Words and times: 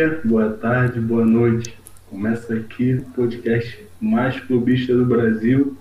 Dia, 0.00 0.18
boa 0.24 0.50
tarde, 0.54 0.98
boa 0.98 1.26
noite. 1.26 1.76
Começa 2.08 2.54
aqui 2.54 2.94
o 2.94 3.04
podcast 3.10 3.86
mais 4.00 4.40
clubista 4.40 4.94
do 4.94 5.04
Brasil 5.04 5.76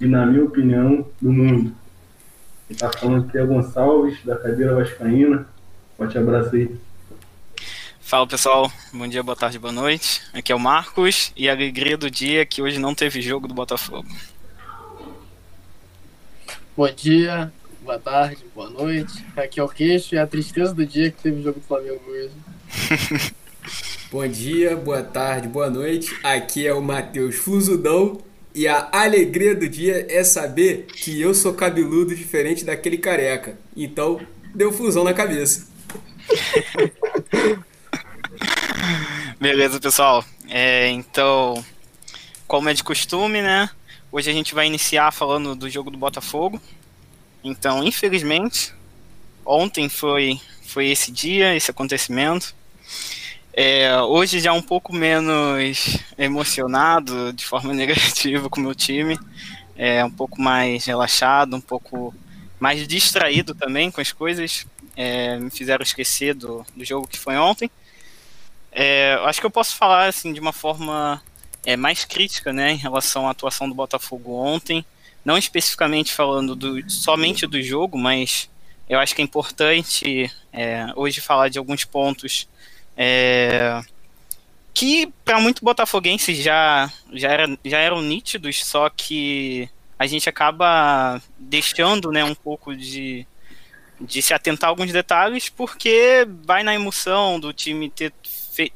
e, 0.00 0.06
na 0.06 0.26
minha 0.26 0.42
opinião, 0.42 1.08
do 1.20 1.30
mundo. 1.30 1.72
Quem 2.66 2.74
está 2.74 2.90
falando 2.90 3.24
aqui 3.24 3.38
é 3.38 3.46
Gonçalves, 3.46 4.18
da 4.24 4.34
cadeira 4.34 4.74
Vascaína. 4.74 5.46
Forte 5.96 6.18
abraço 6.18 6.56
aí. 6.56 6.74
Fala 8.00 8.26
pessoal, 8.26 8.68
bom 8.92 9.06
dia, 9.06 9.22
boa 9.22 9.36
tarde, 9.36 9.60
boa 9.60 9.72
noite. 9.72 10.22
Aqui 10.34 10.50
é 10.50 10.56
o 10.56 10.58
Marcos 10.58 11.32
e 11.36 11.48
a 11.48 11.52
alegria 11.52 11.96
do 11.96 12.10
dia 12.10 12.42
é 12.42 12.44
que 12.44 12.60
hoje 12.60 12.80
não 12.80 12.96
teve 12.96 13.22
jogo 13.22 13.46
do 13.46 13.54
Botafogo. 13.54 14.08
Bom 16.76 16.90
dia, 16.92 17.52
boa 17.80 18.00
tarde, 18.00 18.44
boa 18.52 18.70
noite. 18.70 19.24
Aqui 19.36 19.60
é 19.60 19.62
o 19.62 19.68
Queixo 19.68 20.16
e 20.16 20.18
a 20.18 20.26
tristeza 20.26 20.74
do 20.74 20.84
dia 20.84 21.06
é 21.06 21.10
que 21.12 21.22
teve 21.22 21.40
jogo 21.44 21.60
do 21.60 21.64
Flamengo 21.64 22.02
hoje. 22.08 23.32
Bom 24.12 24.28
dia, 24.28 24.76
boa 24.76 25.02
tarde, 25.02 25.48
boa 25.48 25.70
noite. 25.70 26.14
Aqui 26.22 26.66
é 26.66 26.74
o 26.74 26.82
Matheus 26.82 27.36
Flusudão 27.36 28.20
e 28.54 28.68
a 28.68 28.90
alegria 28.92 29.54
do 29.54 29.66
dia 29.66 30.06
é 30.06 30.22
saber 30.22 30.84
que 30.84 31.18
eu 31.18 31.32
sou 31.32 31.54
cabeludo 31.54 32.14
diferente 32.14 32.62
daquele 32.62 32.98
careca. 32.98 33.58
Então, 33.74 34.20
deu 34.54 34.70
fusão 34.70 35.02
na 35.02 35.14
cabeça. 35.14 35.66
Beleza, 39.40 39.80
pessoal. 39.80 40.22
É, 40.46 40.90
então, 40.90 41.64
como 42.46 42.68
é 42.68 42.74
de 42.74 42.84
costume, 42.84 43.40
né? 43.40 43.70
Hoje 44.12 44.28
a 44.28 44.34
gente 44.34 44.54
vai 44.54 44.66
iniciar 44.66 45.10
falando 45.10 45.56
do 45.56 45.70
jogo 45.70 45.90
do 45.90 45.96
Botafogo. 45.96 46.60
Então, 47.42 47.82
infelizmente, 47.82 48.74
ontem 49.42 49.88
foi, 49.88 50.38
foi 50.66 50.90
esse 50.90 51.10
dia, 51.10 51.56
esse 51.56 51.70
acontecimento. 51.70 52.54
É, 53.54 54.00
hoje 54.00 54.40
já 54.40 54.52
um 54.52 54.62
pouco 54.62 54.94
menos 54.94 55.98
emocionado 56.16 57.32
de 57.32 57.44
forma 57.44 57.72
negativa 57.74 58.48
com 58.48 58.60
o 58.60 58.64
meu 58.64 58.74
time, 58.74 59.18
é, 59.76 60.04
um 60.04 60.10
pouco 60.10 60.40
mais 60.40 60.86
relaxado, 60.86 61.54
um 61.54 61.60
pouco 61.60 62.14
mais 62.58 62.86
distraído 62.86 63.54
também 63.54 63.90
com 63.90 64.00
as 64.00 64.12
coisas, 64.12 64.66
é, 64.96 65.36
me 65.38 65.50
fizeram 65.50 65.82
esquecer 65.82 66.34
do, 66.34 66.64
do 66.74 66.84
jogo 66.84 67.06
que 67.06 67.18
foi 67.18 67.36
ontem. 67.36 67.70
É, 68.70 69.18
acho 69.24 69.40
que 69.40 69.46
eu 69.46 69.50
posso 69.50 69.76
falar 69.76 70.06
assim 70.06 70.32
de 70.32 70.40
uma 70.40 70.52
forma 70.52 71.22
é, 71.66 71.76
mais 71.76 72.04
crítica, 72.06 72.52
né, 72.52 72.72
em 72.72 72.76
relação 72.76 73.28
à 73.28 73.32
atuação 73.32 73.68
do 73.68 73.74
Botafogo 73.74 74.32
ontem, 74.32 74.84
não 75.22 75.36
especificamente 75.36 76.12
falando 76.12 76.56
do, 76.56 76.90
somente 76.90 77.46
do 77.46 77.60
jogo, 77.60 77.98
mas 77.98 78.48
eu 78.88 78.98
acho 78.98 79.14
que 79.14 79.20
é 79.20 79.24
importante 79.24 80.30
é, 80.52 80.86
hoje 80.96 81.20
falar 81.20 81.48
de 81.48 81.58
alguns 81.58 81.84
pontos 81.84 82.48
é, 82.96 83.80
que 84.74 85.12
para 85.24 85.40
muito 85.40 85.64
botafoguense 85.64 86.34
já, 86.34 86.90
já, 87.12 87.28
era, 87.28 87.58
já 87.64 87.78
eram 87.78 88.00
nítidos, 88.00 88.64
só 88.64 88.88
que 88.88 89.68
a 89.98 90.06
gente 90.06 90.28
acaba 90.28 91.20
deixando 91.38 92.10
né, 92.10 92.24
um 92.24 92.34
pouco 92.34 92.74
de, 92.74 93.26
de 94.00 94.22
se 94.22 94.34
atentar 94.34 94.68
a 94.68 94.70
alguns 94.70 94.92
detalhes, 94.92 95.48
porque 95.48 96.26
vai 96.44 96.62
na 96.62 96.74
emoção 96.74 97.38
do 97.38 97.52
time 97.52 97.88
ter, 97.90 98.12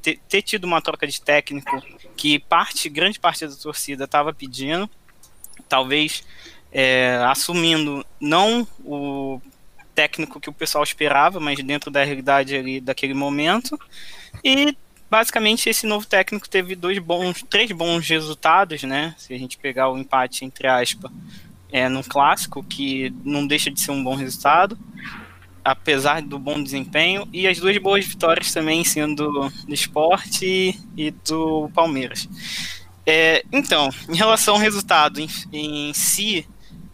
ter, 0.00 0.18
ter 0.28 0.42
tido 0.42 0.64
uma 0.64 0.80
troca 0.80 1.06
de 1.06 1.20
técnico 1.20 1.82
que 2.16 2.38
parte, 2.38 2.88
grande 2.88 3.18
parte 3.18 3.46
da 3.46 3.54
torcida 3.54 4.04
estava 4.04 4.32
pedindo, 4.32 4.88
talvez 5.68 6.24
é, 6.72 7.16
assumindo 7.24 8.04
não 8.20 8.66
o 8.84 9.40
técnico 9.96 10.38
que 10.38 10.50
o 10.50 10.52
pessoal 10.52 10.84
esperava, 10.84 11.40
mas 11.40 11.58
dentro 11.64 11.90
da 11.90 12.04
realidade 12.04 12.54
ali 12.54 12.80
daquele 12.80 13.14
momento. 13.14 13.80
E 14.44 14.76
basicamente 15.10 15.70
esse 15.70 15.86
novo 15.86 16.06
técnico 16.06 16.48
teve 16.48 16.76
dois 16.76 16.98
bons, 16.98 17.42
três 17.48 17.72
bons 17.72 18.06
resultados, 18.06 18.82
né? 18.82 19.14
Se 19.16 19.32
a 19.32 19.38
gente 19.38 19.56
pegar 19.56 19.90
o 19.90 19.98
empate 19.98 20.44
entre 20.44 20.68
aspas, 20.68 21.10
é 21.72 21.88
no 21.88 22.04
clássico, 22.04 22.62
que 22.62 23.12
não 23.24 23.46
deixa 23.46 23.70
de 23.70 23.80
ser 23.80 23.90
um 23.90 24.04
bom 24.04 24.14
resultado, 24.14 24.78
apesar 25.64 26.22
do 26.22 26.38
bom 26.38 26.62
desempenho, 26.62 27.26
e 27.32 27.48
as 27.48 27.58
duas 27.58 27.76
boas 27.78 28.04
vitórias 28.04 28.52
também 28.52 28.84
sendo 28.84 29.50
do 29.66 29.74
esporte 29.74 30.78
e 30.96 31.10
do 31.10 31.68
Palmeiras. 31.74 32.28
É, 33.04 33.44
então, 33.52 33.88
em 34.08 34.16
relação 34.16 34.54
ao 34.54 34.60
resultado 34.60 35.20
em, 35.20 35.28
em 35.52 35.94
si, 35.94 36.46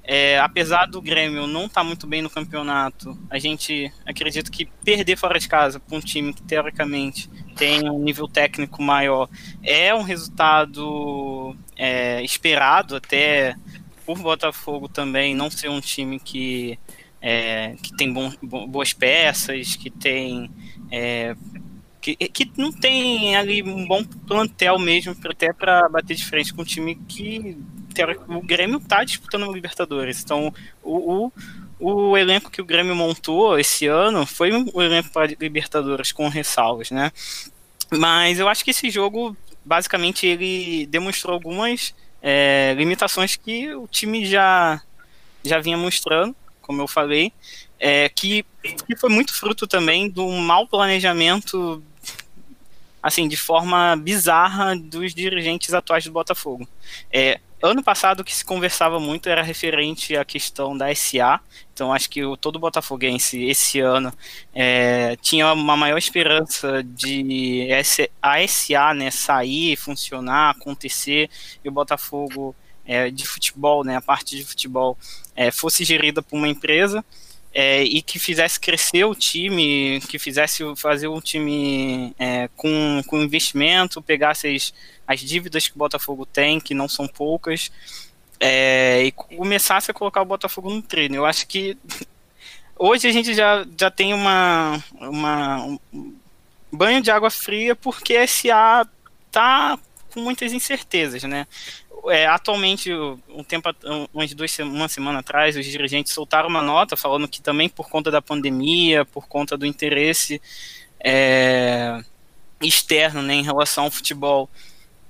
é, 0.04 0.38
apesar 0.40 0.86
do 0.86 1.00
Grêmio 1.00 1.46
não 1.46 1.66
estar 1.66 1.82
tá 1.82 1.84
muito 1.84 2.06
bem 2.06 2.22
no 2.22 2.30
campeonato, 2.30 3.16
a 3.30 3.38
gente 3.38 3.92
acredita 4.04 4.50
que 4.50 4.66
perder 4.84 5.16
fora 5.16 5.38
de 5.38 5.48
casa 5.48 5.78
para 5.78 5.96
um 5.96 6.00
time 6.00 6.34
que 6.34 6.42
teoricamente 6.42 7.30
tem 7.54 7.88
um 7.88 7.98
nível 7.98 8.26
técnico 8.26 8.82
maior 8.82 9.28
é 9.62 9.94
um 9.94 10.02
resultado 10.02 11.54
é, 11.76 12.22
esperado 12.24 12.96
até 12.96 13.54
por 14.04 14.18
Botafogo 14.18 14.88
também 14.88 15.34
não 15.34 15.50
ser 15.50 15.68
um 15.68 15.80
time 15.80 16.18
que, 16.18 16.78
é, 17.20 17.76
que 17.80 17.96
tem 17.96 18.12
bom, 18.12 18.32
boas 18.42 18.92
peças, 18.92 19.76
que 19.76 19.88
tem 19.88 20.50
é, 20.90 21.36
que, 22.00 22.16
que 22.16 22.50
não 22.56 22.72
tem 22.72 23.36
ali 23.36 23.62
um 23.62 23.86
bom 23.86 24.04
plantel 24.04 24.76
mesmo 24.78 25.14
até 25.24 25.52
para 25.52 25.88
bater 25.88 26.16
de 26.16 26.24
frente 26.24 26.52
com 26.52 26.62
um 26.62 26.64
time 26.64 26.96
que 26.96 27.56
o 28.28 28.40
Grêmio 28.40 28.80
tá 28.80 29.04
disputando 29.04 29.48
o 29.48 29.52
Libertadores. 29.52 30.22
Então, 30.22 30.52
o, 30.82 31.30
o, 31.78 32.10
o, 32.10 32.16
elenco 32.16 32.50
que 32.50 32.60
o 32.60 32.64
Grêmio 32.64 32.94
montou 32.94 33.58
esse 33.58 33.86
ano 33.86 34.26
foi 34.26 34.52
um 34.52 34.82
elenco 34.82 35.10
para 35.10 35.34
Libertadores 35.40 36.12
com 36.12 36.28
ressalvas, 36.28 36.90
né? 36.90 37.12
Mas 37.90 38.38
eu 38.38 38.48
acho 38.48 38.64
que 38.64 38.70
esse 38.70 38.90
jogo, 38.90 39.36
basicamente, 39.64 40.26
ele 40.26 40.86
demonstrou 40.86 41.34
algumas 41.34 41.94
é, 42.22 42.74
limitações 42.76 43.36
que 43.36 43.74
o 43.74 43.86
time 43.86 44.24
já, 44.24 44.80
já 45.44 45.58
vinha 45.58 45.76
mostrando, 45.76 46.34
como 46.60 46.80
eu 46.80 46.88
falei, 46.88 47.32
é, 47.78 48.08
que, 48.08 48.44
que 48.62 48.96
foi 48.96 49.10
muito 49.10 49.34
fruto 49.34 49.66
também 49.66 50.08
do 50.08 50.26
mau 50.28 50.66
planejamento 50.66 51.82
assim, 53.02 53.26
de 53.26 53.36
forma 53.36 53.96
bizarra 53.96 54.76
dos 54.76 55.12
dirigentes 55.12 55.74
atuais 55.74 56.04
do 56.04 56.12
Botafogo. 56.12 56.68
É, 57.10 57.40
ano 57.62 57.82
passado 57.82 58.20
o 58.20 58.24
que 58.24 58.34
se 58.34 58.44
conversava 58.44 58.98
muito 58.98 59.28
era 59.28 59.42
referente 59.42 60.16
à 60.16 60.24
questão 60.24 60.76
da 60.76 60.92
SA. 60.94 61.40
Então 61.72 61.92
acho 61.92 62.10
que 62.10 62.24
o, 62.24 62.36
todo 62.36 62.58
botafoguense 62.58 63.42
esse 63.44 63.78
ano 63.78 64.12
é, 64.52 65.16
tinha 65.22 65.52
uma 65.52 65.76
maior 65.76 65.96
esperança 65.96 66.82
de 66.82 67.68
a 68.20 68.46
SA 68.46 68.94
né, 68.94 69.10
sair, 69.10 69.76
funcionar, 69.76 70.50
acontecer 70.50 71.30
e 71.64 71.68
o 71.68 71.72
Botafogo 71.72 72.54
é, 72.84 73.10
de 73.10 73.24
futebol, 73.26 73.84
né, 73.84 73.96
a 73.96 74.02
parte 74.02 74.36
de 74.36 74.44
futebol 74.44 74.98
é, 75.36 75.50
fosse 75.52 75.84
gerida 75.84 76.20
por 76.20 76.36
uma 76.36 76.48
empresa 76.48 77.04
é, 77.54 77.82
e 77.82 78.00
que 78.00 78.18
fizesse 78.18 78.58
crescer 78.58 79.04
o 79.04 79.14
time, 79.14 80.00
que 80.08 80.18
fizesse 80.18 80.64
fazer 80.76 81.08
um 81.08 81.20
time 81.20 82.14
é, 82.18 82.48
com, 82.56 83.02
com 83.06 83.22
investimento, 83.22 84.00
pegasse 84.00 84.48
as, 84.48 84.72
as 85.12 85.20
dívidas 85.20 85.68
que 85.68 85.74
o 85.74 85.78
Botafogo 85.78 86.26
tem, 86.26 86.60
que 86.60 86.74
não 86.74 86.88
são 86.88 87.06
poucas, 87.06 87.70
é, 88.40 89.04
e 89.04 89.12
começasse 89.12 89.90
a 89.90 89.94
colocar 89.94 90.22
o 90.22 90.26
Botafogo 90.26 90.70
no 90.70 90.82
treino. 90.82 91.16
Eu 91.16 91.24
acho 91.24 91.46
que 91.46 91.76
hoje 92.78 93.06
a 93.06 93.12
gente 93.12 93.34
já, 93.34 93.66
já 93.78 93.90
tem 93.90 94.14
uma, 94.14 94.82
uma 94.94 95.64
um 95.92 96.12
banho 96.72 97.00
de 97.00 97.10
água 97.10 97.30
fria 97.30 97.76
porque 97.76 98.16
a 98.16 98.26
SA 98.26 98.86
tá 99.30 99.78
com 100.12 100.20
muitas 100.20 100.52
incertezas, 100.52 101.22
né? 101.22 101.46
é, 102.08 102.26
atualmente, 102.26 102.92
um 103.28 103.44
tempo, 103.44 103.68
umas 104.12 104.32
duas, 104.34 104.58
uma 104.58 104.88
semana 104.88 105.20
atrás, 105.20 105.56
os 105.56 105.64
dirigentes 105.64 106.12
soltaram 106.12 106.48
uma 106.48 106.62
nota 106.62 106.96
falando 106.96 107.28
que 107.28 107.40
também 107.40 107.68
por 107.68 107.88
conta 107.88 108.10
da 108.10 108.20
pandemia, 108.20 109.04
por 109.04 109.28
conta 109.28 109.56
do 109.56 109.66
interesse 109.66 110.40
é, 110.98 112.02
externo 112.60 113.22
né, 113.22 113.34
em 113.34 113.42
relação 113.42 113.84
ao 113.84 113.90
futebol, 113.90 114.48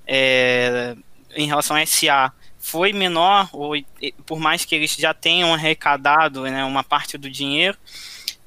é, 0.06 0.96
em 1.34 1.46
relação 1.46 1.76
à 1.76 1.84
SA, 1.86 2.32
foi 2.58 2.92
menor, 2.92 3.48
ou, 3.52 3.74
por 4.24 4.38
mais 4.38 4.64
que 4.64 4.74
eles 4.74 4.94
já 4.94 5.12
tenham 5.12 5.52
arrecadado 5.52 6.42
né, 6.42 6.64
uma 6.64 6.84
parte 6.84 7.18
do 7.18 7.28
dinheiro, 7.28 7.76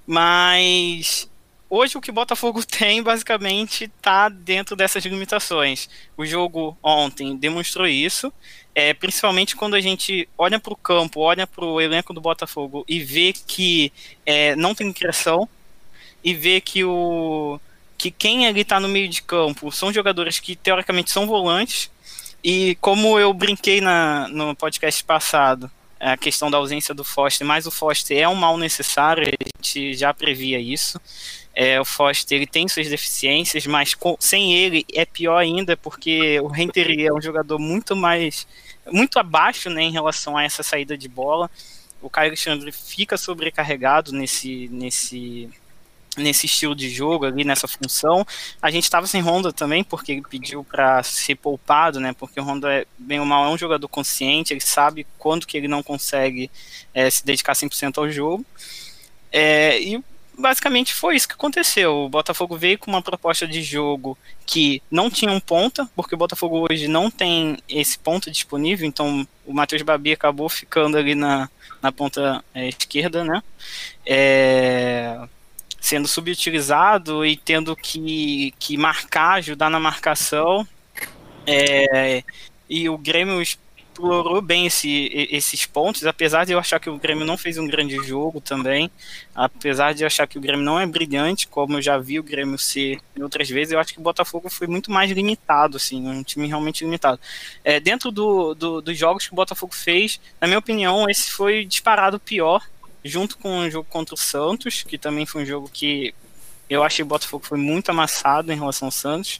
mas 0.07 1.29
hoje 1.69 1.97
o 1.97 2.01
que 2.01 2.11
Botafogo 2.11 2.63
tem 2.65 3.03
basicamente 3.03 3.85
está 3.85 4.29
dentro 4.29 4.75
dessas 4.75 5.03
limitações. 5.03 5.89
O 6.15 6.25
jogo 6.25 6.77
ontem 6.81 7.35
demonstrou 7.35 7.85
isso, 7.85 8.31
é, 8.73 8.93
principalmente 8.93 9.55
quando 9.55 9.75
a 9.75 9.81
gente 9.81 10.27
olha 10.37 10.59
para 10.59 10.73
o 10.73 10.77
campo, 10.77 11.19
olha 11.19 11.45
para 11.45 11.65
o 11.65 11.81
elenco 11.81 12.13
do 12.13 12.21
Botafogo 12.21 12.85
e 12.87 12.99
vê 12.99 13.33
que 13.33 13.91
é, 14.25 14.55
não 14.55 14.73
tem 14.73 14.91
criação 14.93 15.47
e 16.23 16.33
vê 16.33 16.59
que 16.59 16.83
o 16.83 17.59
que 17.97 18.11
quem 18.11 18.47
ali 18.47 18.61
está 18.61 18.79
no 18.79 18.87
meio 18.87 19.07
de 19.07 19.21
campo 19.21 19.71
são 19.71 19.91
jogadores 19.91 20.39
que 20.39 20.55
teoricamente 20.55 21.11
são 21.11 21.25
volantes 21.25 21.89
e 22.43 22.75
como 22.81 23.19
eu 23.19 23.33
brinquei 23.33 23.81
na, 23.81 24.27
no 24.27 24.55
podcast 24.55 25.03
passado 25.03 25.69
a 25.99 26.17
questão 26.17 26.51
da 26.51 26.57
ausência 26.57 26.93
do 26.93 27.03
Foster, 27.03 27.47
mas 27.47 27.65
o 27.65 27.71
Foster 27.71 28.17
é 28.17 28.27
um 28.27 28.35
mal 28.35 28.57
necessário, 28.57 29.27
a 29.27 29.57
gente 29.57 29.95
já 29.95 30.13
previa 30.13 30.59
isso. 30.59 30.99
É, 31.53 31.79
o 31.79 31.85
Foster 31.85 32.37
ele 32.37 32.45
tem 32.45 32.67
suas 32.67 32.87
deficiências, 32.87 33.65
mas 33.65 33.93
com, 33.93 34.15
sem 34.19 34.53
ele 34.53 34.85
é 34.93 35.05
pior 35.05 35.37
ainda, 35.37 35.77
porque 35.77 36.39
o 36.41 36.47
Renteria 36.47 37.09
é 37.09 37.13
um 37.13 37.21
jogador 37.21 37.57
muito 37.57 37.95
mais. 37.95 38.45
muito 38.91 39.17
abaixo 39.17 39.69
né, 39.69 39.83
em 39.83 39.91
relação 39.91 40.37
a 40.37 40.43
essa 40.43 40.61
saída 40.61 40.97
de 40.97 41.07
bola. 41.07 41.49
O 42.01 42.09
Caio 42.09 42.29
Alexandre 42.29 42.71
fica 42.71 43.17
sobrecarregado 43.17 44.11
nesse, 44.11 44.67
nesse, 44.71 45.49
nesse 46.17 46.45
estilo 46.45 46.75
de 46.75 46.89
jogo 46.89 47.25
ali, 47.25 47.43
nessa 47.43 47.67
função. 47.67 48.25
A 48.61 48.71
gente 48.71 48.83
estava 48.83 49.07
sem 49.07 49.21
Honda 49.21 49.51
também, 49.51 49.83
porque 49.83 50.13
ele 50.13 50.23
pediu 50.29 50.63
para 50.63 51.03
ser 51.03 51.35
poupado, 51.35 51.99
né? 51.99 52.13
Porque 52.13 52.39
o 52.39 52.43
Honda, 52.43 52.73
é, 52.73 52.85
bem 52.97 53.19
ou 53.19 53.25
mal, 53.25 53.45
é 53.45 53.49
um 53.49 53.57
jogador 53.57 53.87
consciente, 53.87 54.53
ele 54.53 54.61
sabe 54.61 55.05
quando 55.17 55.45
que 55.45 55.57
ele 55.57 55.67
não 55.67 55.83
consegue 55.83 56.49
é, 56.93 57.09
se 57.09 57.25
dedicar 57.25 57.53
100% 57.53 57.97
ao 57.97 58.09
jogo. 58.09 58.45
É, 59.31 59.81
e 59.81 60.03
basicamente 60.37 60.93
foi 60.93 61.15
isso 61.15 61.27
que 61.27 61.33
aconteceu. 61.33 62.05
O 62.05 62.09
Botafogo 62.09 62.57
veio 62.57 62.77
com 62.77 62.91
uma 62.91 63.01
proposta 63.01 63.47
de 63.47 63.61
jogo 63.61 64.17
que 64.45 64.81
não 64.91 65.09
tinha 65.09 65.31
um 65.31 65.39
ponta, 65.39 65.89
porque 65.95 66.15
o 66.15 66.17
Botafogo 66.17 66.67
hoje 66.69 66.87
não 66.87 67.09
tem 67.09 67.57
esse 67.67 67.97
ponto 67.97 68.29
disponível, 68.29 68.87
então 68.87 69.27
o 69.45 69.53
Matheus 69.53 69.81
Babi 69.81 70.13
acabou 70.13 70.49
ficando 70.49 70.97
ali 70.97 71.15
na, 71.15 71.49
na 71.81 71.91
ponta 71.91 72.43
é, 72.53 72.67
esquerda, 72.67 73.23
né? 73.23 73.41
É, 74.05 75.19
sendo 75.85 76.07
subutilizado 76.07 77.23
e 77.23 77.37
tendo 77.37 77.75
que, 77.75 78.55
que 78.57 78.75
marcar, 78.75 79.35
ajudar 79.35 79.69
na 79.69 79.79
marcação. 79.79 80.67
É, 81.45 82.23
e 82.67 82.89
o 82.89 82.97
Grêmio 82.97 83.39
explorou 83.39 84.41
bem 84.41 84.65
esse, 84.65 85.11
esses 85.29 85.67
pontos, 85.67 86.03
apesar 86.07 86.43
de 86.43 86.53
eu 86.53 86.57
achar 86.57 86.79
que 86.79 86.89
o 86.89 86.97
Grêmio 86.97 87.23
não 87.23 87.37
fez 87.37 87.59
um 87.59 87.67
grande 87.67 87.97
jogo 87.97 88.41
também, 88.41 88.89
apesar 89.35 89.93
de 89.93 90.01
eu 90.01 90.07
achar 90.07 90.25
que 90.25 90.39
o 90.39 90.41
Grêmio 90.41 90.65
não 90.65 90.79
é 90.79 90.87
brilhante, 90.87 91.47
como 91.47 91.77
eu 91.77 91.81
já 91.83 91.99
vi 91.99 92.19
o 92.19 92.23
Grêmio 92.23 92.57
ser 92.57 92.99
outras 93.21 93.47
vezes, 93.47 93.71
eu 93.71 93.79
acho 93.79 93.93
que 93.93 93.99
o 93.99 94.03
Botafogo 94.03 94.49
foi 94.49 94.65
muito 94.65 94.89
mais 94.89 95.11
limitado, 95.11 95.77
assim, 95.77 96.07
um 96.07 96.23
time 96.23 96.47
realmente 96.47 96.83
limitado. 96.83 97.19
É, 97.63 97.79
dentro 97.79 98.11
do, 98.11 98.55
do, 98.55 98.81
dos 98.81 98.97
jogos 98.97 99.27
que 99.27 99.33
o 99.33 99.35
Botafogo 99.35 99.75
fez, 99.75 100.19
na 100.41 100.47
minha 100.47 100.59
opinião, 100.59 101.07
esse 101.07 101.31
foi 101.31 101.63
disparado 101.63 102.19
pior, 102.19 102.63
junto 103.05 103.37
com 103.37 103.59
o 103.59 103.69
jogo 103.69 103.87
contra 103.87 104.15
o 104.15 104.17
Santos, 104.17 104.81
que 104.81 104.97
também 104.97 105.27
foi 105.27 105.43
um 105.43 105.45
jogo 105.45 105.69
que 105.71 106.13
eu 106.67 106.83
achei 106.83 107.03
o 107.03 107.07
Botafogo 107.07 107.45
foi 107.45 107.59
muito 107.59 107.89
amassado 107.89 108.51
em 108.51 108.55
relação 108.55 108.87
ao 108.87 108.91
Santos. 108.91 109.39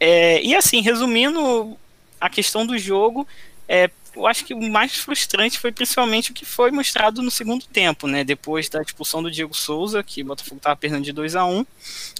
É, 0.00 0.42
e 0.42 0.54
assim, 0.54 0.80
resumindo 0.80 1.76
a 2.18 2.30
questão 2.30 2.66
do 2.66 2.78
jogo, 2.78 3.28
é, 3.68 3.90
eu 4.16 4.26
acho 4.26 4.44
que 4.44 4.54
o 4.54 4.70
mais 4.70 4.96
frustrante 4.96 5.58
foi 5.58 5.70
principalmente 5.70 6.30
o 6.30 6.34
que 6.34 6.46
foi 6.46 6.70
mostrado 6.70 7.20
no 7.20 7.30
segundo 7.30 7.66
tempo, 7.66 8.08
né? 8.08 8.24
Depois 8.24 8.70
da 8.70 8.80
expulsão 8.80 9.22
do 9.22 9.30
Diego 9.30 9.54
Souza, 9.54 10.02
que 10.02 10.22
o 10.22 10.24
Botafogo 10.24 10.56
estava 10.56 10.74
perdendo 10.74 11.04
de 11.04 11.12
2 11.12 11.36
a 11.36 11.44
1 11.44 11.58
um, 11.58 11.66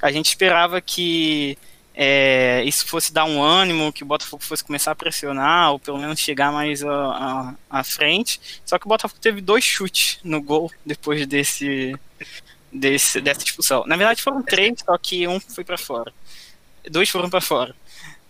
a 0.03 0.13
gente 0.13 0.27
esperava 0.27 0.81
que 0.83 1.57
é, 2.01 2.63
isso 2.65 2.87
fosse 2.87 3.13
dar 3.13 3.25
um 3.25 3.43
ânimo, 3.43 3.93
que 3.93 4.05
o 4.05 4.07
Botafogo 4.07 4.41
fosse 4.41 4.63
começar 4.63 4.93
a 4.93 4.95
pressionar, 4.95 5.73
ou 5.73 5.81
pelo 5.81 5.99
menos 5.99 6.21
chegar 6.21 6.53
mais 6.53 6.81
à, 6.85 7.83
frente. 7.83 8.41
Só 8.65 8.79
que 8.79 8.87
o 8.87 8.89
Botafogo 8.89 9.21
teve 9.21 9.41
dois 9.41 9.65
chutes 9.65 10.21
no 10.23 10.41
gol 10.41 10.71
depois 10.87 11.27
desse, 11.27 11.99
desse 12.73 13.21
dessa 13.21 13.43
expulsão. 13.43 13.83
Na 13.85 13.97
verdade 13.97 14.23
foram 14.23 14.41
três, 14.45 14.79
só 14.79 14.97
que 14.97 15.27
um 15.27 15.41
foi 15.41 15.65
para 15.65 15.77
fora. 15.77 16.13
Dois 16.89 17.09
foram 17.11 17.29
para 17.29 17.41
fora. 17.41 17.75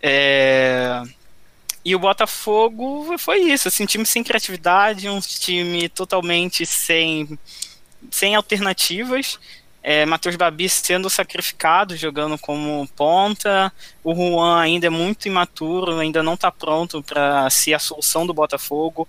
É, 0.01 1.03
e 1.85 1.95
o 1.95 1.99
Botafogo 1.99 3.19
foi 3.19 3.37
isso, 3.51 3.67
assim, 3.67 3.83
um 3.83 3.85
time 3.85 4.05
sem 4.05 4.23
criatividade, 4.23 5.07
um 5.07 5.19
time 5.19 5.87
totalmente 5.89 6.65
sem, 6.65 7.37
sem 8.09 8.33
alternativas. 8.33 9.39
É, 9.81 10.05
Matheus 10.05 10.35
Babi 10.35 10.67
sendo 10.67 11.09
sacrificado, 11.09 11.95
jogando 11.95 12.37
como 12.37 12.87
ponta. 12.95 13.71
O 14.03 14.13
Juan 14.13 14.59
ainda 14.59 14.87
é 14.87 14.89
muito 14.89 15.27
imaturo, 15.27 15.97
ainda 15.97 16.21
não 16.21 16.33
está 16.33 16.51
pronto 16.51 17.01
para 17.01 17.49
ser 17.49 17.73
a 17.73 17.79
solução 17.79 18.25
do 18.27 18.33
Botafogo. 18.33 19.07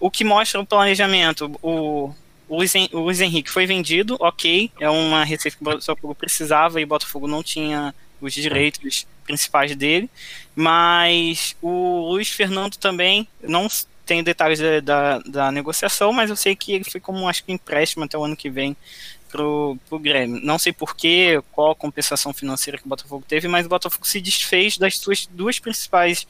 O 0.00 0.10
que 0.10 0.24
mostra 0.24 0.60
o 0.60 0.66
planejamento. 0.66 1.58
O, 1.62 2.14
o 2.48 2.62
Luiz, 3.00 3.20
Henrique 3.20 3.50
foi 3.50 3.66
vendido, 3.66 4.16
ok, 4.20 4.70
é 4.78 4.88
uma 4.88 5.24
receita 5.24 5.56
que 5.56 5.62
o 5.62 5.64
Botafogo 5.64 6.14
precisava 6.14 6.80
e 6.80 6.84
o 6.84 6.86
Botafogo 6.86 7.26
não 7.26 7.42
tinha 7.42 7.94
os 8.20 8.32
direitos 8.32 9.06
principais 9.24 9.74
dele, 9.74 10.08
mas 10.54 11.56
o 11.60 12.10
Luiz 12.10 12.28
Fernando 12.28 12.76
também, 12.76 13.26
não 13.42 13.66
tenho 14.04 14.22
detalhes 14.22 14.58
da, 14.58 14.80
da, 14.80 15.18
da, 15.20 15.50
negociação, 15.50 16.12
mas 16.12 16.28
eu 16.28 16.36
sei 16.36 16.54
que 16.54 16.72
ele 16.72 16.84
foi 16.84 17.00
como 17.00 17.28
acho 17.28 17.42
que 17.42 17.52
empréstimo 17.52 18.04
até 18.04 18.18
o 18.18 18.24
ano 18.24 18.36
que 18.36 18.50
vem 18.50 18.76
pro, 19.34 19.76
pro 19.88 19.98
Grêmio. 19.98 20.40
Não 20.44 20.60
sei 20.60 20.72
porquê, 20.72 21.42
qual 21.50 21.72
a 21.72 21.74
compensação 21.74 22.32
financeira 22.32 22.78
que 22.78 22.86
o 22.86 22.88
Botafogo 22.88 23.24
teve, 23.26 23.48
mas 23.48 23.66
o 23.66 23.68
Botafogo 23.68 24.06
se 24.06 24.20
desfez 24.20 24.78
das 24.78 24.96
suas 24.96 25.26
duas 25.26 25.58
principais 25.58 26.24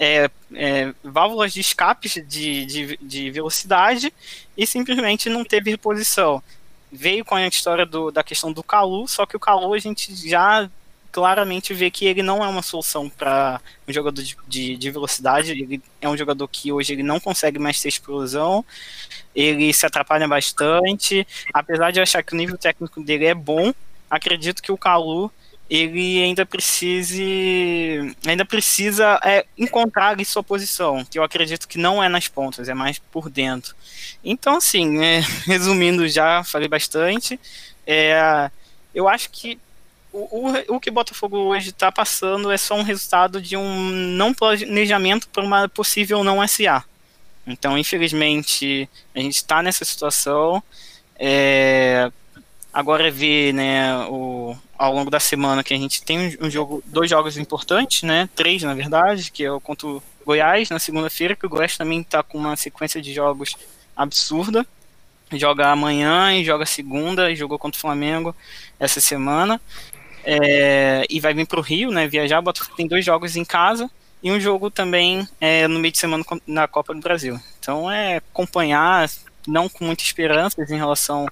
é, 0.00 0.30
é, 0.54 0.94
válvulas 1.04 1.52
de 1.52 1.60
escape 1.60 2.08
de, 2.22 2.64
de, 2.64 2.96
de, 2.96 3.30
velocidade 3.30 4.10
e 4.56 4.66
simplesmente 4.66 5.28
não 5.28 5.44
teve 5.44 5.70
reposição. 5.70 6.42
Veio 6.90 7.26
com 7.26 7.34
a 7.34 7.46
história 7.46 7.84
do, 7.84 8.10
da 8.10 8.24
questão 8.24 8.50
do 8.50 8.62
Calu, 8.62 9.06
só 9.06 9.26
que 9.26 9.36
o 9.36 9.40
Calu 9.40 9.74
a 9.74 9.78
gente 9.78 10.14
já 10.26 10.70
claramente 11.12 11.72
vê 11.72 11.90
que 11.90 12.04
ele 12.04 12.22
não 12.22 12.44
é 12.44 12.48
uma 12.48 12.62
solução 12.62 13.08
para 13.08 13.60
um 13.86 13.92
jogador 13.92 14.22
de, 14.22 14.36
de, 14.46 14.76
de, 14.76 14.90
velocidade. 14.90 15.52
Ele 15.52 15.82
é 16.00 16.08
um 16.08 16.16
jogador 16.16 16.46
que 16.48 16.72
hoje 16.72 16.92
ele 16.92 17.02
não 17.02 17.20
consegue 17.20 17.58
mais 17.58 17.80
ter 17.80 17.88
explosão, 17.88 18.64
ele 19.34 19.72
se 19.72 19.86
atrapalha 19.86 20.26
bastante. 20.28 21.26
Apesar 21.52 21.90
de 21.90 22.00
achar 22.00 22.22
que 22.22 22.34
o 22.34 22.36
nível 22.36 22.58
técnico 22.58 23.02
dele 23.02 23.26
é 23.26 23.34
bom, 23.34 23.72
acredito 24.10 24.62
que 24.62 24.72
o 24.72 24.78
Calu 24.78 25.30
ele 25.68 26.22
ainda 26.22 26.46
precise 26.46 28.14
ainda 28.24 28.44
precisa 28.44 29.18
é, 29.24 29.44
encontrar 29.58 30.16
sua 30.24 30.42
posição, 30.42 31.04
que 31.04 31.18
eu 31.18 31.24
acredito 31.24 31.66
que 31.66 31.76
não 31.76 32.02
é 32.02 32.08
nas 32.08 32.28
pontas, 32.28 32.68
é 32.68 32.74
mais 32.74 32.98
por 32.98 33.28
dentro. 33.28 33.74
Então, 34.24 34.56
assim, 34.56 35.04
é, 35.04 35.20
resumindo 35.44 36.08
já, 36.08 36.44
falei 36.44 36.68
bastante. 36.68 37.38
É, 37.86 38.50
eu 38.94 39.08
acho 39.08 39.30
que 39.30 39.58
o, 40.16 40.48
o, 40.48 40.76
o 40.76 40.80
que 40.80 40.90
Botafogo 40.90 41.36
hoje 41.36 41.70
está 41.70 41.92
passando 41.92 42.50
é 42.50 42.56
só 42.56 42.74
um 42.74 42.82
resultado 42.82 43.40
de 43.40 43.56
um 43.56 43.90
não 43.90 44.32
planejamento 44.32 45.28
para 45.28 45.44
uma 45.44 45.68
possível 45.68 46.24
não 46.24 46.46
SA. 46.46 46.82
Então, 47.46 47.76
infelizmente, 47.76 48.88
a 49.14 49.20
gente 49.20 49.36
está 49.36 49.62
nessa 49.62 49.84
situação. 49.84 50.62
É, 51.18 52.10
agora 52.72 53.06
é 53.06 53.10
ver, 53.10 53.52
né, 53.52 53.96
o, 54.08 54.56
ao 54.76 54.92
longo 54.92 55.10
da 55.10 55.20
semana 55.20 55.62
que 55.62 55.74
a 55.74 55.76
gente 55.76 56.02
tem 56.02 56.36
um 56.40 56.50
jogo, 56.50 56.82
dois 56.86 57.10
jogos 57.10 57.36
importantes, 57.36 58.02
né, 58.02 58.28
três 58.34 58.62
na 58.62 58.74
verdade, 58.74 59.30
que 59.30 59.44
é 59.44 59.52
o 59.52 59.60
contra 59.60 59.86
o 59.86 60.02
Goiás 60.24 60.70
na 60.70 60.78
segunda-feira, 60.78 61.36
que 61.36 61.46
o 61.46 61.48
Goiás 61.48 61.76
também 61.76 62.00
está 62.00 62.22
com 62.22 62.38
uma 62.38 62.56
sequência 62.56 63.00
de 63.00 63.12
jogos 63.14 63.56
absurda. 63.94 64.66
Joga 65.32 65.68
amanhã 65.72 66.32
e 66.38 66.44
joga 66.44 66.64
segunda 66.64 67.30
e 67.30 67.36
jogou 67.36 67.58
contra 67.58 67.76
o 67.76 67.80
Flamengo 67.80 68.34
essa 68.78 69.00
semana. 69.00 69.60
É, 70.28 71.06
e 71.08 71.20
vai 71.20 71.32
vir 71.32 71.46
para 71.46 71.60
o 71.60 71.62
Rio, 71.62 71.92
né? 71.92 72.08
Viajar. 72.08 72.40
O 72.40 72.42
Botafogo 72.42 72.76
tem 72.76 72.88
dois 72.88 73.04
jogos 73.04 73.36
em 73.36 73.44
casa 73.44 73.88
e 74.22 74.30
um 74.32 74.40
jogo 74.40 74.70
também 74.70 75.26
é, 75.40 75.68
no 75.68 75.78
meio 75.78 75.92
de 75.92 75.98
semana 75.98 76.24
na 76.44 76.66
Copa 76.66 76.92
do 76.92 77.00
Brasil. 77.00 77.40
Então 77.60 77.88
é 77.88 78.16
acompanhar, 78.16 79.08
não 79.46 79.68
com 79.68 79.84
muitas 79.84 80.06
esperanças 80.06 80.68
em 80.70 80.76
relação 80.76 81.28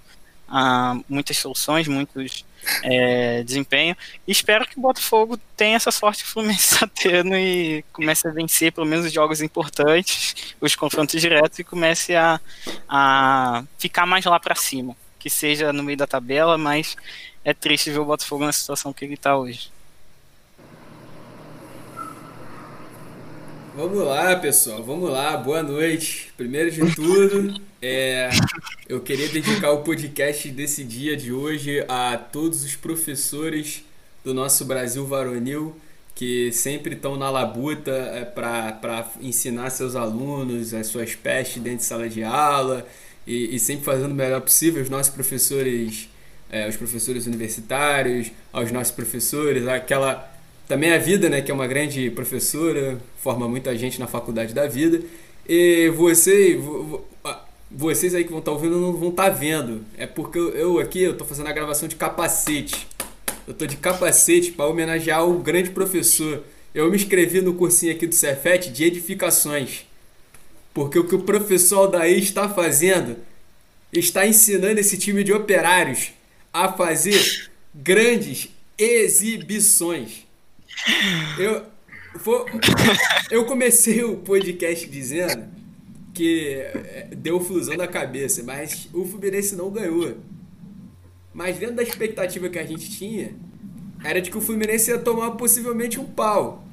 a 0.49 0.97
muitas 1.09 1.37
soluções, 1.39 1.89
muitos 1.89 2.45
é, 2.85 3.43
desempenho. 3.43 3.97
E 4.27 4.31
espero 4.31 4.67
que 4.67 4.79
o 4.79 4.81
Botafogo 4.81 5.39
tenha 5.57 5.77
essa 5.77 5.91
sorte 5.91 6.25
Fluminense 6.25 6.75
está 6.75 6.87
tendo 6.87 7.35
e 7.37 7.85
comece 7.93 8.29
a 8.29 8.31
vencer 8.31 8.73
pelo 8.73 8.87
menos 8.87 9.07
os 9.07 9.13
jogos 9.13 9.41
importantes, 9.41 10.55
os 10.61 10.77
confrontos 10.77 11.21
diretos 11.21 11.59
e 11.59 11.65
comece 11.65 12.15
a, 12.15 12.41
a 12.89 13.65
ficar 13.79 14.07
mais 14.07 14.25
lá 14.25 14.39
para 14.39 14.55
cima. 14.55 14.97
Que 15.19 15.31
seja 15.31 15.73
no 15.73 15.83
meio 15.83 15.97
da 15.97 16.07
tabela, 16.07 16.59
mas 16.59 16.97
é 17.45 17.53
triste 17.53 17.91
ver 17.91 17.99
o 17.99 18.05
Botafogo 18.05 18.45
na 18.45 18.53
situação 18.53 18.93
que 18.93 19.05
ele 19.05 19.15
está 19.15 19.37
hoje. 19.37 19.71
Vamos 23.77 24.05
lá, 24.05 24.37
pessoal, 24.37 24.83
vamos 24.83 25.11
lá, 25.11 25.37
boa 25.37 25.63
noite. 25.63 26.33
Primeiro 26.37 26.71
de 26.71 26.95
tudo, 26.95 27.61
é, 27.83 28.31
eu 28.89 29.01
queria 29.01 29.29
dedicar 29.29 29.73
o 29.73 29.83
podcast 29.83 30.49
desse 30.51 30.85
dia 30.85 31.17
de 31.17 31.33
hoje 31.33 31.85
a 31.89 32.17
todos 32.17 32.63
os 32.65 32.77
professores 32.77 33.85
do 34.25 34.33
nosso 34.33 34.65
Brasil 34.65 35.05
varonil 35.05 35.77
que 36.15 36.53
sempre 36.53 36.95
estão 36.95 37.17
na 37.17 37.29
labuta 37.29 37.91
é, 37.91 38.25
para 38.25 39.11
ensinar 39.21 39.71
seus 39.71 39.97
alunos 39.97 40.73
as 40.73 40.87
suas 40.87 41.15
pestes 41.17 41.61
dentro 41.61 41.79
de 41.79 41.85
sala 41.85 42.09
de 42.09 42.23
aula 42.23 42.87
e, 43.27 43.57
e 43.57 43.59
sempre 43.59 43.85
fazendo 43.85 44.13
o 44.13 44.15
melhor 44.15 44.41
possível. 44.41 44.81
Os 44.83 44.89
nossos 44.89 45.13
professores 45.13 46.09
é, 46.55 46.67
aos 46.67 46.77
professores 46.77 47.27
universitários, 47.27 48.31
aos 48.53 48.71
nossos 48.71 48.93
professores, 48.93 49.67
aquela 49.67 50.33
também 50.69 50.93
a 50.93 50.99
vida, 50.99 51.29
né, 51.29 51.43
que 51.43 51.51
é 51.51 51.55
uma 51.55 51.67
grande 51.67 52.09
professora, 52.11 52.97
forma 53.19 53.49
muita 53.49 53.77
gente 53.77 53.99
na 53.99 54.07
faculdade 54.07 54.55
da 54.55 54.65
vida. 54.69 55.03
E 55.49 55.89
você, 55.97 56.59
vocês 57.69 58.15
aí 58.15 58.23
que 58.23 58.31
vão 58.31 58.39
estar 58.39 58.53
ouvindo 58.53 58.79
não 58.81 58.93
vão 58.93 59.09
estar 59.09 59.31
vendo. 59.31 59.85
É 59.99 60.07
porque 60.07 60.39
eu, 60.39 60.51
eu 60.51 60.79
aqui 60.79 61.03
eu 61.03 61.17
tô 61.17 61.25
fazendo 61.25 61.49
a 61.49 61.53
gravação 61.53 61.89
de 61.89 61.97
capacete. 61.97 62.87
Eu 63.49 63.53
tô 63.53 63.67
de 63.67 63.77
capacete 63.77 64.53
para 64.53 64.67
homenagear 64.67 65.29
o 65.29 65.41
grande 65.41 65.71
professor. 65.71 66.45
Eu 66.73 66.89
me 66.89 66.97
inscrevi 66.97 67.41
no 67.41 67.55
cursinho 67.55 67.93
aqui 67.93 68.07
do 68.07 68.15
Cefet 68.15 68.71
de 68.71 68.85
edificações. 68.85 69.85
Porque 70.73 71.01
o 71.01 71.05
que 71.05 71.17
o 71.17 71.23
professor 71.23 71.89
daí 71.89 72.21
está 72.21 72.49
fazendo 72.49 73.17
está 73.93 74.25
ensinando 74.25 74.79
esse 74.79 74.97
time 74.97 75.25
de 75.25 75.33
operários 75.33 76.13
a 76.55 76.73
fazer 76.73 77.51
grandes 77.75 78.49
exibições. 78.79 80.25
Eu, 81.37 81.65
for, 82.21 82.47
eu 83.29 83.45
comecei 83.45 84.05
o 84.05 84.19
podcast 84.19 84.89
dizendo 84.89 85.45
que 86.15 86.59
é, 86.61 87.09
deu 87.17 87.41
fusão 87.41 87.77
na 87.77 87.89
cabeça, 87.89 88.41
mas 88.45 88.89
o 88.93 89.05
Fluminense 89.05 89.57
não 89.57 89.69
ganhou. 89.69 90.17
Mas 91.33 91.59
dentro 91.59 91.75
da 91.75 91.83
expectativa 91.83 92.49
que 92.49 92.59
a 92.61 92.65
gente 92.65 92.89
tinha, 92.89 93.35
era 94.05 94.23
de 94.23 94.31
que 94.31 94.39
o 94.39 94.41
Fluminense 94.41 94.93
ia 94.93 94.99
tomar 94.99 95.33
possivelmente 95.33 95.99
um 95.99 96.05
pau. 96.05 96.65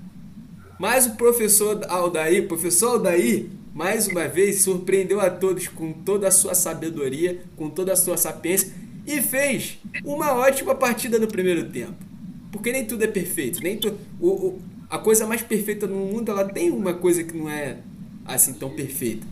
Mas 0.77 1.07
o 1.07 1.15
professor 1.15 1.83
Aldair, 1.89 2.47
professor 2.47 2.89
Aldair, 2.89 3.47
mais 3.73 4.07
uma 4.07 4.27
vez 4.27 4.61
surpreendeu 4.61 5.19
a 5.19 5.29
todos 5.31 5.67
com 5.67 5.91
toda 5.91 6.27
a 6.27 6.31
sua 6.31 6.53
sabedoria, 6.53 7.41
com 7.55 7.67
toda 7.67 7.93
a 7.93 7.95
sua 7.95 8.15
sapiência 8.15 8.80
e 9.05 9.22
fez 9.22 9.77
uma 10.03 10.34
ótima 10.34 10.75
partida 10.75 11.20
no 11.20 11.27
primeiro 11.27 11.70
tempo. 11.70 11.96
Porque 12.51 12.72
nem 12.72 12.86
tudo 12.86 13.03
é 13.03 13.08
perfeito, 13.08 13.62
nem 13.62 13.77
tu, 13.77 13.98
o, 14.20 14.27
o, 14.27 14.62
a 14.89 14.98
coisa 14.98 15.25
mais 15.25 15.41
perfeita 15.41 15.88
no 15.88 15.96
mundo, 15.96 16.31
ela 16.31 16.46
tem 16.46 16.70
uma 16.70 16.93
coisa 16.93 17.24
que 17.24 17.36
não 17.36 17.50
é 17.50 17.77
assim 18.25 18.53
tão 18.53 18.70
perfeita. 18.70 19.25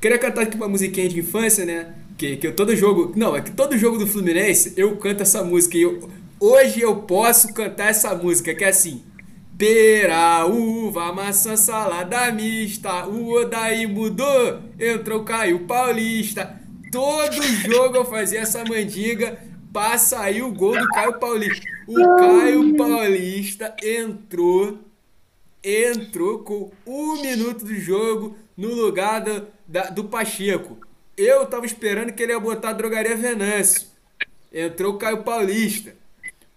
Queria 0.00 0.18
cantar 0.18 0.42
aqui 0.42 0.56
uma 0.56 0.68
musiquinha 0.68 1.08
de 1.08 1.18
infância, 1.18 1.64
né? 1.64 1.94
Que, 2.18 2.36
que 2.36 2.46
eu, 2.46 2.54
todo 2.54 2.76
jogo. 2.76 3.12
Não, 3.16 3.34
é 3.34 3.40
que 3.40 3.50
todo 3.50 3.76
jogo 3.76 3.98
do 3.98 4.06
Fluminense 4.06 4.74
eu 4.76 4.96
canto 4.96 5.22
essa 5.22 5.42
música. 5.42 5.76
E 5.76 5.82
eu, 5.82 6.08
hoje 6.38 6.80
eu 6.80 6.96
posso 6.96 7.52
cantar 7.52 7.88
essa 7.88 8.14
música, 8.14 8.54
que 8.54 8.64
é 8.64 8.68
assim. 8.68 9.02
Pera, 9.56 10.44
uva, 10.44 11.12
maçã, 11.14 11.56
salada 11.56 12.30
mista. 12.30 13.06
O 13.06 13.32
Odaí 13.32 13.86
mudou, 13.86 14.60
entrou 14.78 15.24
Caio 15.24 15.60
Paulista. 15.60 16.60
Todo 16.90 17.42
jogo 17.42 17.96
eu 17.96 18.04
fazia 18.04 18.40
essa 18.40 18.64
mandiga 18.64 19.38
pra 19.72 19.98
sair 19.98 20.42
o 20.42 20.52
gol 20.52 20.78
do 20.78 20.88
Caio 20.88 21.18
Paulista. 21.18 21.66
O 21.86 22.16
Caio 22.16 22.76
Paulista 22.76 23.76
entrou, 23.82 24.78
entrou 25.62 26.38
com 26.40 26.70
um 26.86 27.20
minuto 27.20 27.64
do 27.64 27.74
jogo 27.74 28.36
no 28.56 28.74
lugar 28.74 29.20
do, 29.20 29.46
da, 29.66 29.84
do 29.84 30.04
Pacheco. 30.04 30.78
Eu 31.16 31.46
tava 31.46 31.66
esperando 31.66 32.12
que 32.12 32.22
ele 32.22 32.32
ia 32.32 32.40
botar 32.40 32.70
a 32.70 32.74
drogaria 32.74 33.16
Venâncio. 33.16 33.88
Entrou 34.52 34.94
o 34.94 34.98
Caio 34.98 35.22
Paulista. 35.22 35.94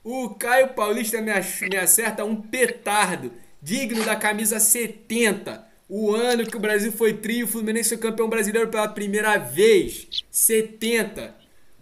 O 0.03 0.29
Caio 0.29 0.69
Paulista 0.69 1.21
me, 1.21 1.31
me 1.69 1.77
acerta 1.77 2.23
um 2.23 2.35
petardo, 2.35 3.31
digno 3.61 4.03
da 4.05 4.15
camisa 4.15 4.59
70. 4.59 5.68
O 5.89 6.13
ano 6.13 6.45
que 6.45 6.55
o 6.55 6.59
Brasil 6.59 6.91
foi 6.91 7.15
trio, 7.15 7.47
o 7.47 7.49
Fluminense 7.49 7.89
foi 7.89 7.97
campeão 7.97 8.29
brasileiro 8.29 8.69
pela 8.69 8.87
primeira 8.87 9.39
vez. 9.39 10.07
70. 10.29 11.35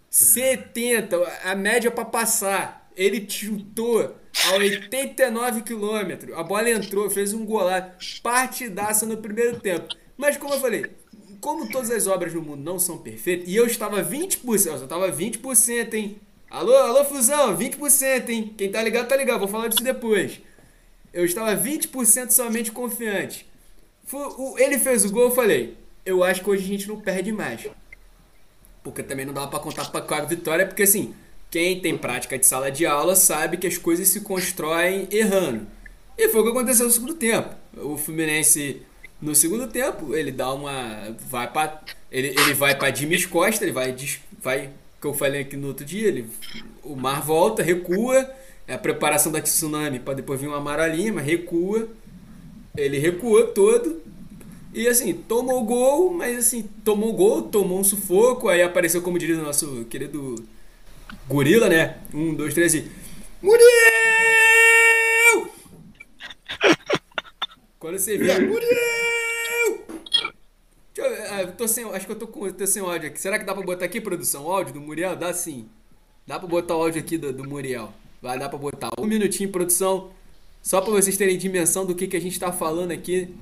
70, 0.08 1.16
a 1.44 1.54
média 1.54 1.90
para 1.90 2.06
passar. 2.06 2.90
Ele 2.96 3.28
chutou 3.28 4.16
a 4.46 4.54
89 4.54 5.60
km. 5.60 6.32
A 6.34 6.42
bola 6.42 6.70
entrou, 6.70 7.10
fez 7.10 7.34
um 7.34 7.44
golaço. 7.44 8.22
Partidaça 8.22 9.04
no 9.04 9.18
primeiro 9.18 9.60
tempo. 9.60 9.94
Mas 10.16 10.38
como 10.38 10.54
eu 10.54 10.60
falei, 10.60 10.86
como 11.38 11.70
todas 11.70 11.90
as 11.90 12.06
obras 12.06 12.32
no 12.32 12.40
mundo 12.40 12.62
não 12.62 12.78
são 12.78 12.96
perfeitas, 12.96 13.46
e 13.46 13.54
eu 13.54 13.66
estava 13.66 14.02
20%, 14.02 14.42
eu 14.42 14.78
só 14.78 14.84
estava 14.84 15.12
20%, 15.12 15.92
hein? 15.92 16.18
Alô, 16.48 16.74
alô, 16.74 17.04
Fusão, 17.04 17.56
20%, 17.56 18.30
hein? 18.30 18.54
Quem 18.56 18.70
tá 18.70 18.82
ligado, 18.82 19.06
tá 19.06 19.16
ligado, 19.16 19.40
vou 19.40 19.48
falar 19.48 19.68
disso 19.68 19.84
depois. 19.84 20.40
Eu 21.12 21.26
estava 21.26 21.54
20% 21.54 22.30
somente 22.30 22.72
confiante. 22.72 23.46
Ele 24.56 24.78
fez 24.78 25.04
o 25.04 25.10
gol, 25.10 25.24
eu 25.24 25.30
falei, 25.30 25.76
eu 26.04 26.24
acho 26.24 26.42
que 26.42 26.50
hoje 26.50 26.64
a 26.64 26.66
gente 26.66 26.88
não 26.88 27.00
perde 27.00 27.32
mais. 27.32 27.66
Porque 28.82 29.02
também 29.02 29.26
não 29.26 29.34
dava 29.34 29.48
para 29.48 29.58
contar 29.58 29.84
com 29.86 30.14
a 30.14 30.20
vitória, 30.24 30.66
porque 30.66 30.84
assim, 30.84 31.14
quem 31.50 31.80
tem 31.80 31.96
prática 31.96 32.38
de 32.38 32.46
sala 32.46 32.70
de 32.70 32.86
aula 32.86 33.14
sabe 33.16 33.56
que 33.56 33.66
as 33.66 33.76
coisas 33.78 34.08
se 34.08 34.20
constroem 34.20 35.08
errando. 35.10 35.66
E 36.16 36.28
foi 36.28 36.40
o 36.40 36.44
que 36.44 36.50
aconteceu 36.50 36.86
no 36.86 36.92
segundo 36.92 37.14
tempo. 37.14 37.54
O 37.76 37.96
Fluminense, 37.96 38.82
no 39.20 39.34
segundo 39.34 39.68
tempo, 39.68 40.14
ele 40.14 40.32
dá 40.32 40.52
uma. 40.52 41.16
vai 41.28 41.50
para 41.50 41.80
ele, 42.10 42.28
ele 42.28 42.54
vai 42.54 42.76
para 42.76 42.90
Dimas 42.90 43.24
Costa, 43.24 43.64
ele 43.64 43.72
vai, 43.72 43.94
vai 44.42 44.70
que 45.00 45.06
eu 45.06 45.14
falei 45.14 45.42
aqui 45.42 45.56
no 45.56 45.68
outro 45.68 45.84
dia, 45.84 46.08
ele, 46.08 46.28
o 46.82 46.96
mar 46.96 47.22
volta, 47.22 47.62
recua, 47.62 48.28
é 48.66 48.74
a 48.74 48.78
preparação 48.78 49.30
da 49.30 49.40
tsunami 49.40 50.00
para 50.00 50.14
depois 50.14 50.40
vir 50.40 50.48
uma 50.48 50.56
amarelinha, 50.56 51.12
mas 51.12 51.24
recua, 51.24 51.88
ele 52.78 52.98
recuou 52.98 53.48
todo, 53.48 54.00
e 54.72 54.86
assim, 54.86 55.12
tomou 55.12 55.64
gol, 55.64 56.12
mas 56.12 56.38
assim, 56.38 56.62
tomou 56.84 57.12
gol, 57.12 57.42
tomou 57.42 57.80
um 57.80 57.84
sufoco, 57.84 58.48
aí 58.48 58.62
apareceu, 58.62 59.02
como 59.02 59.18
diria 59.18 59.36
o 59.36 59.42
nosso 59.42 59.84
querido 59.86 60.36
gorila, 61.26 61.68
né? 61.68 61.98
Um, 62.14 62.34
dois, 62.34 62.54
três 62.54 62.74
e. 62.74 62.88
Muriel! 63.42 63.68
Quando 67.80 67.98
você 67.98 68.16
vê, 68.16 68.38
Muriel! 68.38 68.68
Eu, 70.96 71.52
tô 71.56 71.66
sem, 71.66 71.84
acho 71.84 72.06
que 72.06 72.12
eu 72.12 72.18
tô, 72.18 72.26
com, 72.26 72.50
tô 72.52 72.66
sem 72.66 72.82
áudio 72.82 73.08
aqui. 73.08 73.20
Será 73.20 73.38
que 73.38 73.44
dá 73.44 73.54
pra 73.54 73.62
botar 73.62 73.84
aqui, 73.84 74.00
produção? 74.00 74.46
O 74.46 74.52
áudio 74.52 74.74
do 74.74 74.80
Muriel? 74.80 75.16
Dá 75.16 75.32
sim. 75.32 75.68
Dá 76.26 76.38
pra 76.38 76.48
botar 76.48 76.76
o 76.76 76.82
áudio 76.82 77.00
aqui 77.00 77.16
do, 77.16 77.32
do 77.32 77.48
Muriel. 77.48 77.92
Vai 78.20 78.38
dar 78.38 78.48
pra 78.48 78.58
botar. 78.58 78.90
Um 78.98 79.06
minutinho, 79.06 79.50
produção. 79.50 80.10
Só 80.62 80.80
pra 80.80 80.90
vocês 80.90 81.16
terem 81.16 81.38
dimensão 81.38 81.86
do 81.86 81.94
que, 81.94 82.06
que 82.06 82.16
a 82.16 82.20
gente 82.20 82.38
tá 82.38 82.52
falando 82.52 82.92
aqui 82.92 83.34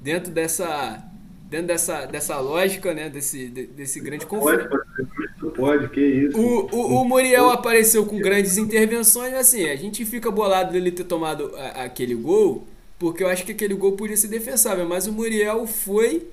dentro 0.00 0.32
dessa. 0.32 1.02
Dentro 1.48 1.66
dessa, 1.66 2.06
dessa 2.06 2.40
lógica, 2.40 2.94
né? 2.94 3.10
Desse, 3.10 3.46
desse 3.48 4.00
grande 4.00 4.24
conflito. 4.24 4.68
Pode, 4.68 5.54
pode, 5.54 5.88
que 5.90 6.00
isso. 6.00 6.38
O, 6.38 6.74
o, 6.74 7.02
o 7.02 7.04
Muriel 7.04 7.50
apareceu 7.50 8.06
com 8.06 8.18
grandes 8.18 8.56
intervenções, 8.56 9.34
assim, 9.34 9.68
a 9.68 9.76
gente 9.76 10.02
fica 10.06 10.30
bolado 10.30 10.72
dele 10.72 10.90
ter 10.90 11.04
tomado 11.04 11.54
a, 11.54 11.84
aquele 11.84 12.14
gol, 12.14 12.66
porque 12.98 13.22
eu 13.22 13.28
acho 13.28 13.44
que 13.44 13.52
aquele 13.52 13.74
gol 13.74 13.92
podia 13.92 14.16
ser 14.16 14.28
defensável, 14.28 14.88
mas 14.88 15.06
o 15.06 15.12
Muriel 15.12 15.66
foi 15.66 16.26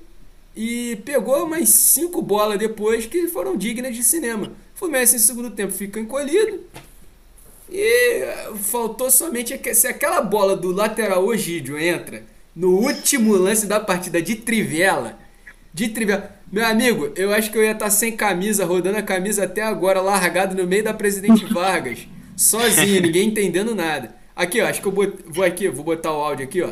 e 0.56 0.98
pegou 1.06 1.46
mais 1.46 1.70
cinco 1.70 2.22
bolas 2.22 2.58
depois 2.58 3.06
que 3.06 3.28
foram 3.28 3.56
dignas 3.56 3.96
de 3.96 4.04
cinema. 4.04 4.48
O 4.76 4.80
Fluminense 4.80 5.16
em 5.16 5.20
segundo 5.20 5.52
tempo 5.52 5.74
fica 5.74 6.00
encolhido. 6.00 6.62
E 7.72 8.26
faltou 8.56 9.12
somente 9.12 9.60
se 9.76 9.88
aquela 9.88 10.22
bola 10.22 10.56
do 10.56 10.72
lateral 10.72 11.26
Ogídio 11.26 11.78
entra 11.78 12.24
no 12.56 12.72
último 12.72 13.34
lance 13.34 13.68
da 13.68 13.80
partida 13.80 14.22
de 14.22 14.36
trivela. 14.36 15.20
De 15.74 15.90
trivela. 15.90 16.36
Meu 16.52 16.66
amigo, 16.66 17.12
eu 17.16 17.32
acho 17.32 17.52
que 17.52 17.58
eu 17.58 17.64
ia 17.64 17.74
estar 17.74 17.92
sem 17.92 18.16
camisa, 18.16 18.66
rodando 18.66 18.98
a 18.98 19.04
camisa 19.04 19.44
até 19.44 19.62
agora, 19.62 20.02
largado 20.02 20.56
no 20.56 20.68
meio 20.68 20.84
da 20.84 20.94
Presidente 20.94 21.46
Vargas. 21.54 22.08
Sozinho, 22.36 23.02
ninguém 23.02 23.28
entendendo 23.28 23.76
nada. 23.76 24.16
Aqui, 24.36 24.60
ó, 24.62 24.68
acho 24.68 24.82
que 24.82 24.88
eu 24.88 24.92
vou 24.92 25.44
aqui, 25.44 25.68
vou 25.68 25.86
botar 25.86 26.12
o 26.12 26.22
áudio 26.22 26.46
aqui, 26.46 26.62
ó. 26.64 26.72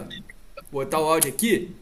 Botar 0.72 1.00
o 1.00 1.04
áudio 1.04 1.30
aqui. 1.30 1.76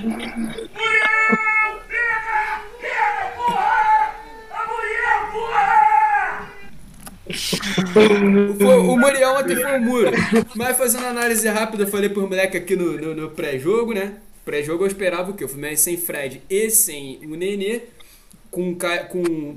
Porra! 7.92 8.76
o 8.76 8.96
Muriel 8.98 9.36
ontem 9.36 9.56
foi 9.56 9.78
um 9.78 9.84
muro. 9.84 10.10
Mas 10.54 10.76
fazendo 10.76 11.06
análise 11.06 11.46
rápida, 11.48 11.84
eu 11.84 11.88
falei 11.88 12.08
pro 12.08 12.22
moleque 12.22 12.56
aqui 12.56 12.76
no, 12.76 12.96
no, 12.96 13.14
no 13.14 13.30
pré-jogo, 13.30 13.92
né? 13.92 14.14
Pré-jogo 14.44 14.84
eu 14.84 14.88
esperava 14.88 15.30
o 15.30 15.34
quê? 15.34 15.44
O 15.44 15.48
Fluminense 15.48 15.82
sem 15.82 15.96
Fred 15.96 16.42
e 16.48 16.70
sem 16.70 17.20
o 17.24 17.34
Nenê, 17.36 17.82
com, 18.50 18.76
com 19.08 19.56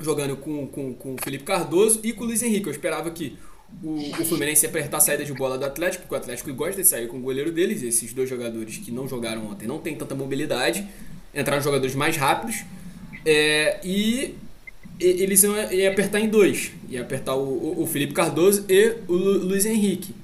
jogando 0.00 0.36
com, 0.36 0.66
com, 0.66 0.94
com 0.94 1.14
o 1.14 1.16
Felipe 1.22 1.44
Cardoso 1.44 2.00
e 2.02 2.12
com 2.12 2.24
o 2.24 2.26
Luiz 2.26 2.42
Henrique. 2.42 2.66
Eu 2.66 2.72
esperava 2.72 3.10
que 3.10 3.36
o, 3.82 3.94
o 4.20 4.24
Fluminense 4.24 4.66
apertar 4.66 4.96
a 4.96 5.00
saída 5.00 5.24
de 5.24 5.32
bola 5.32 5.56
do 5.56 5.64
Atlético, 5.64 6.02
porque 6.02 6.14
o 6.14 6.18
Atlético 6.18 6.52
gosta 6.52 6.82
de 6.82 6.88
sair 6.88 7.06
com 7.06 7.18
o 7.18 7.20
goleiro 7.20 7.52
deles. 7.52 7.82
Esses 7.82 8.12
dois 8.12 8.28
jogadores 8.28 8.78
que 8.78 8.90
não 8.90 9.08
jogaram 9.08 9.46
ontem 9.46 9.66
não 9.66 9.78
tem 9.78 9.94
tanta 9.94 10.14
mobilidade, 10.14 10.86
entraram 11.34 11.62
jogadores 11.62 11.94
mais 11.94 12.16
rápidos. 12.16 12.64
É, 13.24 13.78
e 13.84 14.34
eles 15.02 15.42
iam, 15.42 15.54
iam, 15.72 15.92
apertar 15.92 16.20
em 16.20 16.28
dois: 16.28 16.72
ia 16.88 17.02
apertar 17.02 17.34
o, 17.34 17.82
o, 17.82 17.86
Felipe 17.86 18.12
Cardoso 18.12 18.64
e 18.68 18.96
o 19.08 19.14
Luiz 19.14 19.66
Henrique. 19.66 20.14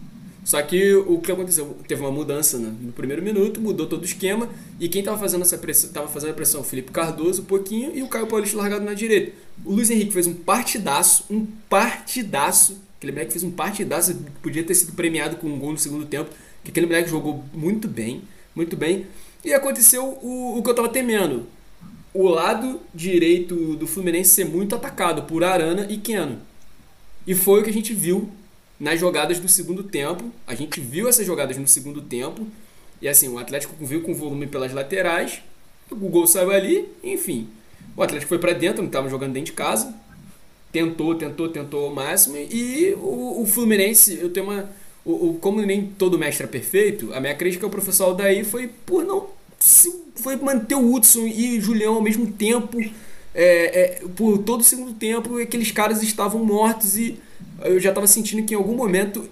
Só 0.45 0.63
que 0.63 0.95
o 0.95 1.19
que 1.19 1.31
aconteceu? 1.31 1.77
Teve 1.87 2.01
uma 2.01 2.11
mudança 2.11 2.59
né? 2.59 2.73
no 2.81 2.93
primeiro 2.93 3.23
minuto, 3.23 3.61
mudou 3.61 3.87
todo 3.87 4.03
o 4.03 4.05
esquema, 4.07 4.49
e 4.81 4.89
quem 4.89 5.01
estava 5.01 5.19
fazendo 5.19 5.43
essa 5.43 5.59
pressão, 5.59 5.91
tava 5.91 6.09
fazendo 6.09 6.31
a 6.31 6.35
pressão, 6.35 6.63
o 6.63 6.65
Felipe 6.65 6.91
Cardoso, 6.91 7.43
um 7.43 7.45
pouquinho, 7.45 7.95
e 7.95 8.03
o 8.03 8.09
Caio 8.09 8.27
Paulista 8.27 8.57
largado 8.57 8.83
na 8.83 8.95
direita. 8.95 9.33
O 9.63 9.75
Luiz 9.75 9.91
Henrique 9.91 10.13
fez 10.13 10.27
um 10.27 10.33
partidaço, 10.33 11.25
um 11.29 11.47
partidaço 11.69 12.79
Aquele 12.99 13.13
moleque 13.13 13.31
fez 13.31 13.45
um 13.45 13.51
partidaço, 13.53 14.17
podia 14.43 14.65
ter 14.65 14.75
sido 14.75 14.93
premiado 14.93 15.37
com 15.37 15.47
um 15.47 15.59
gol 15.59 15.71
no 15.71 15.79
segundo 15.79 16.05
tempo, 16.05 16.31
que 16.65 16.71
aquele 16.71 16.87
moleque 16.87 17.09
jogou 17.09 17.45
muito 17.55 17.87
bem, 17.87 18.23
muito 18.57 18.77
bem. 18.77 19.07
E 19.45 19.55
aconteceu 19.55 20.19
o, 20.21 20.59
o 20.59 20.63
que 20.63 20.69
eu 20.69 20.75
tava 20.75 20.89
temendo. 20.89 21.47
O 22.13 22.27
lado 22.29 22.81
direito 22.95 23.77
do 23.77 23.87
Fluminense 23.87 24.31
ser 24.31 24.45
muito 24.45 24.75
atacado 24.75 25.23
por 25.23 25.45
Arana 25.45 25.87
e 25.91 25.99
Keno. 25.99 26.41
E 27.27 27.35
foi 27.35 27.61
o 27.61 27.65
que 27.65 27.71
a 27.71 27.73
gente 27.73 27.93
viu 27.93 28.31
nas 28.81 28.99
jogadas 28.99 29.39
do 29.39 29.49
segundo 29.49 29.83
tempo. 29.83 30.33
A 30.47 30.55
gente 30.55 30.81
viu 30.81 31.09
essas 31.09 31.27
jogadas 31.27 31.57
no 31.59 31.69
segundo 31.69 32.01
tempo. 32.01 32.47
E 33.01 33.09
assim, 33.09 33.29
o 33.29 33.39
Atlético 33.39 33.75
viu 33.85 34.03
com 34.03 34.15
volume 34.15 34.47
pelas 34.47 34.73
laterais. 34.73 35.43
O 35.91 36.09
gol 36.09 36.27
saiu 36.27 36.51
ali, 36.51 36.89
enfim. 37.03 37.49
O 37.97 38.03
Atlético 38.03 38.29
foi 38.29 38.39
para 38.39 38.53
dentro, 38.53 38.83
não 38.83 38.89
estava 38.89 39.09
jogando 39.09 39.33
dentro 39.33 39.51
de 39.51 39.57
casa. 39.57 39.95
Tentou, 40.73 41.15
tentou, 41.15 41.49
tentou 41.49 41.87
ao 41.87 41.95
máximo. 41.95 42.37
E 42.37 42.95
o, 42.99 43.43
o 43.43 43.47
Fluminense, 43.47 44.19
eu 44.19 44.31
tenho 44.31 44.47
uma. 44.47 44.71
O, 45.05 45.31
o, 45.31 45.35
como 45.35 45.61
nem 45.63 45.87
todo 45.87 46.19
mestre 46.19 46.45
é 46.45 46.49
perfeito, 46.49 47.13
a 47.15 47.21
minha 47.21 47.35
crítica 47.35 47.65
ao 47.65 47.71
professor 47.71 48.05
Aldair 48.05 48.45
foi 48.45 48.69
por 48.69 49.05
não. 49.05 49.29
Foi 50.17 50.37
manter 50.37 50.75
o 50.75 50.93
Hudson 50.95 51.27
e 51.27 51.59
o 51.59 51.61
Julião 51.61 51.95
ao 51.95 52.03
mesmo 52.03 52.31
tempo. 52.33 52.79
É, 53.35 54.01
é, 54.01 54.03
por 54.17 54.39
todo 54.39 54.63
o 54.63 54.65
segundo 54.65 54.93
tempo, 54.95 55.39
aqueles 55.39 55.71
caras 55.71 56.03
estavam 56.03 56.45
mortos 56.45 56.97
e 56.97 57.19
eu 57.63 57.79
já 57.79 57.91
estava 57.91 58.07
sentindo 58.07 58.45
que 58.45 58.55
em 58.55 58.57
algum 58.57 58.75
momento 58.75 59.29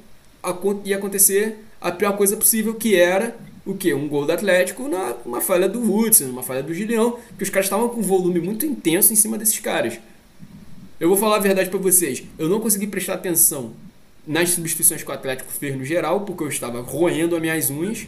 ia 0.84 0.96
acontecer 0.96 1.64
a 1.80 1.90
pior 1.90 2.16
coisa 2.16 2.36
possível, 2.36 2.74
que 2.74 2.94
era 2.94 3.36
o 3.64 3.74
que? 3.74 3.92
Um 3.92 4.06
gol 4.08 4.24
do 4.24 4.32
Atlético 4.32 4.88
na 4.88 5.14
uma 5.24 5.40
falha 5.40 5.68
do 5.68 5.82
Hudson, 5.82 6.26
uma 6.26 6.42
falha 6.42 6.62
do 6.62 6.72
Gileão, 6.72 7.18
que 7.36 7.42
os 7.42 7.50
caras 7.50 7.66
estavam 7.66 7.88
com 7.88 7.98
um 7.98 8.02
volume 8.02 8.38
muito 8.40 8.64
intenso 8.64 9.12
em 9.12 9.16
cima 9.16 9.36
desses 9.36 9.58
caras. 9.58 9.98
Eu 11.00 11.08
vou 11.08 11.18
falar 11.18 11.36
a 11.36 11.40
verdade 11.40 11.68
para 11.68 11.78
vocês, 11.78 12.22
eu 12.38 12.48
não 12.48 12.60
consegui 12.60 12.86
prestar 12.86 13.14
atenção 13.14 13.72
nas 14.26 14.50
substituições 14.50 15.02
que 15.02 15.10
o 15.10 15.14
Atlético 15.14 15.52
fez 15.52 15.76
no 15.76 15.84
geral, 15.84 16.20
porque 16.20 16.42
eu 16.42 16.48
estava 16.48 16.80
roendo 16.80 17.34
as 17.34 17.40
minhas 17.40 17.70
unhas. 17.70 18.06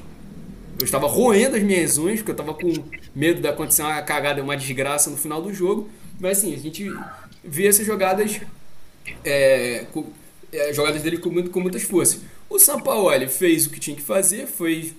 Eu 0.79 0.85
estava 0.85 1.07
roendo 1.07 1.57
as 1.57 1.63
minhas 1.63 1.99
unhas, 1.99 2.21
porque 2.21 2.31
eu 2.31 2.35
estava 2.35 2.55
com 2.55 2.73
medo 3.15 3.41
de 3.41 3.49
acontecer 3.49 3.83
uma 3.83 4.01
cagada, 4.03 4.43
uma 4.43 4.57
desgraça 4.57 5.11
no 5.11 5.17
final 5.17 5.43
do 5.43 5.53
jogo. 5.53 5.91
Mas 6.21 6.39
assim, 6.39 6.55
a 6.55 6.59
gente 6.59 6.89
vê 7.43 7.67
essas 7.67 7.85
jogadas, 7.85 8.41
é, 9.25 9.87
com, 9.93 10.07
é, 10.53 10.73
jogadas 10.73 11.03
dele 11.03 11.19
com, 11.19 11.31
muito, 11.31 11.51
com 11.51 11.61
muitas 11.61 11.83
forças. 11.83 12.21
O 12.49 12.59
Sampaoli 12.59 13.27
fez 13.27 13.67
o 13.67 13.71
que 13.71 13.81
tinha 13.81 13.97
que 13.97 14.03
fazer, 14.03 14.47
foi 14.47 14.93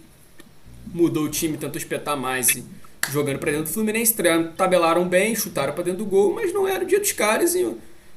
mudou 0.94 1.26
o 1.26 1.30
time, 1.30 1.58
tentou 1.58 1.78
espetar 1.78 2.18
mais 2.18 2.50
e 2.50 2.64
jogando 3.10 3.40
para 3.40 3.52
dentro 3.52 3.66
do 3.68 3.74
Fluminense, 3.74 4.16
tabelaram 4.56 5.08
bem, 5.08 5.36
chutaram 5.36 5.74
para 5.74 5.84
dentro 5.84 6.00
do 6.00 6.06
gol, 6.06 6.34
mas 6.34 6.54
não 6.54 6.68
era 6.68 6.84
o 6.84 6.88
dia 6.88 7.00
dos 7.00 7.12
caras 7.12 7.56
e, 7.56 7.76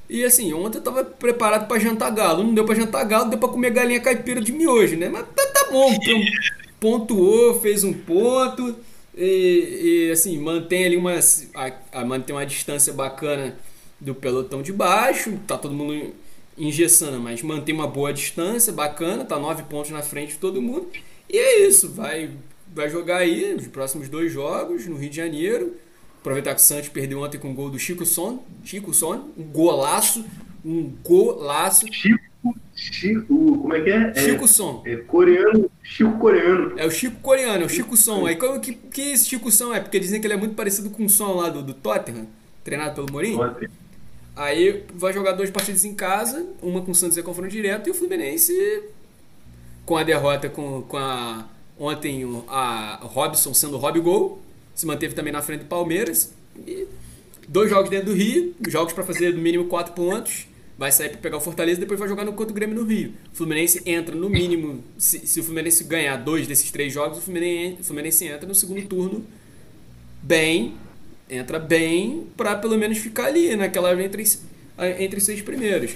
e 0.08 0.24
assim, 0.24 0.52
ontem 0.52 0.78
eu 0.78 0.82
tava 0.82 1.04
preparado 1.04 1.66
para 1.66 1.78
jantar 1.78 2.10
galo, 2.10 2.42
não 2.42 2.54
deu 2.54 2.64
para 2.64 2.74
jantar 2.74 3.04
galo, 3.04 3.30
deu 3.30 3.38
para 3.38 3.48
comer 3.48 3.70
galinha 3.70 4.00
caipira 4.00 4.40
de 4.40 4.52
miojo, 4.52 4.96
né? 4.96 5.08
Mas 5.08 5.26
tá, 5.34 5.46
tá 5.46 5.68
bom, 5.70 5.94
pontuou, 6.82 7.60
fez 7.60 7.84
um 7.84 7.92
ponto 7.92 8.74
e, 9.16 10.08
e 10.08 10.10
assim, 10.10 10.36
mantém 10.36 10.84
ali 10.84 10.96
uma 10.96 11.14
a, 11.54 12.00
a, 12.00 12.04
mantém 12.04 12.34
uma 12.34 12.44
distância 12.44 12.92
bacana 12.92 13.56
do 14.00 14.12
pelotão 14.16 14.62
de 14.62 14.72
baixo, 14.72 15.38
tá 15.46 15.56
todo 15.56 15.72
mundo 15.72 16.12
engessando, 16.58 17.20
mas 17.20 17.40
mantém 17.40 17.72
uma 17.72 17.86
boa 17.86 18.12
distância, 18.12 18.72
bacana, 18.72 19.24
tá 19.24 19.38
nove 19.38 19.62
pontos 19.62 19.92
na 19.92 20.02
frente 20.02 20.32
de 20.32 20.38
todo 20.38 20.60
mundo. 20.60 20.88
E 21.30 21.38
é 21.38 21.68
isso, 21.68 21.88
vai 21.88 22.30
vai 22.74 22.90
jogar 22.90 23.18
aí 23.18 23.54
os 23.54 23.68
próximos 23.68 24.08
dois 24.08 24.32
jogos 24.32 24.86
no 24.86 24.96
Rio 24.96 25.08
de 25.10 25.16
Janeiro. 25.16 25.76
Aproveitar 26.20 26.54
que 26.54 26.60
o 26.60 26.64
Santos 26.64 26.88
perdeu 26.88 27.20
ontem 27.20 27.38
com 27.38 27.52
o 27.52 27.54
gol 27.54 27.70
do 27.70 27.78
Chico 27.78 28.04
Son. 28.04 28.42
Chico 28.64 28.92
Son, 28.92 29.28
um 29.36 29.44
golaço. 29.44 30.24
Um 30.64 30.90
golaço. 31.04 31.86
Chico, 31.92 32.24
Chico, 32.74 33.58
como 33.58 33.74
é 33.74 33.80
que 33.80 33.90
é? 33.90 34.14
Chico 34.14 34.44
é, 34.44 34.48
Son. 34.48 34.82
É 34.84 34.96
coreano, 34.96 35.70
Chico 35.82 36.18
coreano. 36.18 36.72
É 36.76 36.86
o 36.86 36.90
Chico 36.90 37.20
coreano, 37.20 37.62
é 37.62 37.66
o 37.66 37.68
Chico 37.68 37.96
Son. 37.96 38.26
Aí 38.26 38.36
como 38.36 38.60
que, 38.60 38.74
que 38.74 39.12
esse 39.12 39.26
Chico 39.28 39.50
Son 39.50 39.72
é? 39.72 39.80
Porque 39.80 39.98
dizem 39.98 40.20
que 40.20 40.26
ele 40.26 40.34
é 40.34 40.36
muito 40.36 40.54
parecido 40.54 40.90
com 40.90 41.04
o 41.04 41.08
Son 41.08 41.34
lá 41.34 41.48
do, 41.48 41.62
do 41.62 41.74
Tottenham, 41.74 42.26
treinado 42.64 42.94
pelo 42.94 43.10
Mourinho. 43.10 43.38
Tottenham. 43.38 43.70
Aí 44.34 44.84
vai 44.94 45.12
jogar 45.12 45.32
duas 45.32 45.50
partidas 45.50 45.84
em 45.84 45.94
casa, 45.94 46.46
uma 46.62 46.80
com 46.80 46.92
o 46.92 46.94
Santos 46.94 47.18
é 47.18 47.22
confronto 47.22 47.50
direto 47.50 47.88
e 47.88 47.90
o 47.90 47.94
Fluminense 47.94 48.82
com 49.84 49.96
a 49.96 50.02
derrota 50.02 50.48
com, 50.48 50.82
com 50.82 50.96
a 50.96 51.46
Ontem 51.78 52.22
a 52.48 53.00
Robson 53.02 53.52
sendo 53.52 53.76
Rob 53.76 53.98
Gol, 54.00 54.40
se 54.74 54.86
manteve 54.86 55.14
também 55.14 55.32
na 55.32 55.42
frente 55.42 55.60
do 55.60 55.66
Palmeiras. 55.66 56.32
E 56.66 56.86
dois 57.48 57.70
jogos 57.70 57.90
dentro 57.90 58.06
do 58.06 58.14
Rio, 58.14 58.54
jogos 58.68 58.92
para 58.92 59.02
fazer 59.02 59.34
no 59.34 59.40
mínimo 59.40 59.64
quatro 59.64 59.92
pontos. 59.92 60.46
Vai 60.82 60.90
sair 60.90 61.10
para 61.10 61.18
pegar 61.18 61.36
o 61.36 61.40
Fortaleza 61.40 61.78
e 61.78 61.80
depois 61.82 62.00
vai 62.00 62.08
jogar 62.08 62.24
no 62.24 62.32
contra 62.32 62.50
o 62.50 62.54
Grêmio 62.56 62.74
no 62.74 62.84
Rio. 62.84 63.12
O 63.32 63.36
Fluminense 63.36 63.80
entra 63.86 64.16
no 64.16 64.28
mínimo, 64.28 64.82
se, 64.98 65.24
se 65.24 65.38
o 65.38 65.44
Fluminense 65.44 65.84
ganhar 65.84 66.16
dois 66.16 66.48
desses 66.48 66.72
três 66.72 66.92
jogos, 66.92 67.18
o 67.18 67.20
Fluminense, 67.20 67.76
o 67.82 67.84
Fluminense 67.84 68.24
entra 68.26 68.48
no 68.48 68.52
segundo 68.52 68.84
turno 68.88 69.24
bem, 70.20 70.74
entra 71.30 71.60
bem 71.60 72.26
para 72.36 72.56
pelo 72.56 72.76
menos 72.76 72.98
ficar 72.98 73.26
ali 73.26 73.54
naquela 73.54 73.92
entre, 74.02 74.24
entre 74.98 75.18
os 75.18 75.24
seis 75.24 75.40
primeiros. 75.40 75.92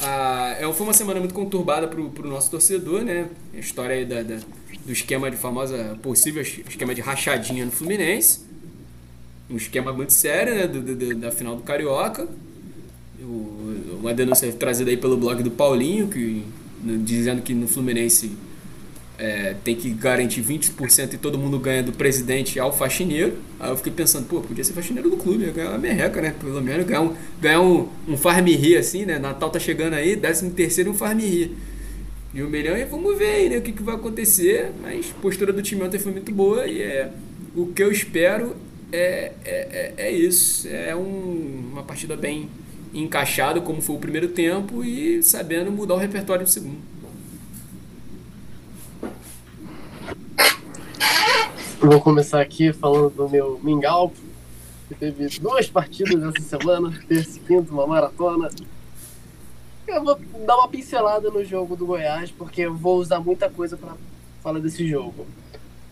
Ah, 0.00 0.56
é, 0.58 0.72
foi 0.72 0.86
uma 0.86 0.94
semana 0.94 1.20
muito 1.20 1.34
conturbada 1.34 1.86
para 1.86 2.00
o 2.00 2.26
nosso 2.26 2.50
torcedor, 2.50 3.02
né? 3.02 3.28
A 3.52 3.58
história 3.58 3.94
aí 3.94 4.06
da, 4.06 4.22
da 4.22 4.38
do 4.86 4.90
esquema 4.90 5.30
de 5.30 5.36
famosa 5.36 5.98
possível 6.02 6.40
esquema 6.40 6.94
de 6.94 7.02
rachadinha 7.02 7.66
no 7.66 7.70
Fluminense. 7.70 8.40
Um 9.50 9.56
esquema 9.58 9.92
muito 9.92 10.14
sério, 10.14 10.54
né? 10.54 10.66
Do, 10.66 10.80
do, 10.80 11.14
da 11.16 11.30
final 11.30 11.56
do 11.56 11.62
Carioca. 11.62 12.26
O, 13.20 13.59
uma 14.00 14.14
denúncia 14.14 14.50
trazida 14.52 14.90
aí 14.90 14.96
pelo 14.96 15.16
blog 15.16 15.42
do 15.42 15.50
Paulinho, 15.50 16.08
que, 16.08 16.44
dizendo 17.04 17.42
que 17.42 17.54
no 17.54 17.68
Fluminense 17.68 18.32
é, 19.18 19.54
tem 19.62 19.76
que 19.76 19.90
garantir 19.90 20.42
20% 20.42 21.12
e 21.12 21.18
todo 21.18 21.36
mundo 21.36 21.58
ganha 21.58 21.82
do 21.82 21.92
presidente 21.92 22.58
ao 22.58 22.72
faxineiro. 22.72 23.34
Aí 23.58 23.70
eu 23.70 23.76
fiquei 23.76 23.92
pensando, 23.92 24.26
pô, 24.26 24.40
podia 24.40 24.64
ser 24.64 24.72
faxineiro 24.72 25.10
do 25.10 25.16
clube, 25.18 25.44
ia 25.44 25.52
ganhar 25.52 25.68
uma 25.68 25.78
merreca, 25.78 26.22
né? 26.22 26.34
Pelo 26.40 26.60
menos 26.62 26.86
ganhar 26.86 27.02
um, 27.02 27.14
ganhar 27.40 27.60
um, 27.60 27.88
um 28.08 28.16
farm 28.16 28.46
assim, 28.78 29.04
né? 29.04 29.18
Natal 29.18 29.50
tá 29.50 29.58
chegando 29.58 29.94
aí, 29.94 30.16
13 30.16 30.50
terceiro 30.50 30.90
um 30.90 30.94
farm 30.94 31.18
de 31.18 32.42
um 32.42 32.48
milhão 32.48 32.76
e 32.76 32.84
vamos 32.84 33.18
ver 33.18 33.26
aí, 33.26 33.48
né, 33.48 33.58
o 33.58 33.62
que, 33.62 33.72
que 33.72 33.82
vai 33.82 33.94
acontecer. 33.94 34.70
Mas 34.80 35.10
a 35.10 35.20
postura 35.20 35.52
do 35.52 35.60
time 35.60 35.82
ontem 35.82 35.98
foi 35.98 36.12
muito 36.12 36.32
boa 36.32 36.66
e 36.66 36.80
é 36.80 37.10
o 37.54 37.66
que 37.66 37.82
eu 37.82 37.92
espero 37.92 38.56
é, 38.92 39.32
é, 39.44 39.92
é, 39.98 40.06
é 40.06 40.10
isso. 40.10 40.66
É 40.68 40.96
um, 40.96 41.70
uma 41.72 41.82
partida 41.82 42.16
bem 42.16 42.48
encaixada, 42.92 43.60
como 43.60 43.80
foi 43.80 43.96
o 43.96 43.98
primeiro 43.98 44.28
tempo, 44.28 44.84
e 44.84 45.22
sabendo 45.22 45.70
mudar 45.70 45.94
o 45.94 45.98
repertório 45.98 46.44
do 46.44 46.50
segundo. 46.50 46.78
Vou 51.80 52.00
começar 52.00 52.40
aqui 52.40 52.72
falando 52.72 53.10
do 53.10 53.28
meu 53.28 53.58
Mingau, 53.62 54.12
que 54.88 54.94
teve 54.94 55.28
duas 55.38 55.66
partidas 55.68 56.22
essa 56.22 56.58
semana, 56.58 56.92
terça 57.08 57.38
e 57.38 57.40
quinta, 57.40 57.72
uma 57.72 57.86
maratona. 57.86 58.50
Eu 59.86 60.04
vou 60.04 60.20
dar 60.46 60.56
uma 60.56 60.68
pincelada 60.68 61.30
no 61.30 61.42
jogo 61.44 61.74
do 61.76 61.86
Goiás, 61.86 62.30
porque 62.30 62.62
eu 62.62 62.74
vou 62.74 62.98
usar 62.98 63.20
muita 63.20 63.48
coisa 63.48 63.76
para 63.76 63.94
falar 64.42 64.58
desse 64.58 64.86
jogo. 64.86 65.26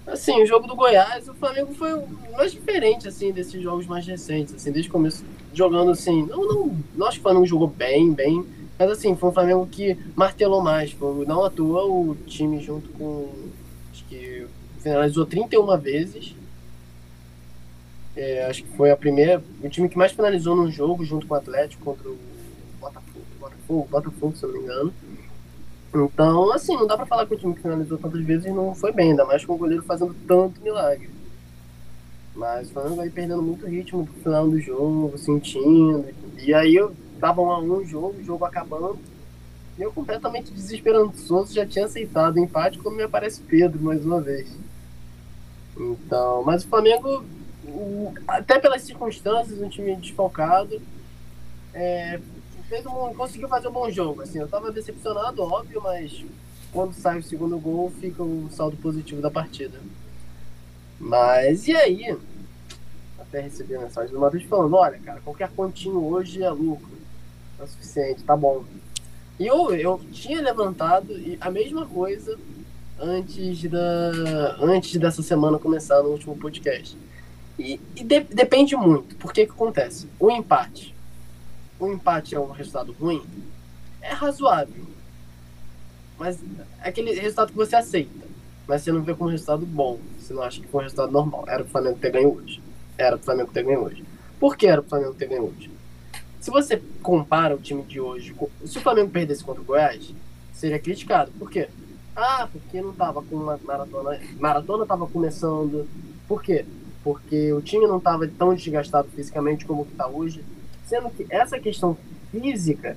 Assim, 0.06 0.42
o 0.42 0.46
jogo 0.46 0.66
do 0.66 0.76
Goiás, 0.76 1.28
o 1.28 1.34
Flamengo 1.34 1.74
foi 1.74 1.94
o 1.94 2.06
mais 2.32 2.52
diferente, 2.52 3.08
assim, 3.08 3.32
desses 3.32 3.62
jogos 3.62 3.87
mais 3.87 4.06
recentes, 4.06 4.54
assim, 4.54 4.70
desde 4.70 4.88
o 4.88 4.92
começo, 4.92 5.24
jogando, 5.58 5.90
assim, 5.90 6.24
não, 6.26 6.46
não, 6.46 6.76
não 6.94 7.06
acho 7.06 7.16
que 7.16 7.20
o 7.20 7.22
Flamengo 7.24 7.46
jogou 7.46 7.66
bem, 7.66 8.12
bem, 8.12 8.44
mas, 8.78 8.90
assim, 8.92 9.16
foi 9.16 9.28
um 9.28 9.32
Flamengo 9.32 9.66
que 9.66 9.98
martelou 10.14 10.62
mais, 10.62 10.92
foi, 10.92 11.26
não 11.26 11.44
à 11.44 11.50
toa 11.50 11.84
o 11.84 12.16
time 12.26 12.60
junto 12.60 12.88
com, 12.90 13.28
acho 13.92 14.04
que 14.04 14.46
finalizou 14.80 15.26
31 15.26 15.76
vezes, 15.76 16.34
é, 18.16 18.46
acho 18.46 18.62
que 18.62 18.76
foi 18.76 18.90
a 18.90 18.96
primeira, 18.96 19.42
o 19.62 19.68
time 19.68 19.88
que 19.88 19.98
mais 19.98 20.12
finalizou 20.12 20.54
num 20.54 20.70
jogo, 20.70 21.04
junto 21.04 21.26
com 21.26 21.34
o 21.34 21.36
Atlético, 21.36 21.84
contra 21.84 22.08
o 22.08 22.16
Botafogo, 22.80 23.88
Botafogo, 23.90 24.36
se 24.36 24.44
eu 24.44 24.52
não 24.52 24.58
me 24.58 24.64
engano. 24.64 24.94
Então, 25.94 26.52
assim, 26.52 26.76
não 26.76 26.86
dá 26.86 26.96
pra 26.96 27.06
falar 27.06 27.26
que 27.26 27.34
o 27.34 27.38
time 27.38 27.54
que 27.54 27.62
finalizou 27.62 27.98
tantas 27.98 28.22
vezes 28.24 28.52
não 28.54 28.74
foi 28.74 28.92
bem, 28.92 29.10
ainda 29.10 29.24
mais 29.24 29.44
com 29.44 29.54
o 29.54 29.58
goleiro 29.58 29.82
fazendo 29.82 30.14
tanto 30.26 30.60
milagre. 30.60 31.17
Mas 32.38 32.68
o 32.68 32.72
Flamengo 32.72 32.94
vai 32.94 33.11
perdendo 33.11 33.42
muito 33.42 33.66
ritmo 33.66 34.07
pro 34.07 34.22
final 34.22 34.48
do 34.48 34.61
jogo, 34.61 35.18
sentindo. 35.18 36.07
E 36.38 36.55
aí 36.55 36.72
eu 36.72 36.94
tava 37.18 37.42
um 37.42 37.51
a 37.51 37.59
um 37.59 37.85
jogo, 37.85 38.14
o 38.16 38.24
jogo 38.24 38.44
acabando. 38.44 38.96
E 39.77 39.83
eu 39.83 39.92
completamente 39.92 40.53
desesperançoso 40.53 41.53
já 41.53 41.66
tinha 41.66 41.87
aceitado 41.87 42.37
o 42.37 42.38
empate 42.38 42.79
quando 42.79 42.94
me 42.94 43.03
aparece 43.03 43.40
Pedro 43.40 43.83
mais 43.83 44.07
uma 44.07 44.20
vez. 44.20 44.48
Então, 45.77 46.44
mas 46.44 46.62
o 46.62 46.68
Flamengo, 46.68 47.24
até 48.29 48.61
pelas 48.61 48.83
circunstâncias, 48.83 49.61
um 49.61 49.68
time 49.68 49.96
desfalcado, 49.96 50.81
é, 51.74 52.20
fez 52.68 52.87
um, 52.87 53.14
conseguiu 53.14 53.48
fazer 53.48 53.66
um 53.66 53.72
bom 53.72 53.90
jogo. 53.90 54.22
Assim, 54.22 54.38
eu 54.38 54.46
tava 54.46 54.70
decepcionado, 54.70 55.42
óbvio, 55.42 55.83
mas 55.83 56.24
quando 56.72 56.92
sai 56.92 57.18
o 57.18 57.22
segundo 57.22 57.59
gol, 57.59 57.92
fica 58.01 58.22
um 58.22 58.48
saldo 58.48 58.77
positivo 58.77 59.20
da 59.20 59.31
partida. 59.31 59.81
Mas 61.01 61.68
e 61.68 61.77
aí? 61.77 62.16
Até 63.28 63.40
recebi 63.40 63.74
a 63.74 63.80
mensagem 63.80 64.12
do 64.12 64.20
Matheus 64.20 64.44
falando, 64.44 64.74
olha, 64.74 64.98
cara, 64.98 65.20
qualquer 65.20 65.50
pontinho 65.50 66.02
hoje 66.04 66.42
é 66.42 66.50
lucro. 66.50 66.96
É 67.58 67.62
o 67.62 67.66
suficiente, 67.66 68.22
tá 68.22 68.36
bom. 68.36 68.64
E 69.38 69.46
eu, 69.46 69.70
eu 69.74 70.00
tinha 70.12 70.40
levantado 70.40 71.08
a 71.40 71.50
mesma 71.50 71.86
coisa 71.86 72.38
antes, 72.98 73.62
da, 73.70 74.56
antes 74.60 74.96
dessa 74.98 75.22
semana 75.22 75.58
começar 75.58 76.02
no 76.02 76.10
último 76.10 76.36
podcast. 76.36 76.96
E, 77.58 77.80
e 77.94 78.02
de- 78.04 78.20
depende 78.20 78.74
muito. 78.76 79.16
Por 79.16 79.32
que 79.32 79.44
que 79.46 79.52
acontece? 79.52 80.08
O 80.18 80.30
empate. 80.30 80.94
O 81.78 81.88
empate 81.92 82.34
é 82.34 82.40
um 82.40 82.50
resultado 82.50 82.92
ruim? 82.92 83.22
É 84.00 84.12
razoável. 84.12 84.86
Mas 86.18 86.38
é 86.82 86.88
aquele 86.88 87.12
resultado 87.12 87.50
que 87.50 87.56
você 87.56 87.76
aceita. 87.76 88.26
Mas 88.66 88.82
você 88.82 88.90
não 88.92 89.02
vê 89.02 89.14
como 89.14 89.30
resultado 89.30 89.64
bom. 89.66 89.98
Você 90.18 90.32
não 90.32 90.42
acha 90.42 90.60
que 90.60 90.66
foi 90.66 90.80
um 90.80 90.82
resultado 90.84 91.12
normal. 91.12 91.44
Era 91.46 91.62
o 91.62 91.66
Flamengo 91.66 91.98
ter 91.98 92.10
ganho 92.10 92.34
hoje. 92.34 92.60
Era 92.98 93.14
o 93.14 93.18
Flamengo 93.20 93.52
ter 93.52 93.62
ganho 93.62 93.84
hoje. 93.84 94.04
Por 94.40 94.56
que 94.56 94.66
era 94.66 94.80
o 94.80 94.84
Flamengo 94.84 95.14
ter 95.14 95.28
ganho 95.28 95.44
hoje? 95.44 95.70
Se 96.40 96.50
você 96.50 96.82
compara 97.00 97.54
o 97.54 97.58
time 97.58 97.82
de 97.84 98.00
hoje, 98.00 98.34
se 98.66 98.78
o 98.78 98.80
Flamengo 98.80 99.11
perdesse 99.11 99.44
contra 99.44 99.62
o 99.62 99.64
Goiás, 99.64 100.12
seria 100.52 100.78
criticado. 100.78 101.30
Por 101.38 101.48
quê? 101.48 101.68
Ah, 102.16 102.48
porque 102.50 102.80
não 102.82 102.92
tava 102.92 103.22
com 103.22 103.37
uma 103.37 103.58
maratona. 103.62 104.20
Maratona 104.40 104.84
tava 104.84 105.06
começando. 105.06 105.88
Por 106.26 106.42
quê? 106.42 106.64
Porque 107.04 107.52
o 107.52 107.62
time 107.62 107.87
não 107.87 108.00
tava 108.00 108.26
tão 108.26 108.52
desgastado 108.54 109.08
fisicamente 109.14 109.64
como 109.64 109.84
que 109.84 109.94
tá 109.94 110.08
hoje. 110.08 110.44
Sendo 110.84 111.11
que 111.11 111.26
essa 111.30 111.61
questão 111.61 111.96
física 112.32 112.96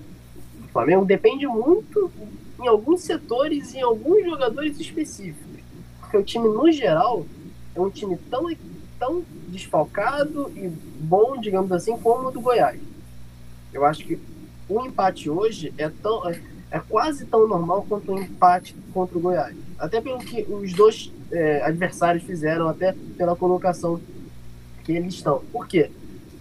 do 0.59 0.67
Flamengo 0.69 1.05
depende 1.05 1.45
muito 1.45 2.11
em 2.59 2.67
alguns 2.67 3.01
setores 3.01 3.73
e 3.73 3.77
em 3.77 3.81
alguns 3.81 4.23
jogadores 4.23 4.79
específicos. 4.79 5.61
Porque 5.99 6.17
o 6.17 6.23
time, 6.23 6.47
no 6.47 6.71
geral, 6.71 7.25
é 7.75 7.79
um 7.79 7.89
time 7.89 8.17
tão, 8.29 8.51
tão 8.99 9.23
desfalcado 9.51 10.51
e 10.55 10.67
bom, 10.67 11.39
digamos 11.39 11.71
assim, 11.71 11.95
como 11.97 12.29
o 12.29 12.31
do 12.31 12.41
Goiás. 12.41 12.79
Eu 13.73 13.85
acho 13.85 14.05
que 14.05 14.19
o 14.67 14.85
empate 14.85 15.29
hoje 15.29 15.73
é, 15.77 15.89
tão, 15.89 16.27
é, 16.29 16.41
é 16.71 16.79
quase 16.79 17.25
tão 17.25 17.47
normal 17.47 17.85
quanto 17.87 18.13
o 18.13 18.19
empate 18.19 18.75
contra 18.93 19.17
o 19.17 19.21
Goiás. 19.21 19.55
Até 19.77 19.99
pelo 19.99 20.19
que 20.19 20.43
os 20.43 20.73
dois 20.73 21.11
é, 21.31 21.61
adversários 21.63 22.23
fizeram, 22.23 22.67
até 22.67 22.95
pela 23.17 23.35
colocação 23.35 23.99
que 24.83 24.93
eles 24.93 25.13
estão. 25.13 25.43
Por 25.51 25.67
quê? 25.67 25.91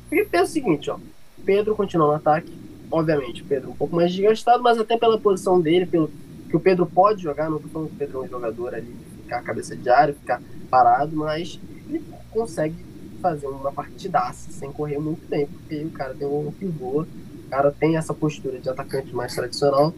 Porque 0.09 0.25
pensa 0.25 0.45
o 0.45 0.49
seguinte, 0.49 0.91
ó. 0.91 0.99
Pedro 1.45 1.75
continua 1.75 2.09
no 2.09 2.13
ataque. 2.15 2.53
Obviamente, 2.91 3.45
Pedro 3.45 3.71
um 3.71 3.77
pouco 3.77 3.95
mais 3.95 4.13
desgastado, 4.13 4.63
mas 4.63 4.79
até 4.79 4.97
pela 4.97 5.19
posição 5.19 5.61
dele, 5.61 5.87
pelo 5.87 6.11
que 6.49 6.57
o 6.57 6.61
Pedro 6.61 6.85
pode 6.85 7.23
jogar, 7.23 7.49
não 7.49 7.61
tô 7.61 7.69
falando 7.69 7.89
que 7.89 7.95
o 7.95 7.99
Pedro 7.99 8.23
é 8.23 8.27
um 8.27 8.29
jogador 8.29 8.75
ali, 8.75 8.97
ficar 9.23 9.41
cabeça 9.43 9.77
de 9.77 9.89
área, 9.89 10.13
ficar 10.13 10.43
parado, 10.69 11.17
mas 11.17 11.61
ele 11.89 12.03
consegue 12.33 12.75
fazer 13.21 13.47
uma 13.47 13.73
partidaça 13.73 14.51
sem 14.51 14.73
correr 14.73 14.99
muito 14.99 15.27
tempo, 15.29 15.53
porque 15.53 15.85
o 15.85 15.91
cara 15.91 16.15
tem 16.15 16.27
um 16.27 16.53
pivô, 16.53 17.03
o 17.03 17.51
cara 17.51 17.71
tem 17.71 17.97
essa 17.97 18.15
postura 18.15 18.59
de 18.59 18.69
atacante 18.69 19.15
mais 19.15 19.35
tradicional, 19.35 19.95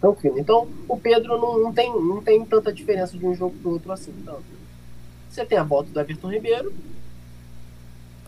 tranquilo. 0.00 0.38
Então, 0.38 0.68
o 0.88 0.96
Pedro 0.96 1.38
não, 1.38 1.58
não 1.58 1.72
tem, 1.72 1.90
não 1.90 2.22
tem 2.22 2.44
tanta 2.44 2.72
diferença 2.72 3.16
de 3.16 3.24
um 3.24 3.34
jogo 3.34 3.54
pro 3.60 3.72
outro 3.72 3.92
assim. 3.92 4.12
Então, 4.22 4.38
você 5.28 5.44
tem 5.44 5.58
a 5.58 5.64
volta 5.64 5.90
do 5.90 6.00
Everton 6.00 6.30
Ribeiro, 6.30 6.72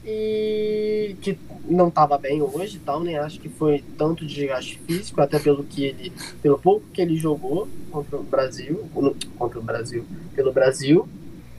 e 0.06 1.16
que 1.20 1.36
não 1.64 1.88
estava 1.88 2.16
bem 2.16 2.40
hoje 2.40 2.76
e 2.76 2.80
tal, 2.80 3.02
nem 3.02 3.18
acho 3.18 3.40
que 3.40 3.48
foi 3.48 3.82
tanto 3.98 4.24
desgaste 4.24 4.78
físico, 4.86 5.20
até 5.20 5.40
pelo 5.40 5.64
que 5.64 5.84
ele, 5.84 6.12
pelo 6.40 6.56
pouco 6.56 6.86
que 6.92 7.02
ele 7.02 7.16
jogou 7.16 7.68
contra 7.90 8.16
o 8.16 8.22
Brasil, 8.22 8.88
contra 9.36 9.58
o 9.58 9.62
Brasil, 9.62 10.06
pelo 10.32 10.52
Brasil, 10.52 11.08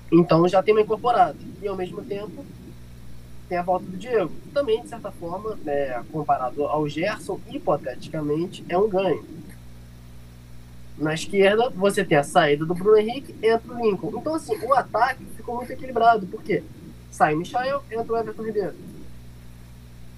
então 0.10 0.48
já 0.48 0.64
tem 0.64 0.74
uma 0.74 0.82
incorporada. 0.82 1.38
E 1.62 1.68
ao 1.68 1.76
mesmo 1.76 2.02
tempo 2.02 2.46
tem 3.48 3.58
a 3.58 3.64
volta 3.64 3.86
do 3.86 3.98
Diego. 3.98 4.32
Também, 4.54 4.82
de 4.82 4.90
certa 4.90 5.12
forma, 5.12 5.58
né, 5.64 6.04
comparado 6.12 6.66
ao 6.66 6.88
Gerson, 6.88 7.40
hipoteticamente, 7.50 8.64
é 8.68 8.78
um 8.78 8.90
ganho. 8.90 9.24
Na 10.98 11.14
esquerda, 11.14 11.70
você 11.70 12.04
tem 12.04 12.18
a 12.18 12.24
saída 12.24 12.66
do 12.66 12.74
Bruno 12.74 12.98
Henrique, 12.98 13.36
entra 13.44 13.72
o 13.72 13.78
Lincoln. 13.78 14.18
Então, 14.18 14.34
assim, 14.34 14.58
o 14.66 14.74
ataque 14.74 15.24
ficou 15.36 15.56
muito 15.56 15.72
equilibrado. 15.72 16.26
Por 16.26 16.42
quê? 16.42 16.64
Sai 17.12 17.36
o 17.36 17.38
Michael, 17.38 17.84
entra 17.92 18.14
o 18.14 18.18
Everton 18.18 18.44
Ribeiro. 18.44 18.76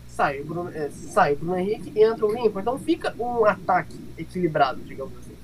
Sai 0.07 0.39
o 0.39 0.45
Bruno, 0.45 0.69
é, 0.73 0.89
sai 0.89 1.33
o 1.33 1.37
Bruno 1.37 1.57
Henrique 1.57 1.91
e 1.95 2.03
entra 2.03 2.25
o 2.25 2.33
Lincoln. 2.33 2.61
Então 2.61 2.79
fica 2.79 3.13
um 3.19 3.45
ataque 3.45 3.97
equilibrado, 4.17 4.81
digamos 4.81 5.17
assim. 5.17 5.35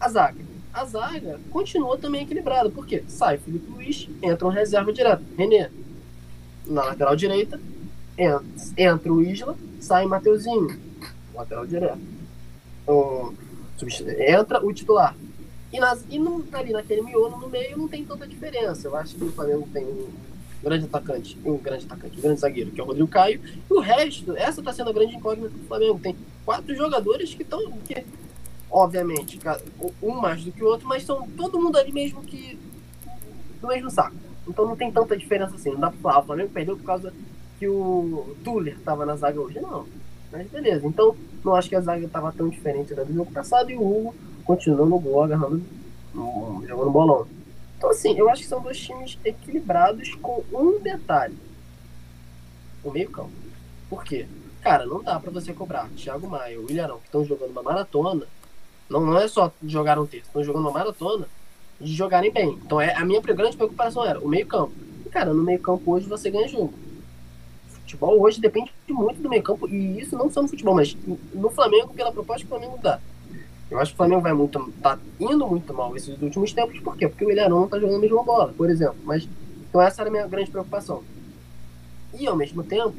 A 0.00 0.08
zaga. 0.08 0.44
A 0.72 0.84
zaga 0.84 1.40
continua 1.50 1.96
também 1.96 2.22
equilibrada. 2.22 2.68
Por 2.68 2.86
quê? 2.86 3.04
Sai 3.08 3.38
Felipe 3.38 3.70
Luiz, 3.70 4.08
entra 4.20 4.46
um 4.46 4.50
reserva 4.50 4.92
direto. 4.92 5.22
René. 5.38 5.70
Na 6.66 6.84
lateral 6.84 7.14
direita, 7.16 7.60
entra, 8.18 8.44
entra 8.76 9.12
o 9.12 9.22
Isla, 9.22 9.56
sai 9.80 10.06
Mateuzinho. 10.06 10.78
Lateral 11.34 11.66
direto. 11.66 11.98
Substitu- 13.76 14.10
entra 14.10 14.64
o 14.64 14.72
titular. 14.72 15.14
E, 15.72 15.78
nas, 15.78 16.04
e 16.08 16.18
não, 16.18 16.42
ali 16.52 16.72
naquele 16.72 17.02
miolo 17.02 17.36
no 17.36 17.48
meio 17.48 17.76
não 17.76 17.86
tem 17.88 18.04
tanta 18.04 18.26
diferença. 18.26 18.86
Eu 18.88 18.96
acho 18.96 19.14
que 19.16 19.24
o 19.24 19.32
Flamengo 19.32 19.68
tem 19.72 19.84
um 19.84 20.08
grande 20.62 20.86
atacante, 20.86 21.38
um 21.44 21.58
grande 21.58 21.84
atacante, 21.84 22.18
um 22.18 22.22
grande 22.22 22.40
zagueiro, 22.40 22.70
que 22.70 22.80
é 22.80 22.84
o 22.84 22.86
Rodrigo 22.86 23.08
Caio. 23.08 23.40
E 23.70 23.72
o 23.74 23.80
resto, 23.80 24.34
essa 24.36 24.60
está 24.60 24.72
sendo 24.72 24.90
a 24.90 24.92
grande 24.92 25.16
incógnita 25.16 25.50
do 25.50 25.66
Flamengo. 25.66 25.98
Tem 26.02 26.16
quatro 26.44 26.74
jogadores 26.74 27.34
que 27.34 27.42
estão. 27.42 27.70
Que, 27.86 28.04
obviamente, 28.70 29.38
um 30.02 30.14
mais 30.14 30.42
do 30.42 30.52
que 30.52 30.62
o 30.62 30.66
outro, 30.66 30.88
mas 30.88 31.04
são 31.04 31.28
todo 31.36 31.60
mundo 31.60 31.76
ali 31.76 31.92
mesmo 31.92 32.22
que. 32.22 32.58
do 33.60 33.68
mesmo 33.68 33.90
saco. 33.90 34.16
Então 34.46 34.66
não 34.66 34.76
tem 34.76 34.90
tanta 34.92 35.16
diferença 35.16 35.54
assim. 35.54 35.70
Não 35.70 35.80
dá 35.80 35.90
pra 35.90 36.00
falar, 36.00 36.14
"Ah, 36.16 36.20
o 36.20 36.26
Flamengo 36.26 36.50
perdeu 36.50 36.76
por 36.76 36.84
causa 36.84 37.12
que 37.58 37.68
o 37.68 38.36
Tuller 38.44 38.76
estava 38.76 39.06
na 39.06 39.16
zaga 39.16 39.40
hoje. 39.40 39.60
Não. 39.60 39.86
Mas 40.30 40.48
beleza. 40.48 40.86
Então, 40.86 41.16
não 41.44 41.54
acho 41.54 41.68
que 41.68 41.76
a 41.76 41.80
zaga 41.80 42.04
estava 42.04 42.32
tão 42.32 42.48
diferente 42.48 42.94
da 42.94 43.04
do 43.04 43.14
jogo 43.14 43.32
passado 43.32 43.70
e 43.70 43.76
o 43.76 43.80
Hugo 43.82 44.14
continuou 44.44 44.86
no 44.86 44.98
gol, 44.98 45.22
agarrando, 45.22 45.62
jogando 46.66 46.90
bolão. 46.90 47.26
Então, 47.78 47.90
assim, 47.90 48.16
eu 48.18 48.28
acho 48.28 48.42
que 48.42 48.48
são 48.48 48.60
dois 48.60 48.78
times 48.78 49.18
equilibrados 49.24 50.14
com 50.16 50.42
um 50.52 50.80
detalhe: 50.80 51.36
o 52.82 52.90
meio-campo. 52.90 53.30
Por 53.88 54.04
quê? 54.04 54.26
Cara, 54.60 54.84
não 54.84 55.02
dá 55.02 55.20
pra 55.20 55.30
você 55.30 55.52
cobrar 55.52 55.88
Thiago 55.96 56.28
Maia 56.28 56.60
o 56.60 56.70
Ilharão, 56.70 56.98
que 56.98 57.06
estão 57.06 57.24
jogando 57.24 57.50
uma 57.50 57.62
maratona. 57.62 58.26
Não, 58.90 59.00
não 59.00 59.18
é 59.18 59.28
só 59.28 59.52
jogar 59.64 59.98
um 59.98 60.06
terço, 60.06 60.26
estão 60.26 60.42
jogando 60.44 60.62
uma 60.62 60.72
maratona 60.72 61.26
de 61.80 61.94
jogarem 61.94 62.32
bem. 62.32 62.58
Então, 62.64 62.80
é, 62.80 62.94
a 62.94 63.04
minha 63.04 63.20
grande 63.20 63.56
preocupação 63.56 64.04
era 64.04 64.18
o 64.20 64.28
meio-campo. 64.28 64.72
Cara, 65.10 65.32
no 65.32 65.42
meio-campo 65.42 65.92
hoje 65.92 66.06
você 66.06 66.30
ganha 66.30 66.48
jogo. 66.48 66.74
Futebol 67.68 68.20
hoje 68.20 68.40
depende 68.40 68.72
muito 68.88 69.22
do 69.22 69.28
meio-campo, 69.28 69.68
e 69.68 70.00
isso 70.00 70.16
não 70.16 70.30
só 70.30 70.42
no 70.42 70.48
futebol, 70.48 70.74
mas 70.74 70.96
no 71.32 71.50
Flamengo, 71.50 71.94
pela 71.94 72.12
proposta 72.12 72.40
que 72.40 72.52
o 72.52 72.58
Flamengo 72.58 72.78
dá. 72.82 73.00
Eu 73.70 73.78
acho 73.80 73.92
que 73.92 73.94
o 73.94 73.96
Flamengo 73.96 74.20
vai 74.20 74.32
muito, 74.32 74.72
tá 74.82 74.98
indo 75.18 75.46
muito 75.46 75.72
mal 75.74 75.96
esses 75.96 76.20
últimos 76.20 76.52
tempos, 76.52 76.78
por 76.80 76.96
quê? 76.96 77.08
Porque 77.08 77.24
o 77.24 77.30
Ilharão 77.30 77.60
não 77.60 77.68
tá 77.68 77.78
jogando 77.78 77.96
a 77.96 78.00
mesma 78.00 78.22
bola, 78.22 78.52
por 78.56 78.70
exemplo. 78.70 78.96
Mas, 79.04 79.28
então 79.68 79.80
essa 79.80 80.02
era 80.02 80.08
a 80.08 80.12
minha 80.12 80.26
grande 80.26 80.50
preocupação. 80.50 81.02
E 82.18 82.26
ao 82.26 82.36
mesmo 82.36 82.62
tempo, 82.62 82.94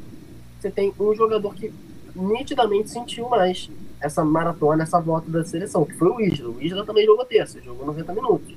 você 0.60 0.70
tem 0.70 0.94
um 1.00 1.16
jogador 1.16 1.54
que 1.54 1.74
nitidamente 2.16 2.90
sentiu 2.90 3.30
mais 3.30 3.70
essa 4.02 4.24
maratona, 4.24 4.84
essa 4.84 5.00
volta 5.00 5.30
da 5.30 5.44
seleção, 5.44 5.86
que 5.86 5.94
foi 5.94 6.10
o 6.10 6.22
Isla. 6.22 6.50
O 6.50 6.62
Isla 6.62 6.86
também 6.86 7.06
jogou 7.06 7.26
terça, 7.26 7.62
jogou 7.62 7.86
90 7.86 8.14
minutos. 8.14 8.56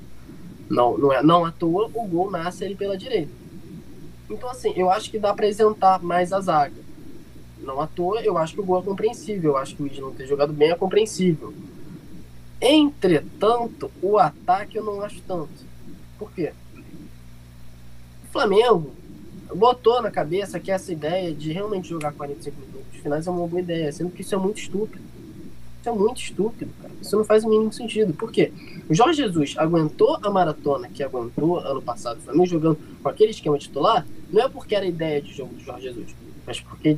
Não, 0.71 0.97
não, 0.97 1.11
é, 1.11 1.21
não 1.21 1.43
à 1.43 1.51
toa 1.51 1.91
o 1.93 2.07
gol 2.07 2.31
nasce 2.31 2.63
ali 2.63 2.75
pela 2.75 2.97
direita. 2.97 3.31
Então, 4.29 4.49
assim, 4.49 4.71
eu 4.77 4.89
acho 4.89 5.11
que 5.11 5.19
dá 5.19 5.33
pra 5.33 5.47
isentar 5.47 6.01
mais 6.01 6.31
a 6.31 6.39
zaga. 6.39 6.81
Não 7.59 7.81
à 7.81 7.87
toa, 7.87 8.21
eu 8.21 8.37
acho 8.37 8.53
que 8.53 8.61
o 8.61 8.63
gol 8.63 8.79
é 8.79 8.83
compreensível. 8.83 9.51
Eu 9.51 9.57
acho 9.57 9.75
que 9.75 9.83
o 9.83 9.87
Isla 9.87 10.07
não 10.07 10.13
ter 10.13 10.25
jogado 10.25 10.53
bem 10.53 10.71
é 10.71 10.75
compreensível. 10.75 11.53
Entretanto, 12.61 13.91
o 14.01 14.17
ataque 14.17 14.77
eu 14.77 14.83
não 14.85 15.01
acho 15.01 15.21
tanto. 15.27 15.51
Por 16.17 16.31
quê? 16.31 16.53
O 18.23 18.31
Flamengo 18.31 18.93
botou 19.53 20.01
na 20.01 20.09
cabeça 20.09 20.57
que 20.57 20.71
essa 20.71 20.93
ideia 20.93 21.33
de 21.33 21.51
realmente 21.51 21.89
jogar 21.89 22.13
45 22.13 22.55
minutos 22.61 23.01
finais 23.01 23.27
é 23.27 23.31
uma 23.31 23.45
boa 23.45 23.61
ideia, 23.61 23.91
sendo 23.91 24.11
que 24.11 24.21
isso 24.21 24.33
é 24.33 24.37
muito 24.37 24.61
estúpido. 24.61 25.03
É 25.83 25.91
muito 25.91 26.21
estúpido, 26.21 26.71
cara. 26.79 26.93
Isso 27.01 27.17
não 27.17 27.23
faz 27.23 27.43
o 27.43 27.49
mínimo 27.49 27.73
sentido. 27.73 28.13
Por 28.13 28.31
quê? 28.31 28.51
O 28.87 28.93
Jorge 28.93 29.23
Jesus 29.23 29.55
aguentou 29.57 30.19
a 30.21 30.29
maratona 30.29 30.87
que 30.87 31.01
aguentou 31.01 31.59
ano 31.59 31.81
passado, 31.81 32.17
o 32.17 32.21
Flamengo 32.21 32.45
jogando 32.45 32.77
com 33.01 33.09
aquele 33.09 33.31
esquema 33.31 33.57
titular, 33.57 34.05
não 34.31 34.43
é 34.43 34.49
porque 34.49 34.75
era 34.75 34.85
a 34.85 34.87
ideia 34.87 35.21
de 35.21 35.33
jogo 35.33 35.55
do 35.55 35.61
Jorge 35.61 35.83
Jesus, 35.83 36.15
mas 36.45 36.59
porque 36.59 36.97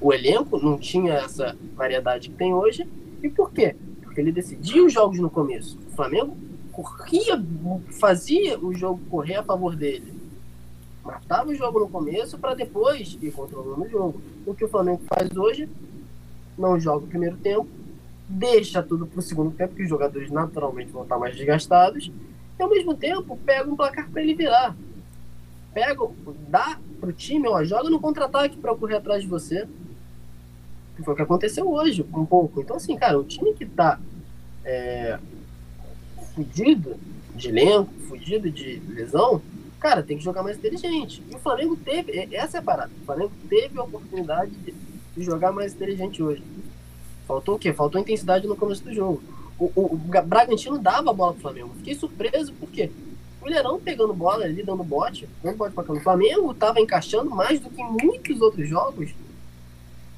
o 0.00 0.12
elenco 0.14 0.58
não 0.58 0.78
tinha 0.78 1.14
essa 1.14 1.54
variedade 1.76 2.30
que 2.30 2.36
tem 2.36 2.54
hoje. 2.54 2.88
E 3.22 3.28
por 3.28 3.52
quê? 3.52 3.76
Porque 4.02 4.20
ele 4.20 4.32
decidia 4.32 4.82
os 4.82 4.92
jogos 4.92 5.18
no 5.18 5.28
começo. 5.28 5.78
O 5.92 5.94
Flamengo 5.94 6.36
corria, 6.72 7.42
fazia 7.98 8.58
o 8.58 8.74
jogo 8.74 9.00
correr 9.10 9.36
a 9.36 9.42
favor 9.42 9.76
dele. 9.76 10.14
Matava 11.04 11.50
o 11.50 11.54
jogo 11.54 11.80
no 11.80 11.88
começo 11.88 12.38
para 12.38 12.54
depois 12.54 13.18
ir 13.20 13.30
controlando 13.32 13.82
o 13.82 13.88
jogo. 13.88 14.20
O 14.46 14.54
que 14.54 14.64
o 14.64 14.68
Flamengo 14.68 15.02
faz 15.06 15.36
hoje, 15.36 15.68
não 16.56 16.80
joga 16.80 17.04
o 17.04 17.08
primeiro 17.08 17.36
tempo, 17.36 17.68
deixa 18.30 18.82
tudo 18.82 19.06
para 19.06 19.18
o 19.18 19.22
segundo 19.22 19.50
tempo, 19.50 19.74
que 19.74 19.82
os 19.82 19.88
jogadores 19.88 20.30
naturalmente 20.30 20.92
vão 20.92 21.02
estar 21.02 21.18
mais 21.18 21.36
desgastados, 21.36 22.10
e 22.58 22.62
ao 22.62 22.70
mesmo 22.70 22.94
tempo 22.94 23.36
pega 23.44 23.68
um 23.68 23.76
placar 23.76 24.08
para 24.08 24.22
ele 24.22 24.34
virar. 24.34 24.76
Pega, 25.74 26.06
dá 26.48 26.78
pro 27.00 27.12
time, 27.12 27.48
ó, 27.48 27.62
joga 27.64 27.90
no 27.90 28.00
contra-ataque 28.00 28.56
para 28.56 28.74
correr 28.74 28.96
atrás 28.96 29.22
de 29.22 29.28
você. 29.28 29.66
que 30.96 31.02
foi 31.02 31.14
o 31.14 31.16
que 31.16 31.22
aconteceu 31.22 31.70
hoje, 31.70 32.06
um 32.14 32.26
pouco. 32.26 32.60
Então, 32.60 32.76
assim, 32.76 32.96
cara, 32.96 33.18
o 33.18 33.24
time 33.24 33.54
que 33.54 33.66
tá 33.66 33.98
é, 34.64 35.18
fudido 36.34 36.96
de 37.34 37.48
elenco, 37.48 37.92
fudido 38.08 38.50
de 38.50 38.80
lesão, 38.88 39.40
cara, 39.78 40.02
tem 40.02 40.18
que 40.18 40.24
jogar 40.24 40.42
mais 40.42 40.58
inteligente. 40.58 41.22
E 41.30 41.34
o 41.34 41.38
Flamengo 41.38 41.76
teve, 41.76 42.28
essa 42.32 42.58
é 42.58 42.60
a 42.60 42.62
parada, 42.62 42.90
o 43.02 43.04
Flamengo 43.06 43.32
teve 43.48 43.78
a 43.78 43.82
oportunidade 43.82 44.50
de, 44.50 44.74
de 45.16 45.22
jogar 45.22 45.52
mais 45.52 45.72
inteligente 45.72 46.22
hoje. 46.22 46.42
Faltou 47.30 47.54
o 47.54 47.58
quê? 47.60 47.72
Faltou 47.72 48.00
intensidade 48.00 48.44
no 48.48 48.56
começo 48.56 48.82
do 48.82 48.92
jogo. 48.92 49.22
O, 49.56 49.66
o, 49.76 49.94
o 49.94 49.96
Bragantino 49.96 50.78
dava 50.78 51.10
a 51.10 51.12
bola 51.12 51.32
pro 51.32 51.42
Flamengo. 51.42 51.72
Fiquei 51.76 51.94
surpreso 51.94 52.52
porque 52.54 52.90
o 53.40 53.46
Ilharão 53.46 53.78
pegando 53.78 54.12
bola 54.12 54.44
ali, 54.44 54.64
dando 54.64 54.82
bote, 54.82 55.28
dando 55.40 55.56
bote 55.56 55.72
pra. 55.72 55.92
O 55.92 56.00
Flamengo 56.00 56.52
tava 56.52 56.80
encaixando 56.80 57.30
mais 57.30 57.60
do 57.60 57.70
que 57.70 57.80
em 57.80 57.88
muitos 57.88 58.40
outros 58.40 58.68
jogos 58.68 59.14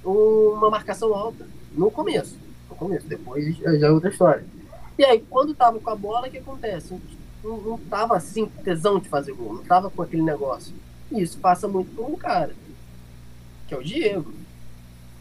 uma 0.03 0.71
marcação 0.71 1.15
alta 1.15 1.47
no 1.73 1.91
começo. 1.91 2.39
No 2.71 2.77
começo, 2.77 3.07
depois 3.07 3.59
já 3.59 3.89
é 3.89 3.91
outra 3.91 4.09
história. 4.09 4.47
E 4.99 5.05
aí, 5.05 5.23
quando 5.29 5.55
tava 5.55 5.79
com 5.79 5.91
a 5.91 5.95
bola, 5.95 6.29
o 6.29 6.31
que 6.31 6.39
acontece? 6.39 6.99
Não, 7.45 7.59
não 7.59 7.79
tava 7.79 8.17
assim, 8.17 8.47
tesão 8.65 8.99
de 8.99 9.11
fazer 9.11 9.35
gol, 9.35 9.53
não 9.53 9.65
tava 9.65 9.91
com 9.91 10.01
aquele 10.01 10.23
negócio. 10.23 10.75
E 11.11 11.21
isso 11.21 11.39
passa 11.39 11.69
muito 11.69 11.95
por 11.95 12.11
um 12.11 12.17
cara, 12.17 12.55
que 13.69 13.75
é 13.75 13.77
o 13.77 13.85
Diego. 13.85 14.33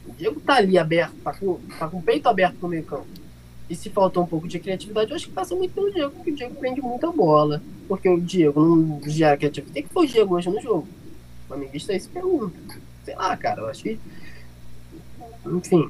O 0.06 0.14
Diego 0.14 0.40
tá 0.40 0.56
ali 0.56 0.78
aberto, 0.78 1.16
tá 1.24 1.34
com, 1.34 1.60
tá 1.78 1.88
com 1.88 1.98
o 1.98 2.02
peito 2.02 2.28
aberto 2.28 2.58
no 2.62 2.68
meio 2.68 2.84
campo. 2.84 3.08
E 3.70 3.76
se 3.76 3.90
faltou 3.90 4.24
um 4.24 4.28
pouco 4.28 4.48
de 4.48 4.60
criatividade, 4.60 5.12
eu 5.12 5.16
acho 5.16 5.28
que 5.28 5.34
passa 5.34 5.56
muito 5.56 5.74
pelo 5.74 5.92
Diego, 5.92 6.12
porque 6.12 6.32
o 6.32 6.36
Diego 6.36 6.56
prende 6.56 6.82
muita 6.82 7.10
bola. 7.12 7.62
Porque 7.88 8.10
o 8.10 8.20
Diego 8.20 8.60
não 8.60 9.02
gera 9.10 9.38
criatividade. 9.38 9.74
Tem 9.74 9.84
que 9.84 9.94
foi 9.94 10.06
o 10.06 10.10
Diego 10.10 10.36
hoje 10.36 10.50
no 10.50 10.62
jogo. 10.62 10.88
O 11.50 11.54
amiguista 11.54 11.94
aí 11.94 12.00
se 12.00 12.10
pergunta. 12.10 12.58
Sei 13.06 13.16
lá, 13.16 13.36
cara, 13.38 13.62
eu 13.62 13.68
acho 13.68 13.84
que. 13.84 14.00
Enfim. 15.46 15.90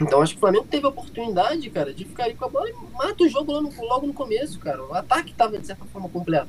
Então 0.00 0.22
acho 0.22 0.32
que 0.32 0.38
o 0.38 0.40
Flamengo 0.40 0.66
teve 0.70 0.86
a 0.86 0.90
oportunidade, 0.90 1.70
cara, 1.70 1.92
de 1.92 2.04
ficar 2.04 2.24
aí 2.24 2.34
com 2.34 2.44
a 2.44 2.48
bola 2.48 2.68
e 2.70 2.74
mata 2.96 3.24
o 3.24 3.28
jogo 3.28 3.52
logo 3.52 3.70
no, 3.70 3.84
logo 3.84 4.06
no 4.06 4.12
começo, 4.12 4.58
cara. 4.58 4.84
O 4.84 4.94
ataque 4.94 5.30
estava 5.30 5.58
de 5.58 5.66
certa 5.66 5.84
forma 5.86 6.08
completo. 6.08 6.48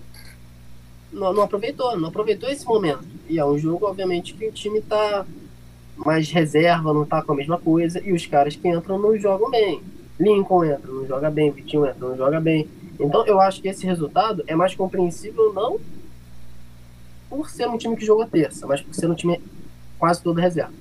Não, 1.12 1.34
não, 1.34 1.44
aproveitou, 1.44 1.98
não 1.98 2.10
aproveitou 2.10 2.50
esse 2.50 2.66
momento. 2.66 3.08
E 3.28 3.40
é 3.40 3.46
um 3.46 3.58
jogo, 3.58 3.88
obviamente, 3.88 4.36
que 4.36 4.48
o 4.48 4.52
time 4.52 4.82
tá 4.82 5.26
mais 6.06 6.30
reserva, 6.30 6.94
não 6.94 7.06
tá 7.06 7.22
com 7.22 7.34
a 7.34 7.36
mesma 7.36 7.58
coisa, 7.58 8.02
e 8.04 8.14
os 8.14 8.26
caras 8.26 8.56
que 8.56 8.68
entram 8.68 8.98
não 8.98 9.18
jogam 9.18 9.50
bem. 9.50 9.82
Lincoln 10.20 10.66
entra, 10.66 10.92
não 10.92 11.06
joga 11.06 11.30
bem, 11.30 11.52
Vitinho 11.52 11.86
entra, 11.86 12.08
não 12.08 12.18
joga 12.18 12.40
bem. 12.40 12.68
Então 13.00 13.26
eu 13.26 13.40
acho 13.40 13.62
que 13.62 13.68
esse 13.68 13.86
resultado 13.86 14.44
é 14.48 14.56
mais 14.56 14.76
compreensível 14.76 15.54
não 15.54 15.80
por 17.30 17.50
ser 17.50 17.68
um 17.70 17.78
time 17.78 17.96
que 17.96 18.06
jogou 18.06 18.26
terça, 18.26 18.66
mas 18.68 18.82
por 18.82 18.94
ser 18.94 19.10
um 19.10 19.16
time 19.16 19.40
quase 19.98 20.22
todo 20.22 20.40
reserva 20.40 20.74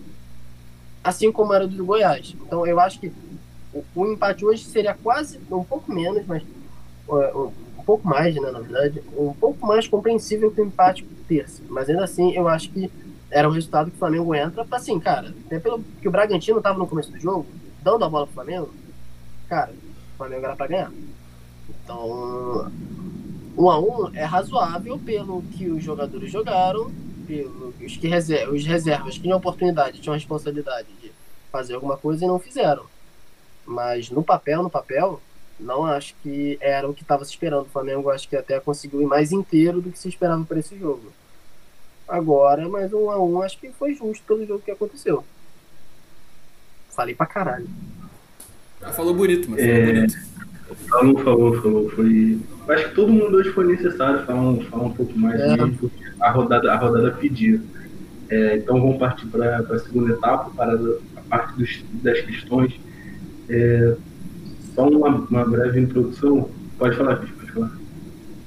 assim 1.08 1.32
como 1.32 1.52
era 1.54 1.66
do 1.66 1.84
Goiás. 1.84 2.34
Então 2.46 2.66
eu 2.66 2.78
acho 2.78 3.00
que 3.00 3.12
o, 3.72 3.84
o 3.94 4.06
empate 4.06 4.44
hoje 4.44 4.64
seria 4.64 4.94
quase 4.94 5.38
um 5.50 5.64
pouco 5.64 5.92
menos, 5.92 6.24
mas 6.26 6.42
um 7.08 7.82
pouco 7.84 8.06
mais, 8.06 8.34
né, 8.34 8.50
na 8.50 8.60
verdade, 8.60 9.02
um 9.16 9.32
pouco 9.32 9.66
mais 9.66 9.88
compreensível 9.88 10.50
que 10.50 10.60
o 10.60 10.66
empate 10.66 11.04
terça. 11.26 11.62
Mas 11.68 11.88
ainda 11.88 12.04
assim, 12.04 12.34
eu 12.34 12.46
acho 12.46 12.70
que 12.70 12.90
era 13.30 13.48
um 13.48 13.52
resultado 13.52 13.90
que 13.90 13.96
o 13.96 13.98
Flamengo 13.98 14.34
entra 14.34 14.66
assim, 14.72 14.98
cara, 14.98 15.34
até 15.46 15.58
pelo 15.58 15.82
que 16.00 16.08
o 16.08 16.10
Bragantino 16.10 16.58
estava 16.58 16.78
no 16.78 16.86
começo 16.86 17.10
do 17.10 17.20
jogo, 17.20 17.46
dando 17.82 18.04
a 18.04 18.08
bola 18.08 18.26
pro 18.26 18.34
Flamengo, 18.34 18.72
cara, 19.48 19.72
o 20.14 20.16
Flamengo 20.16 20.44
era 20.44 20.56
para 20.56 20.66
ganhar. 20.66 20.92
Então, 21.68 22.70
um 23.56 23.70
a 23.70 23.78
um 23.78 24.14
é 24.14 24.24
razoável 24.24 24.98
pelo 24.98 25.42
que 25.42 25.68
os 25.68 25.82
jogadores 25.82 26.30
jogaram 26.30 26.90
os, 27.80 27.96
que 27.96 28.08
reserva, 28.08 28.52
os 28.52 28.64
reservas 28.64 29.14
que 29.14 29.22
tinham 29.22 29.38
oportunidade, 29.38 30.00
tinham 30.00 30.14
responsabilidade 30.14 30.88
de 31.02 31.12
fazer 31.52 31.74
alguma 31.74 31.96
coisa 31.96 32.24
e 32.24 32.28
não 32.28 32.38
fizeram. 32.38 32.84
Mas 33.66 34.10
no 34.10 34.22
papel, 34.22 34.62
no 34.62 34.70
papel, 34.70 35.20
não 35.60 35.84
acho 35.84 36.14
que 36.22 36.56
era 36.60 36.88
o 36.88 36.94
que 36.94 37.02
estava 37.02 37.24
se 37.24 37.32
esperando. 37.32 37.66
O 37.66 37.70
Flamengo 37.70 38.10
acho 38.10 38.28
que 38.28 38.36
até 38.36 38.58
conseguiu 38.60 39.02
ir 39.02 39.06
mais 39.06 39.30
inteiro 39.30 39.80
do 39.80 39.90
que 39.90 39.98
se 39.98 40.08
esperava 40.08 40.44
para 40.44 40.58
esse 40.58 40.78
jogo. 40.78 41.12
Agora, 42.08 42.68
mais 42.68 42.92
um 42.92 43.10
a 43.10 43.22
um, 43.22 43.42
acho 43.42 43.58
que 43.58 43.70
foi 43.70 43.94
justo 43.94 44.24
pelo 44.26 44.46
jogo 44.46 44.62
que 44.64 44.70
aconteceu. 44.70 45.24
Falei 46.90 47.14
pra 47.14 47.26
caralho. 47.26 47.68
Ah, 48.80 48.92
falou 48.92 49.14
bonito, 49.14 49.50
mas 49.50 49.60
falou 49.60 49.76
é... 49.76 49.92
bonito. 49.92 50.28
Falou, 50.88 51.18
falou, 51.18 51.62
falou. 51.62 51.90
Foi. 51.90 52.38
Acho 52.68 52.88
que 52.88 52.94
todo 52.94 53.12
mundo 53.12 53.36
hoje 53.36 53.50
foi 53.50 53.66
necessário 53.66 54.24
falar, 54.24 54.56
falar 54.64 54.84
um 54.84 54.92
pouco 54.92 55.18
mais 55.18 55.40
é. 55.40 55.56
mesmo, 55.56 55.90
a 56.20 56.30
rodada, 56.30 56.72
a 56.72 56.76
rodada 56.76 57.10
pediu. 57.12 57.60
É, 58.30 58.56
então 58.56 58.80
vamos 58.80 58.98
partir 58.98 59.26
para 59.26 59.58
a 59.58 59.78
segunda 59.78 60.12
etapa, 60.12 60.50
para 60.50 60.74
a 60.74 61.20
parte 61.28 61.56
dos, 61.56 61.82
das 62.02 62.20
questões. 62.20 62.78
É, 63.48 63.96
só 64.74 64.88
uma, 64.88 65.08
uma, 65.08 65.44
breve 65.44 65.80
introdução. 65.80 66.50
Pode 66.78 66.96
falar, 66.96 67.16
pode 67.16 67.52
falar. 67.52 67.72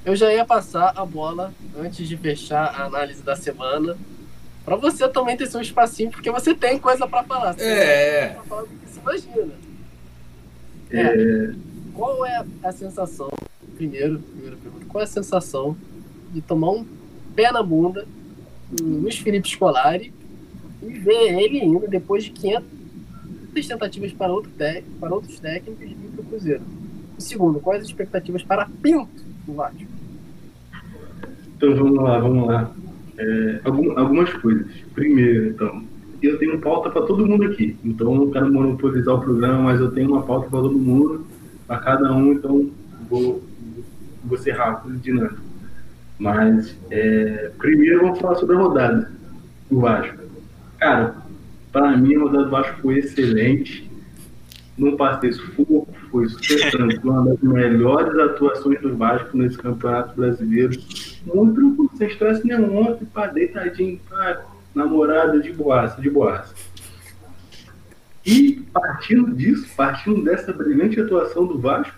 Eu 0.04 0.16
já 0.16 0.34
ia 0.34 0.44
passar 0.44 0.94
a 0.96 1.06
bola 1.06 1.54
antes 1.78 2.08
de 2.08 2.18
fechar 2.18 2.66
a 2.66 2.86
análise 2.86 3.22
da 3.22 3.36
semana. 3.36 3.98
Para 4.66 4.76
você 4.76 5.08
também 5.08 5.38
ter 5.38 5.48
seu 5.48 5.62
espacinho, 5.62 6.12
porque 6.12 6.32
você 6.32 6.54
tem 6.54 6.80
coisa 6.80 7.08
para 7.08 7.24
falar. 7.24 7.54
Você 7.54 7.64
é. 7.64 8.30
Pra 8.30 8.44
falar 8.44 8.62
do 8.64 8.68
que 8.68 8.90
se 8.90 9.00
imagina. 9.00 9.54
É. 10.90 11.02
é. 11.02 11.54
Qual 11.94 12.26
é 12.26 12.44
a 12.64 12.72
sensação? 12.72 13.30
Primeiro, 13.76 14.20
primeira 14.20 14.58
pergunta. 14.58 14.86
Qual 14.88 15.02
é 15.02 15.04
a 15.04 15.08
sensação 15.08 15.78
de 16.32 16.42
tomar 16.42 16.72
um 16.72 16.86
pé 17.36 17.52
na 17.52 17.62
bunda 17.62 18.08
Luiz 18.80 19.18
Felipe 19.18 19.50
Scolari 19.50 20.14
e 20.82 20.94
ver 20.94 21.40
ele 21.40 21.60
indo 21.64 21.88
depois 21.88 22.24
de 22.24 22.32
500 22.32 23.68
tentativas 23.68 24.14
para, 24.14 24.32
outro 24.32 24.52
para 25.00 25.14
outros 25.14 25.40
técnicos 25.40 25.84
e 25.84 25.94
para 25.94 26.22
o 26.22 26.26
Cruzeiro. 26.26 26.64
E 27.18 27.22
segundo, 27.22 27.60
quais 27.60 27.82
as 27.82 27.88
expectativas 27.88 28.44
para 28.44 28.68
Pinto 28.82 29.24
do 29.46 29.54
Vasco? 29.54 29.91
Então 31.62 31.76
vamos 31.76 32.04
lá, 32.04 32.18
vamos 32.18 32.48
lá. 32.48 32.72
É, 33.20 33.62
algumas 33.64 34.34
coisas. 34.34 34.66
Primeiro, 34.96 35.50
então, 35.50 35.84
eu 36.24 36.40
tenho 36.40 36.60
pauta 36.60 36.90
para 36.90 37.04
todo 37.04 37.28
mundo 37.28 37.44
aqui. 37.46 37.78
Então 37.86 38.16
não 38.16 38.32
quero 38.32 38.52
monopolizar 38.52 39.14
o 39.14 39.22
programa, 39.22 39.60
mas 39.66 39.80
eu 39.80 39.92
tenho 39.92 40.10
uma 40.10 40.24
pauta 40.24 40.50
para 40.50 40.60
todo 40.60 40.76
mundo, 40.76 41.24
para 41.68 41.78
cada 41.78 42.12
um, 42.16 42.34
então 42.34 42.72
vou, 43.08 43.44
vou 44.26 44.38
ser 44.40 44.54
rápido 44.54 44.96
e 44.96 44.98
dinâmico. 44.98 45.38
Mas, 46.18 46.76
é, 46.90 47.52
primeiro 47.60 48.02
vamos 48.02 48.20
falar 48.20 48.36
sobre 48.38 48.56
a 48.56 48.60
rodada 48.60 49.12
do 49.70 49.82
Vasco. 49.82 50.18
Cara, 50.80 51.16
para 51.72 51.96
mim 51.96 52.16
a 52.16 52.22
rodada 52.22 52.46
do 52.46 52.50
Vasco 52.50 52.82
foi 52.82 52.98
excelente. 52.98 53.88
Não 54.76 54.98
passei 54.98 55.32
sufoco, 55.32 55.91
foi 56.12 56.28
tranquilo, 56.70 57.12
uma 57.12 57.26
das 57.26 57.42
melhores 57.42 58.18
atuações 58.20 58.82
do 58.82 58.96
Vasco 58.96 59.38
nesse 59.38 59.58
campeonato 59.58 60.16
brasileiro. 60.16 60.80
Muito 61.26 61.56
tranquilo, 61.56 61.92
sem 61.98 62.08
estresse 62.08 62.46
nenhum, 62.46 62.78
ontem, 62.78 63.06
pá, 63.06 63.28
deitadinho, 63.28 64.00
pá, 64.10 64.42
namorada 64.76 65.40
de 65.40 65.52
boaça, 65.52 66.02
de 66.02 66.10
boaça. 66.10 66.54
E 68.26 68.64
partindo 68.72 69.34
disso, 69.34 69.68
partindo 69.76 70.24
dessa 70.24 70.54
brilhante 70.54 71.00
atuação 71.00 71.46
do 71.48 71.58
Vasco, 71.58 71.96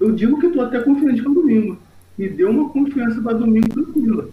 eu 0.00 0.12
digo 0.12 0.38
que 0.38 0.46
estou 0.46 0.62
até 0.62 0.80
confiante 0.80 1.20
o 1.20 1.34
domingo 1.34 1.78
me 2.16 2.28
deu 2.28 2.50
uma 2.50 2.70
confiança 2.70 3.20
para 3.20 3.34
domingo 3.34 3.68
tranquila. 3.68 4.28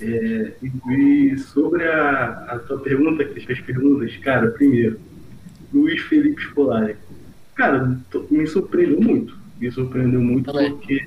É, 0.00 0.52
e 0.62 1.38
sobre 1.38 1.84
a, 1.84 2.46
a 2.48 2.58
tua 2.58 2.78
pergunta, 2.80 3.24
fez 3.24 3.60
perguntas, 3.60 4.14
cara, 4.18 4.50
primeiro, 4.50 5.00
Luiz 5.72 6.02
Felipe 6.02 6.42
Scolari. 6.42 6.96
Cara, 7.56 7.98
me 8.30 8.46
surpreendeu 8.46 9.00
muito. 9.00 9.36
Me 9.58 9.70
surpreendeu 9.70 10.20
muito 10.20 10.52
Também. 10.52 10.70
porque 10.70 11.04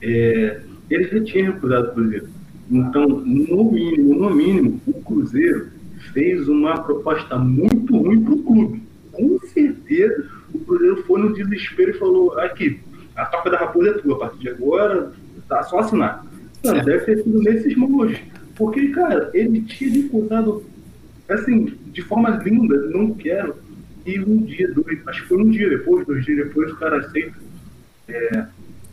é, 0.00 0.62
ele 0.88 1.04
já 1.04 1.24
tinha 1.24 1.52
recusado 1.52 1.88
o 1.88 1.94
Cruzeiro. 1.94 2.28
Então, 2.70 3.06
no 3.08 3.72
mínimo, 3.72 4.14
no 4.14 4.30
mínimo, 4.30 4.80
o 4.86 4.94
Cruzeiro 5.02 5.68
fez 6.12 6.48
uma 6.48 6.80
proposta 6.82 7.36
muito 7.36 7.96
ruim 7.96 8.22
para 8.22 8.34
o 8.34 8.42
clube. 8.42 8.82
Com 9.12 9.38
certeza, 9.40 10.26
o 10.54 10.60
Cruzeiro 10.60 11.02
foi 11.02 11.20
no 11.20 11.34
desespero 11.34 11.90
e 11.90 11.98
falou: 11.98 12.38
aqui, 12.38 12.80
a 13.16 13.26
toca 13.26 13.50
da 13.50 13.58
raposa 13.58 13.90
é 13.90 13.92
tua, 13.94 14.14
a 14.14 14.18
partir 14.20 14.38
de 14.38 14.48
agora, 14.50 15.12
tá? 15.48 15.62
Só 15.64 15.80
assinar. 15.80 16.24
Mano, 16.64 16.84
deve 16.84 17.04
ter 17.04 17.22
sido 17.22 17.42
nesses 17.42 17.76
moldes. 17.76 18.20
Porque, 18.54 18.88
cara, 18.88 19.30
ele 19.34 19.62
tinha 19.62 19.90
dificultado, 19.90 20.62
assim, 21.28 21.72
de 21.86 22.02
forma 22.02 22.30
linda, 22.44 22.76
não 22.88 23.14
quero. 23.14 23.56
E 24.06 24.20
um 24.20 24.42
dia, 24.42 24.72
dois, 24.72 25.06
acho 25.06 25.22
que 25.22 25.28
foi 25.28 25.38
um 25.38 25.50
dia 25.50 25.68
depois, 25.68 26.06
dois 26.06 26.24
dias 26.24 26.48
depois, 26.48 26.72
o 26.72 26.76
cara 26.76 26.98
aceita. 26.98 27.36
É, 28.08 28.46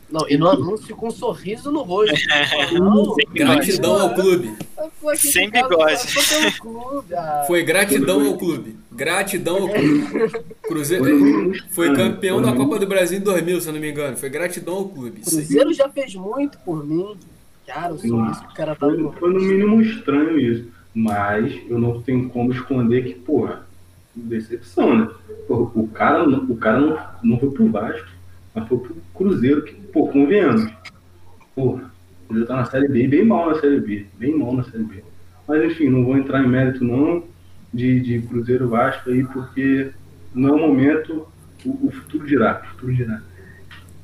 não, 0.10 0.26
e 0.30 0.38
no 0.38 0.48
anúncio 0.48 0.96
com 0.96 1.08
um 1.08 1.12
sorriso 1.12 1.70
no 1.70 1.82
rosto. 1.82 2.16
Não, 2.74 3.16
gratidão 3.34 4.00
ao 4.00 4.14
clube. 4.16 4.56
Sem 5.18 5.50
bigode. 5.50 6.02
Ah. 7.14 7.44
Foi 7.46 7.62
gratidão 7.64 8.26
ao 8.26 8.38
clube. 8.38 8.78
Gratidão 8.90 9.64
ao 9.64 9.70
clube. 9.70 10.40
Cruzeiro 10.64 11.54
foi 11.72 11.94
campeão 11.94 12.42
da 12.42 12.54
Copa 12.54 12.80
do 12.80 12.88
Brasil 12.88 13.18
em 13.18 13.22
2000, 13.22 13.62
se 13.62 13.68
eu 13.68 13.74
não 13.74 13.82
me 13.82 13.92
engano. 13.92 14.16
Foi 14.16 14.30
gratidão 14.30 14.76
ao 14.76 14.88
clube. 14.88 15.22
Cruzeiro 15.22 15.74
já 15.74 15.90
fez 15.90 16.16
muito 16.16 16.58
por 16.60 16.86
mim. 16.86 17.18
Cara, 17.66 17.94
o 17.94 18.00
sorriso 18.00 18.42
que 18.46 18.54
o 18.54 18.56
cara 18.56 18.76
tá 18.76 18.88
foi, 18.88 19.12
foi 19.20 19.34
no 19.34 19.42
mínimo 19.42 19.82
estranho 19.82 20.40
isso. 20.40 20.70
Mas 20.96 21.54
eu 21.70 21.78
não 21.78 22.02
tenho 22.02 22.30
como 22.30 22.54
esconder 22.54 23.04
que, 23.04 23.14
porra, 23.14 23.67
decepção, 24.24 24.98
né? 24.98 25.10
O 25.50 25.88
cara, 25.88 26.28
o 26.28 26.58
cara 26.58 26.80
não, 26.80 26.98
não 27.24 27.40
foi 27.40 27.52
pro 27.52 27.70
Vasco, 27.70 28.08
mas 28.54 28.68
foi 28.68 28.78
pro 28.80 28.96
Cruzeiro, 29.14 29.64
que, 29.64 29.74
pô, 29.74 30.08
convenhamos. 30.08 30.72
Pô, 31.56 31.76
o 31.76 31.82
Cruzeiro 32.28 32.48
tá 32.48 32.56
na 32.56 32.66
Série 32.66 32.88
B, 32.88 33.08
bem 33.08 33.26
mal 33.26 33.50
na 33.50 33.60
Série 33.60 33.80
B, 33.80 34.06
bem 34.18 34.38
mal 34.38 34.54
na 34.54 34.64
Série 34.64 34.84
B. 34.84 35.04
Mas 35.48 35.64
enfim, 35.64 35.90
não 35.90 36.04
vou 36.04 36.18
entrar 36.18 36.44
em 36.44 36.48
mérito 36.48 36.84
não 36.84 37.24
de, 37.74 38.00
de 38.00 38.22
Cruzeiro 38.22 38.68
Vasco 38.68 39.10
aí, 39.10 39.24
porque 39.24 39.92
não 40.34 40.50
é 40.50 40.52
o 40.54 40.60
momento, 40.60 41.28
o, 41.66 41.88
o 41.88 41.92
futuro 41.92 42.26
dirá, 42.26 42.62
o 42.64 42.68
futuro 42.72 42.94
dirá. 42.94 43.22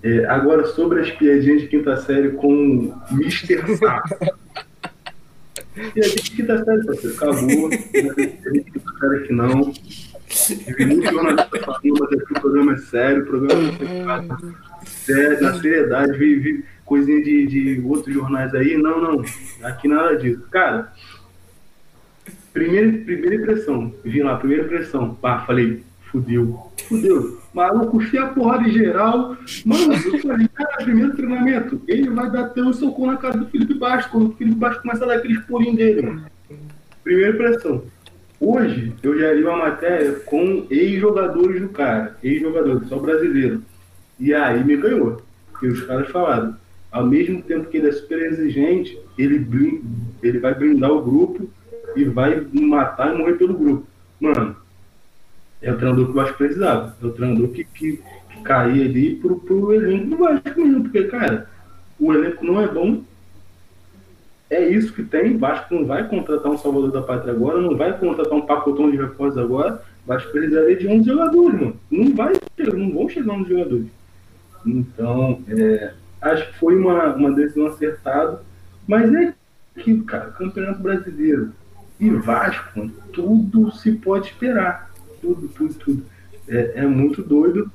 É, 0.01 0.25
agora, 0.25 0.65
sobre 0.65 0.99
as 0.99 1.11
piadinhas 1.11 1.61
de 1.61 1.67
quinta 1.67 1.95
série 1.97 2.31
com 2.31 2.93
Mr. 3.11 3.77
Sapo. 3.77 4.33
piadinha 5.73 6.15
de 6.15 6.31
quinta 6.31 6.63
série, 6.63 6.85
parceiro, 6.85 7.15
acabou. 7.15 7.69
Quinta 7.69 8.99
série 8.99 9.27
que 9.27 9.33
não. 9.33 9.73
Vi 10.77 10.85
muito 10.85 11.11
jornalista 11.11 11.59
falando, 11.59 11.99
mas 11.99 12.19
aqui 12.19 12.33
o 12.33 12.41
programa 12.41 12.73
é 12.73 12.77
sério, 12.77 13.23
o 13.23 13.25
programa 13.25 13.63
é 13.63 14.87
sério, 14.87 15.41
na 15.41 15.53
seriedade, 15.59 16.17
vi, 16.17 16.35
vi 16.35 16.65
coisinha 16.85 17.21
de, 17.23 17.47
de 17.47 17.81
outros 17.85 18.13
jornais 18.13 18.53
aí. 18.55 18.77
Não, 18.77 19.01
não, 19.01 19.25
aqui 19.63 19.87
nada 19.87 20.15
disso. 20.17 20.41
Cara, 20.49 20.91
primeira, 22.51 22.91
primeira 23.03 23.35
impressão, 23.35 23.93
vi 24.03 24.23
lá, 24.23 24.37
primeira 24.37 24.63
impressão, 24.63 25.13
pá, 25.13 25.45
falei, 25.45 25.83
fudeu, 26.13 26.71
fudeu. 26.87 27.39
Maluco, 27.51 27.99
fia 27.99 28.23
a 28.23 28.27
porrada 28.27 28.67
em 28.67 28.71
geral. 28.71 29.35
Mano, 29.65 29.93
eu 29.93 30.19
falei, 30.19 30.47
cara, 30.47 30.83
primeiro 30.83 31.15
treinamento, 31.15 31.81
ele 31.87 32.09
vai 32.11 32.29
dar 32.29 32.45
até 32.45 32.61
um 32.61 32.71
soco 32.71 33.07
na 33.07 33.17
cara 33.17 33.37
do 33.37 33.47
Felipe 33.47 33.73
Bastos, 33.73 34.11
quando 34.11 34.29
o 34.29 34.33
Felipe 34.33 34.57
Bastos 34.57 34.83
começa 34.83 35.03
a 35.03 35.07
dar 35.07 35.15
aqueles 35.15 35.43
pulinhos 35.45 35.75
dele, 35.75 36.01
mano. 36.03 36.25
Primeira 37.03 37.33
impressão. 37.33 37.83
Hoje, 38.39 38.93
eu 39.01 39.17
já 39.19 39.33
li 39.33 39.43
uma 39.43 39.57
matéria 39.57 40.13
com 40.25 40.67
ex-jogadores 40.69 41.61
do 41.61 41.69
cara, 41.69 42.15
ex-jogadores, 42.23 42.87
só 42.87 42.99
brasileiro. 42.99 43.61
E 44.19 44.33
aí 44.33 44.63
me 44.63 44.77
ganhou. 44.77 45.21
Porque 45.51 45.67
os 45.67 45.81
caras 45.83 46.09
falaram, 46.09 46.55
ao 46.91 47.05
mesmo 47.05 47.41
tempo 47.41 47.69
que 47.69 47.77
ele 47.77 47.87
é 47.87 47.91
super 47.91 48.19
exigente, 48.19 48.99
ele, 49.17 49.39
blind, 49.39 49.81
ele 50.21 50.39
vai 50.39 50.53
blindar 50.53 50.91
o 50.91 51.01
grupo 51.01 51.49
e 51.95 52.03
vai 52.03 52.45
matar 52.53 53.13
e 53.13 53.17
morrer 53.17 53.33
pelo 53.33 53.53
grupo. 53.53 53.87
Mano, 54.19 54.55
é 55.63 55.71
o 55.71 55.77
treinador 55.77 56.05
que 56.05 56.11
o 56.11 56.13
Vasco 56.13 56.37
precisava. 56.37 56.95
É 57.01 57.05
o 57.05 57.11
treinador 57.11 57.47
que, 57.47 57.63
que, 57.63 57.97
que 57.97 58.41
caía 58.43 58.83
ali 58.83 59.15
pro, 59.15 59.39
pro 59.39 59.73
elenco 59.73 60.07
do 60.07 60.17
Vasco 60.17 60.61
mesmo. 60.61 60.83
Porque, 60.83 61.05
cara, 61.05 61.49
o 61.97 62.13
elenco 62.13 62.45
não 62.45 62.61
é 62.61 62.67
bom. 62.67 63.01
É 64.49 64.67
isso 64.67 64.93
que 64.93 65.03
tem. 65.03 65.35
O 65.35 65.39
Vasco 65.39 65.73
não 65.73 65.85
vai 65.85 66.07
contratar 66.07 66.51
um 66.51 66.57
Salvador 66.57 66.91
da 66.91 67.01
Pátria 67.01 67.33
agora, 67.33 67.61
não 67.61 67.77
vai 67.77 67.97
contratar 67.97 68.33
um 68.33 68.45
pacotão 68.45 68.91
de 68.91 68.97
reforços 68.97 69.37
agora. 69.37 69.81
O 70.05 70.07
Vasco 70.07 70.31
precisaria 70.33 70.75
de 70.75 70.87
11 70.87 71.05
jogadores, 71.05 71.59
mano. 71.59 71.79
Não, 71.89 72.13
vai, 72.13 72.33
não 72.73 72.91
vão 72.91 73.09
chegar 73.09 73.33
11 73.33 73.49
jogadores. 73.49 73.87
Então, 74.65 75.41
é, 75.47 75.93
acho 76.21 76.51
que 76.51 76.59
foi 76.59 76.75
uma, 76.75 77.15
uma 77.15 77.31
decisão 77.31 77.67
acertada. 77.67 78.41
Mas 78.85 79.13
é 79.13 79.33
que, 79.79 80.03
cara, 80.03 80.25
Campeonato 80.31 80.83
Brasileiro 80.83 81.53
e 81.97 82.09
Vasco, 82.09 82.89
tudo 83.13 83.71
se 83.71 83.93
pode 83.93 84.27
esperar 84.27 84.92
tudo, 85.23 85.47
tudo, 85.47 85.73
tudo. 85.75 86.03
É, 86.47 86.73
é 86.75 86.85
muito 86.85 87.23
doido. 87.23 87.71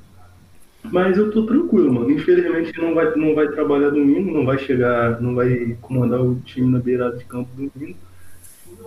Mas 0.83 1.17
eu 1.17 1.31
tô 1.31 1.45
tranquilo, 1.45 1.93
mano. 1.93 2.11
Infelizmente 2.11 2.79
não 2.79 2.93
vai, 2.93 3.13
não 3.15 3.35
vai 3.35 3.47
trabalhar 3.49 3.89
domingo, 3.89 4.31
não 4.31 4.45
vai 4.45 4.57
chegar, 4.59 5.19
não 5.19 5.35
vai 5.35 5.75
comandar 5.81 6.21
o 6.21 6.39
time 6.45 6.71
na 6.71 6.79
beirada 6.79 7.17
de 7.17 7.25
campo 7.25 7.49
domingo. 7.55 7.97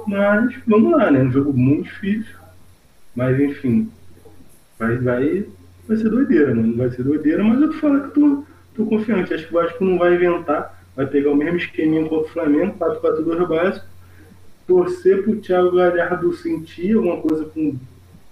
Mas 0.07 0.55
vamos 0.67 0.93
lá, 0.93 1.11
né? 1.11 1.23
Um 1.23 1.31
jogo 1.31 1.53
muito 1.53 1.85
difícil. 1.85 2.35
Mas 3.15 3.39
enfim. 3.39 3.91
Vai, 4.79 4.97
vai, 4.99 5.47
vai 5.87 5.97
ser 5.97 6.09
doideira, 6.09 6.55
mano. 6.55 6.77
Vai 6.77 6.91
ser 6.91 7.03
doideira, 7.03 7.45
mas 7.45 7.61
eu 7.61 7.71
tô 7.73 7.79
falando 7.79 8.09
que 8.09 8.15
tô, 8.21 8.45
tô 8.75 8.87
confiante. 8.87 9.35
Acho 9.35 9.47
que 9.47 9.55
o 9.55 9.61
Vasco 9.61 9.85
não 9.85 9.99
vai 9.99 10.15
inventar. 10.15 10.83
Vai 10.97 11.07
pegar 11.07 11.31
o 11.31 11.37
mesmo 11.37 11.59
esqueminha 11.59 12.09
contra 12.09 12.27
o 12.27 12.33
Flamengo, 12.33 12.77
4-4-2 12.79 13.49
básico. 13.49 13.87
Torcer 14.67 15.23
pro 15.23 15.37
Thiago 15.37 15.77
Galhardo 15.77 16.33
sentir 16.33 16.97
alguma 16.97 17.19
coisa 17.19 17.45
com 17.45 17.77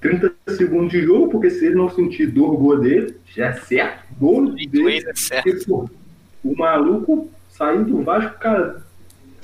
30 0.00 0.32
segundos 0.48 0.90
de 0.90 1.02
jogo, 1.02 1.30
porque 1.30 1.50
se 1.50 1.66
ele 1.66 1.74
não 1.74 1.90
sentir 1.90 2.26
dor, 2.26 2.56
gol 2.56 2.78
dele, 2.78 3.14
já 3.26 3.46
é 3.46 3.52
certo. 3.52 4.04
Gol 4.18 4.52
dele. 4.52 5.04
É 5.06 5.14
certo. 5.14 5.44
Porque, 5.44 5.64
pô, 5.66 5.90
o 6.42 6.56
maluco 6.56 7.30
saiu 7.48 7.84
do 7.84 8.02
Vasco, 8.02 8.38
cara. 8.38 8.82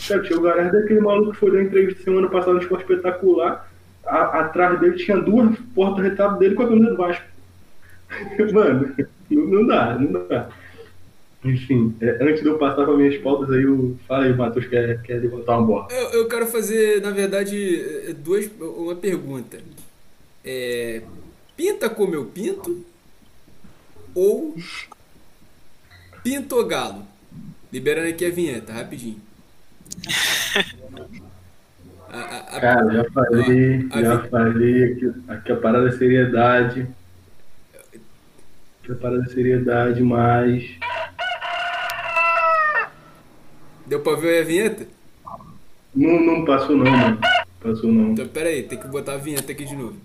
Cara, 0.09 0.23
tinha 0.23 0.38
o 0.38 0.42
Galhardo 0.42 0.79
daquele 0.79 1.01
maluco 1.01 1.33
que 1.33 1.38
foi 1.38 1.53
da 1.53 1.62
entrevista 1.62 2.03
semana 2.03 2.29
passada 2.29 2.55
no 2.55 2.61
Esporte 2.61 2.83
Espetacular. 2.83 3.71
A, 4.05 4.40
atrás 4.40 4.79
dele 4.79 4.97
tinha 4.97 5.16
duas 5.16 5.59
portas 5.75 6.05
retrato 6.05 6.38
dele 6.38 6.55
com 6.55 6.62
a 6.62 6.69
camisa 6.69 6.90
do 6.90 6.97
Vasco. 6.97 7.25
Mano, 8.53 8.95
não, 9.31 9.47
não, 9.47 9.66
dá, 9.66 9.99
não 9.99 10.29
dá. 10.29 10.49
Enfim, 11.45 11.95
é, 12.01 12.19
antes 12.23 12.42
de 12.42 12.49
eu 12.49 12.59
passar 12.59 12.85
para 12.85 12.97
minhas 12.97 13.16
pautas 13.19 13.51
aí, 13.51 13.62
eu... 13.62 13.97
fala 14.07 14.25
aí, 14.25 14.35
Matheus, 14.35 14.66
quer, 14.66 15.03
quer 15.03 15.21
levantar 15.21 15.59
uma 15.59 15.66
bola. 15.66 15.88
Eu, 15.90 16.21
eu 16.21 16.29
quero 16.29 16.47
fazer, 16.47 17.01
na 17.03 17.11
verdade, 17.11 18.14
duas, 18.23 18.51
uma 18.61 18.95
pergunta 18.95 19.59
é, 20.47 21.03
pinta 21.57 21.91
como 21.91 22.15
eu 22.15 22.27
pinto 22.27 22.85
ou 24.15 24.55
pinto 26.23 26.65
galo? 26.65 27.05
Liberando 27.73 28.09
aqui 28.09 28.25
a 28.25 28.31
vinheta, 28.31 28.73
rapidinho. 28.73 29.21
A, 32.09 32.19
a, 32.19 32.39
a, 32.39 32.61
Cara, 32.61 32.95
já 32.95 33.11
falei, 33.11 33.89
já 33.91 34.29
falei 34.29 34.85
aqui, 34.85 35.13
aqui 35.29 35.53
a 35.53 35.57
parada 35.57 35.89
é 35.89 35.93
seriedade. 35.93 36.87
Aqui 38.81 38.93
a 38.93 38.95
parada 38.95 39.25
é 39.25 39.29
seriedade, 39.29 40.03
mas. 40.03 40.79
Deu 43.85 44.01
pra 44.01 44.15
ver 44.15 44.43
a 44.43 44.45
vinheta? 44.45 44.87
Não, 45.95 46.25
não 46.25 46.45
passou 46.45 46.77
não, 46.77 46.91
mano. 46.91 47.19
Passou 47.61 47.93
não. 47.93 48.13
Então 48.13 48.29
pera 48.29 48.49
aí, 48.49 48.63
tem 48.63 48.79
que 48.79 48.89
botar 48.89 49.15
a 49.15 49.19
vinheta 49.19 49.53
aqui 49.53 49.65
de 49.65 49.75
novo. 49.75 49.97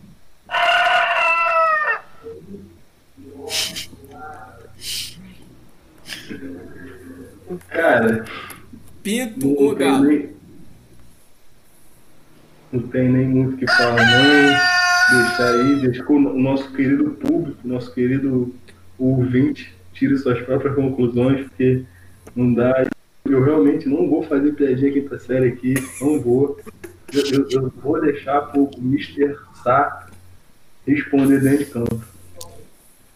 Cara. 7.70 8.26
Pinto 9.04 9.50
ou 9.50 9.76
galo? 9.76 10.04
Nem, 10.06 10.30
não 12.72 12.88
tem 12.88 13.10
nem 13.10 13.28
muito 13.28 13.56
o 13.56 13.58
que 13.58 13.68
falar, 13.68 13.96
não. 13.96 15.22
Deixar 15.24 15.52
aí, 15.54 15.76
deixa 15.82 16.12
o 16.12 16.20
nosso 16.20 16.72
querido 16.72 17.12
público, 17.12 17.68
nosso 17.68 17.94
querido 17.94 18.54
ouvinte, 18.98 19.76
tire 19.94 20.18
suas 20.18 20.40
próprias 20.42 20.76
conclusões, 20.76 21.48
porque 21.48 21.84
não 22.36 22.54
dá. 22.54 22.86
Eu 23.26 23.44
realmente 23.44 23.90
não 23.90 24.10
vou 24.10 24.24
fazer 24.24 24.54
piadinha 24.54 24.92
quinta 24.92 25.20
série 25.20 25.50
aqui, 25.50 25.74
não 26.00 26.20
vou. 26.20 26.60
Eu, 27.14 27.24
eu, 27.32 27.50
eu 27.50 27.74
vou 27.82 28.00
deixar 28.00 28.42
pro 28.42 28.70
Mr. 28.78 29.36
Sá 29.64 30.08
responder 30.88 31.42
dentro 31.42 31.66
de 31.66 31.66
campo. 31.66 32.02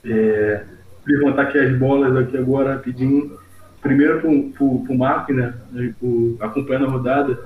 É, 0.03 0.63
levantar 1.05 1.43
aqui 1.43 1.59
as 1.59 1.77
bolas 1.77 2.15
aqui 2.15 2.37
agora 2.37 2.73
rapidinho. 2.73 3.37
Primeiro 3.85 4.19
pro, 4.19 4.49
pro, 4.49 4.79
pro 4.79 4.97
Marco, 4.97 5.31
né? 5.31 5.53
Pro, 5.99 6.37
acompanhando 6.39 6.87
a 6.87 6.89
rodada. 6.89 7.39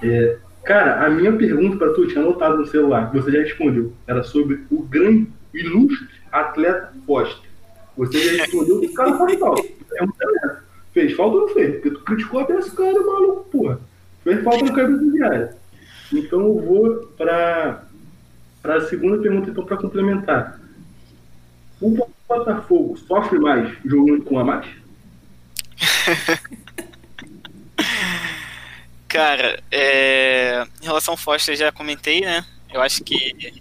É, 0.00 0.38
cara, 0.62 1.04
a 1.04 1.10
minha 1.10 1.32
pergunta 1.32 1.76
para 1.76 1.92
tu, 1.92 2.06
tinha 2.06 2.22
anotado 2.22 2.58
no 2.58 2.66
celular, 2.66 3.10
você 3.12 3.32
já 3.32 3.40
respondeu. 3.40 3.92
Era 4.06 4.22
sobre 4.22 4.64
o 4.70 4.80
grande, 4.82 5.26
ilustre 5.52 6.06
atleta 6.30 6.92
Foster. 7.04 7.50
Você 7.96 8.16
já 8.16 8.44
respondeu 8.44 8.78
que 8.78 8.86
o 8.86 8.94
cara 8.94 9.18
faz 9.18 9.38
falta. 9.40 9.62
É 9.96 10.04
um 10.04 10.12
talento. 10.12 10.62
Fez 10.92 11.14
falta 11.14 11.34
ou 11.34 11.40
não 11.48 11.54
fez? 11.54 11.72
Porque 11.72 11.90
tu 11.90 12.00
criticou 12.04 12.40
até 12.40 12.58
esse 12.58 12.76
cara, 12.76 13.02
maluco, 13.04 13.50
porra. 13.50 13.80
Fez 14.22 14.40
falta 14.44 14.64
no 14.64 14.72
cabeça 14.72 15.10
diário. 15.10 15.48
Então 16.12 16.40
eu 16.42 16.60
vou 16.60 16.96
para 17.18 17.82
a 18.62 18.80
segunda 18.82 19.18
pergunta, 19.18 19.50
então, 19.50 19.64
para 19.64 19.78
complementar. 19.78 20.60
O 21.80 21.90
Botafogo 22.28 22.96
sofre 22.98 23.40
mais 23.40 23.76
jogando 23.84 24.22
com 24.22 24.38
a 24.38 24.44
mais? 24.44 24.81
Cara, 29.08 29.62
é... 29.70 30.66
em 30.80 30.84
relação 30.84 31.12
ao 31.12 31.18
Foster, 31.18 31.56
já 31.56 31.70
comentei, 31.70 32.22
né? 32.22 32.44
Eu 32.72 32.80
acho 32.80 33.04
que 33.04 33.52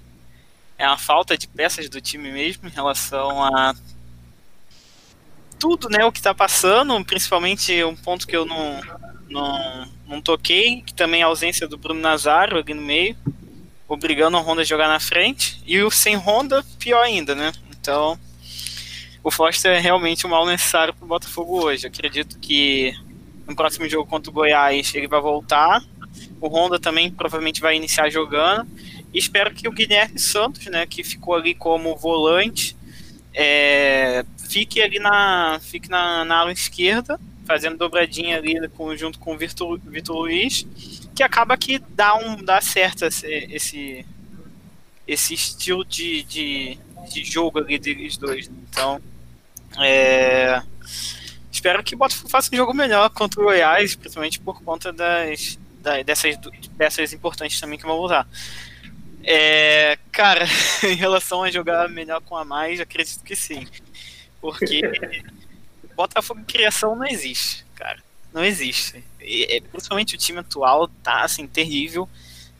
é 0.77 0.87
uma 0.87 0.97
falta 0.97 1.37
de 1.37 1.47
peças 1.47 1.89
do 1.89 2.01
time 2.01 2.31
mesmo 2.31 2.67
em 2.67 2.71
relação 2.71 3.43
a 3.43 3.75
tudo, 5.59 5.89
né? 5.89 6.03
O 6.05 6.11
que 6.11 6.21
tá 6.21 6.33
passando, 6.33 7.03
principalmente 7.05 7.83
um 7.83 7.95
ponto 7.95 8.25
que 8.25 8.35
eu 8.35 8.45
não, 8.45 8.81
não, 9.29 9.89
não 10.07 10.21
toquei, 10.21 10.81
que 10.81 10.93
também 10.93 11.21
é 11.21 11.23
a 11.23 11.27
ausência 11.27 11.67
do 11.67 11.77
Bruno 11.77 11.99
Nazário 11.99 12.57
ali 12.57 12.73
no 12.73 12.81
meio, 12.81 13.15
obrigando 13.87 14.37
a 14.37 14.39
Honda 14.39 14.61
a 14.61 14.65
jogar 14.65 14.87
na 14.87 14.99
frente, 14.99 15.61
e 15.65 15.81
o 15.81 15.91
sem 15.91 16.15
Honda, 16.15 16.65
pior 16.79 17.03
ainda, 17.03 17.35
né? 17.35 17.51
Então, 17.69 18.17
o 19.23 19.29
Foster 19.29 19.71
é 19.71 19.79
realmente 19.79 20.25
um 20.25 20.29
mal 20.29 20.45
necessário 20.45 20.93
para 20.93 21.05
o 21.05 21.07
Botafogo 21.07 21.63
hoje. 21.63 21.87
acredito 21.87 22.39
que 22.39 22.93
no 23.47 23.55
próximo 23.55 23.87
jogo 23.87 24.09
contra 24.09 24.29
o 24.29 24.33
Goiás 24.33 24.93
ele 24.95 25.07
vai 25.07 25.21
voltar. 25.21 25.83
O 26.39 26.47
Honda 26.47 26.79
também 26.79 27.11
provavelmente 27.11 27.61
vai 27.61 27.75
iniciar 27.75 28.09
jogando. 28.09 28.67
E 29.13 29.19
espero 29.19 29.53
que 29.53 29.67
o 29.67 29.71
Guilherme 29.71 30.19
Santos, 30.19 30.65
né, 30.67 30.85
que 30.85 31.03
ficou 31.03 31.35
ali 31.35 31.53
como 31.53 31.95
volante, 31.95 32.75
é, 33.33 34.25
fique 34.49 34.81
ali 34.81 34.99
na, 34.99 35.59
fique 35.61 35.89
na, 35.89 36.25
na 36.25 36.37
ala 36.37 36.51
esquerda, 36.51 37.19
fazendo 37.45 37.77
dobradinha 37.77 38.37
ali 38.37 38.55
com, 38.69 38.95
junto 38.95 39.19
com 39.19 39.35
o 39.35 39.37
Vitor, 39.37 39.79
Vitor 39.85 40.15
Luiz, 40.15 40.65
que 41.13 41.23
acaba 41.23 41.57
que 41.57 41.79
dá, 41.89 42.15
um, 42.15 42.43
dá 42.43 42.59
certo 42.61 43.05
esse, 43.05 44.05
esse, 45.07 45.33
estilo 45.33 45.85
de, 45.85 46.23
de, 46.23 46.77
de 47.11 47.23
jogo 47.23 47.59
ali 47.59 47.77
deles 47.77 48.17
dois. 48.17 48.49
Então, 48.69 49.01
é, 49.79 50.61
espero 51.51 51.83
que 51.83 51.95
o 51.95 51.97
Botafogo 51.97 52.29
faça 52.29 52.49
um 52.53 52.57
jogo 52.57 52.73
melhor 52.73 53.09
contra 53.09 53.39
o 53.39 53.45
Goiás, 53.45 53.95
principalmente 53.95 54.39
por 54.39 54.61
conta 54.61 54.91
das, 54.91 55.57
da, 55.79 56.01
dessas 56.01 56.37
peças 56.77 57.13
importantes 57.13 57.59
também 57.59 57.77
que 57.77 57.85
vão 57.85 57.99
usar. 57.99 58.27
É, 59.23 59.97
cara, 60.11 60.45
em 60.83 60.95
relação 60.95 61.43
a 61.43 61.51
jogar 61.51 61.87
melhor 61.89 62.21
com 62.21 62.35
a 62.35 62.43
mais, 62.43 62.79
acredito 62.79 63.23
que 63.23 63.35
sim. 63.35 63.67
Porque 64.39 64.81
Botafogo 65.95 66.39
em 66.39 66.45
criação 66.45 66.95
não 66.95 67.05
existe, 67.05 67.65
cara. 67.75 67.99
Não 68.33 68.43
existe. 68.43 69.03
E, 69.19 69.43
é, 69.43 69.61
principalmente 69.61 70.15
o 70.15 70.17
time 70.17 70.39
atual 70.39 70.87
tá 71.03 71.23
assim, 71.23 71.45
terrível. 71.45 72.09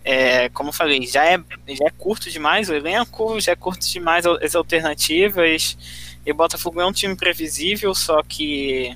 É, 0.04 0.50
como 0.50 0.70
eu 0.70 0.74
falei, 0.74 1.06
já 1.06 1.26
é, 1.26 1.38
já 1.38 1.86
é 1.86 1.92
curto 1.92 2.30
demais 2.30 2.70
o 2.70 2.74
elenco, 2.74 3.40
já 3.40 3.52
é 3.52 3.56
curto 3.56 3.88
demais 3.88 4.26
as 4.26 4.56
alternativas. 4.56 5.78
E 6.26 6.32
o 6.32 6.36
Botafogo 6.36 6.82
é 6.82 6.86
um 6.86 6.92
time 6.92 7.16
previsível, 7.16 7.94
só 7.96 8.22
que 8.22 8.96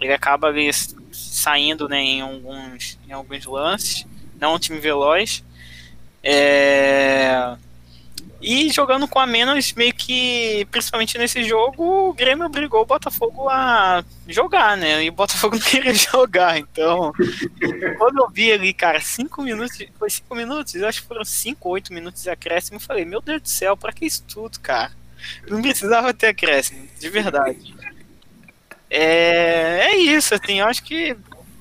ele 0.00 0.12
acaba 0.12 0.48
ali 0.48 0.70
saindo 1.12 1.88
né, 1.88 2.00
em, 2.00 2.20
alguns, 2.20 2.98
em 3.06 3.12
alguns 3.12 3.44
lances. 3.44 4.06
Não 4.40 4.52
é 4.52 4.54
um 4.54 4.58
time 4.58 4.78
veloz. 4.78 5.44
É... 6.22 7.56
E 8.46 8.70
jogando 8.70 9.08
com 9.08 9.18
a 9.18 9.26
menos, 9.26 9.72
meio 9.72 9.94
que, 9.94 10.66
principalmente 10.70 11.16
nesse 11.16 11.42
jogo, 11.44 12.10
o 12.10 12.12
Grêmio 12.12 12.44
obrigou 12.44 12.82
o 12.82 12.86
Botafogo 12.86 13.48
a 13.48 14.04
jogar, 14.28 14.76
né? 14.76 15.02
E 15.02 15.08
o 15.08 15.12
Botafogo 15.12 15.56
não 15.56 15.62
queria 15.62 15.94
jogar. 15.94 16.58
Então, 16.58 17.10
quando 17.96 18.18
eu 18.18 18.28
vi 18.28 18.52
ali, 18.52 18.74
cara, 18.74 19.00
cinco 19.00 19.40
minutos, 19.40 19.78
foi 19.98 20.10
cinco 20.10 20.34
minutos, 20.34 20.74
acho 20.82 21.00
que 21.00 21.08
foram 21.08 21.24
cinco, 21.24 21.70
oito 21.70 21.92
minutos 21.94 22.22
de 22.22 22.28
acréscimo, 22.28 22.76
eu 22.76 22.80
falei, 22.80 23.06
meu 23.06 23.22
Deus 23.22 23.40
do 23.40 23.48
céu, 23.48 23.78
pra 23.78 23.92
que 23.92 24.04
isso 24.04 24.22
tudo, 24.28 24.60
cara? 24.60 24.92
Não 25.48 25.62
precisava 25.62 26.12
ter 26.14 26.28
acréscimo, 26.28 26.88
de 26.98 27.08
verdade. 27.08 27.74
É, 28.90 29.88
é 29.92 29.96
isso, 29.96 30.34
assim, 30.34 30.60
eu 30.60 30.66
acho 30.66 30.82
que 30.84 31.16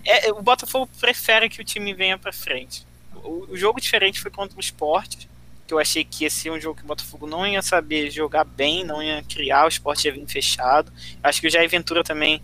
é, 0.06 0.32
o 0.32 0.42
Botafogo 0.42 0.90
prefere 1.00 1.50
que 1.50 1.62
o 1.62 1.64
time 1.64 1.94
venha 1.94 2.18
pra 2.18 2.34
frente. 2.34 2.86
O, 3.16 3.52
o 3.52 3.58
jogo 3.58 3.80
diferente 3.80 4.20
foi 4.20 4.30
contra 4.30 4.58
o 4.58 4.60
esporte 4.60 5.30
que 5.66 5.74
eu 5.74 5.80
achei 5.80 6.04
que 6.04 6.24
ia 6.24 6.30
ser 6.30 6.52
um 6.52 6.60
jogo 6.60 6.78
que 6.78 6.84
o 6.84 6.88
Botafogo 6.88 7.26
não 7.26 7.48
ia 7.48 7.62
saber 7.62 8.12
jogar 8.12 8.44
bem, 8.44 8.84
não 8.84 9.02
ia 9.02 9.24
criar, 9.24 9.66
o 9.66 9.70
esporte 9.70 10.06
ia 10.06 10.14
vir 10.14 10.28
fechado. 10.28 10.92
Acho 11.24 11.40
que 11.42 11.48
o 11.48 11.50
Jair 11.50 11.70
Ventura 11.70 12.04
também, 12.04 12.42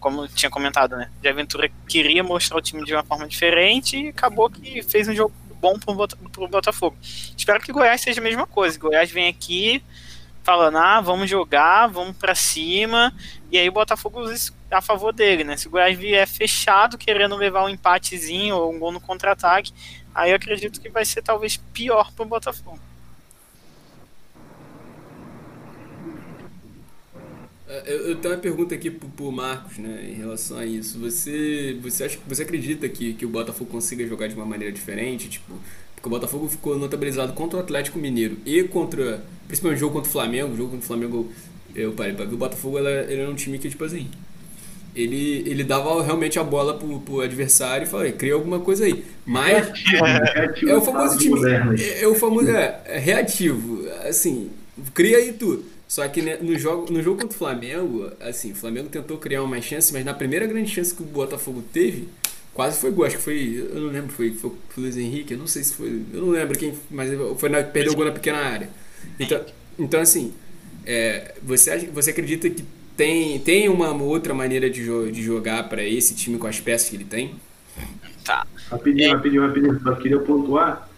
como 0.00 0.24
eu 0.24 0.28
tinha 0.28 0.50
comentado, 0.50 0.96
né? 0.96 1.10
Jair 1.22 1.36
Ventura 1.36 1.70
queria 1.88 2.22
mostrar 2.24 2.58
o 2.58 2.62
time 2.62 2.84
de 2.84 2.92
uma 2.92 3.04
forma 3.04 3.28
diferente 3.28 3.96
e 3.96 4.08
acabou 4.08 4.50
que 4.50 4.82
fez 4.82 5.06
um 5.08 5.14
jogo 5.14 5.32
bom 5.60 5.78
pro, 5.78 6.08
pro 6.30 6.48
Botafogo. 6.48 6.96
Espero 7.00 7.60
que 7.60 7.70
o 7.70 7.74
Goiás 7.74 8.00
seja 8.00 8.20
a 8.20 8.24
mesma 8.24 8.46
coisa. 8.46 8.76
O 8.76 8.80
Goiás 8.80 9.10
vem 9.10 9.28
aqui 9.28 9.82
falando, 10.48 10.78
ah, 10.78 11.00
vamos 11.00 11.28
jogar, 11.28 11.88
vamos 11.88 12.16
para 12.16 12.34
cima, 12.34 13.12
e 13.50 13.58
aí 13.58 13.68
o 13.68 13.72
Botafogo 13.72 14.20
a 14.70 14.80
favor 14.80 15.12
dele, 15.12 15.44
né? 15.44 15.56
Se 15.56 15.66
o 15.66 15.70
Goiás 15.70 15.98
vier 15.98 16.26
fechado, 16.26 16.96
querendo 16.96 17.36
levar 17.36 17.64
um 17.64 17.68
empatezinho 17.68 18.56
ou 18.56 18.72
um 18.72 18.78
gol 18.78 18.92
no 18.92 19.00
contra-ataque, 19.00 19.72
Aí 20.18 20.32
eu 20.32 20.36
acredito 20.36 20.80
que 20.80 20.88
vai 20.88 21.04
ser 21.04 21.22
talvez 21.22 21.56
pior 21.72 22.12
para 22.12 22.24
o 22.24 22.28
Botafogo. 22.28 22.80
É, 27.68 27.92
eu, 27.92 28.16
tenho 28.16 28.34
uma 28.34 28.40
pergunta 28.40 28.74
aqui 28.74 28.90
pro, 28.90 29.08
pro 29.10 29.30
Marcos, 29.30 29.78
né, 29.78 30.10
em 30.10 30.14
relação 30.14 30.58
a 30.58 30.66
isso. 30.66 30.98
Você, 30.98 31.78
você 31.80 32.02
acha 32.02 32.18
você 32.26 32.42
acredita 32.42 32.88
que, 32.88 33.14
que 33.14 33.24
o 33.24 33.28
Botafogo 33.28 33.70
consiga 33.70 34.04
jogar 34.08 34.26
de 34.26 34.34
uma 34.34 34.44
maneira 34.44 34.74
diferente, 34.74 35.28
tipo, 35.28 35.54
porque 35.98 36.08
o 36.08 36.10
Botafogo 36.10 36.48
ficou 36.48 36.78
notabilizado 36.78 37.32
contra 37.32 37.58
o 37.58 37.60
Atlético 37.60 37.98
Mineiro 37.98 38.36
e 38.46 38.62
contra, 38.62 39.22
principalmente 39.46 39.78
o 39.78 39.80
jogo 39.80 39.94
contra 39.94 40.08
o 40.08 40.12
Flamengo, 40.12 40.54
o 40.54 40.56
jogo 40.56 40.70
contra 40.70 40.84
o 40.84 40.86
Flamengo, 40.86 41.32
eu 41.74 41.92
parei 41.92 42.14
para 42.14 42.24
ver 42.24 42.34
o 42.34 42.38
Botafogo, 42.38 42.78
ele, 42.78 43.12
ele 43.12 43.22
era 43.22 43.30
um 43.30 43.34
time 43.34 43.58
que 43.58 43.68
tipo 43.68 43.84
assim, 43.84 44.08
ele, 44.94 45.42
ele 45.46 45.64
dava 45.64 46.02
realmente 46.02 46.38
a 46.38 46.44
bola 46.44 46.74
pro, 46.74 47.00
pro 47.00 47.20
adversário 47.20 47.84
e 47.84 47.88
falava, 47.88 48.10
cria 48.12 48.34
alguma 48.34 48.60
coisa 48.60 48.84
aí. 48.84 49.04
Mas 49.26 49.68
é, 49.92 50.70
é 50.70 50.76
o 50.76 50.80
famoso 50.80 51.18
time. 51.18 51.40
É, 51.80 52.02
é, 52.02 52.08
o 52.08 52.14
famoso. 52.14 52.50
É, 52.50 52.80
é, 52.84 52.98
reativo. 52.98 53.86
Assim, 54.08 54.50
cria 54.94 55.18
aí 55.18 55.32
tudo. 55.32 55.64
Só 55.86 56.06
que 56.08 56.20
né, 56.20 56.38
no, 56.40 56.56
jogo, 56.58 56.92
no 56.92 57.02
jogo 57.02 57.20
contra 57.20 57.34
o 57.34 57.38
Flamengo, 57.38 58.10
assim, 58.20 58.52
o 58.52 58.54
Flamengo 58.54 58.88
tentou 58.88 59.16
criar 59.18 59.42
uma 59.42 59.60
chance, 59.60 59.92
mas 59.92 60.04
na 60.04 60.14
primeira 60.14 60.46
grande 60.46 60.70
chance 60.70 60.94
que 60.94 61.02
o 61.02 61.06
Botafogo 61.06 61.62
teve, 61.72 62.08
quase 62.58 62.80
foi 62.80 62.90
gol. 62.90 63.04
Acho 63.06 63.18
que 63.18 63.22
foi. 63.22 63.68
Eu 63.72 63.80
não 63.82 63.88
lembro, 63.92 64.10
foi, 64.10 64.32
foi 64.32 64.50
o 64.50 64.80
Luiz 64.80 64.96
Henrique, 64.96 65.34
eu 65.34 65.38
não 65.38 65.46
sei 65.46 65.62
se 65.62 65.74
foi. 65.74 66.02
Eu 66.12 66.22
não 66.22 66.30
lembro 66.30 66.58
quem. 66.58 66.74
Mas 66.90 67.08
foi 67.38 67.48
na, 67.48 67.62
perdeu 67.62 67.92
o 67.92 67.96
gol 67.96 68.06
na 68.06 68.10
pequena 68.10 68.38
área. 68.38 68.68
Então, 69.20 69.40
então 69.78 70.00
assim, 70.00 70.34
é, 70.84 71.36
você, 71.40 71.86
você 71.86 72.10
acredita 72.10 72.50
que 72.50 72.64
tem, 72.96 73.38
tem 73.38 73.68
uma 73.68 73.92
outra 74.02 74.34
maneira 74.34 74.68
de, 74.68 74.84
jo 74.84 75.08
de 75.12 75.22
jogar 75.22 75.68
para 75.68 75.84
esse 75.84 76.16
time 76.16 76.36
com 76.36 76.48
as 76.48 76.58
peças 76.58 76.88
que 76.88 76.96
ele 76.96 77.04
tem? 77.04 77.36
Tá. 78.24 78.44
Rapidinho, 78.68 79.10
é. 79.10 79.14
rapidinho, 79.14 79.46
rapidinho. 79.46 79.80
Só 79.80 79.94
queria 79.94 80.18
pontuar 80.18 80.88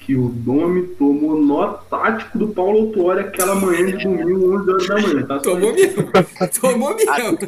que 0.00 0.16
o 0.16 0.28
Domi 0.30 0.82
tomou 0.98 1.40
nó 1.40 1.74
tático 1.74 2.38
do 2.38 2.48
Paulo 2.48 2.86
Autuori 2.86 3.20
aquela 3.20 3.54
manhã 3.54 3.86
de 3.86 4.02
domingo, 4.02 4.52
11 4.62 4.70
horas 4.70 4.86
da 4.88 5.00
manhã. 5.00 5.26
Tá? 5.26 5.38
Tomou 5.38 5.72
mesmo. 5.72 6.10
Tomou 6.60 6.96
mesmo. 6.96 7.38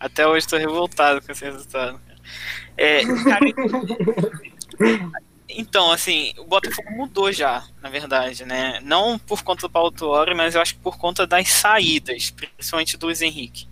Até 0.00 0.26
hoje 0.26 0.46
estou 0.46 0.58
revoltado 0.58 1.20
com 1.20 1.30
esse 1.30 1.44
resultado. 1.44 2.00
É, 2.76 3.02
cara, 3.04 3.44
então, 5.48 5.92
assim, 5.92 6.32
o 6.38 6.44
Botafogo 6.44 6.90
mudou 6.90 7.32
já, 7.32 7.64
na 7.80 7.88
verdade, 7.88 8.44
né? 8.44 8.80
Não 8.82 9.18
por 9.18 9.42
conta 9.42 9.62
do 9.62 9.70
Paulo 9.70 9.90
Tuori, 9.90 10.34
mas 10.34 10.54
eu 10.54 10.60
acho 10.60 10.74
que 10.74 10.80
por 10.80 10.98
conta 10.98 11.26
das 11.26 11.48
saídas, 11.48 12.30
principalmente 12.30 12.96
do 12.96 13.06
Luiz 13.06 13.22
Henrique. 13.22 13.68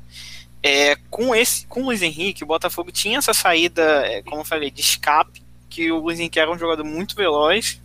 É, 0.62 0.94
com, 1.10 1.34
esse, 1.34 1.66
com 1.66 1.82
o 1.82 1.84
Luiz 1.86 2.02
Henrique, 2.02 2.44
o 2.44 2.46
Botafogo 2.46 2.92
tinha 2.92 3.18
essa 3.18 3.34
saída, 3.34 3.82
é, 4.06 4.22
como 4.22 4.42
eu 4.42 4.44
falei, 4.44 4.70
de 4.70 4.80
escape, 4.80 5.42
que 5.68 5.90
o 5.90 5.98
Luiz 5.98 6.20
Henrique 6.20 6.38
era 6.38 6.50
um 6.50 6.58
jogador 6.58 6.84
muito 6.84 7.16
veloz. 7.16 7.82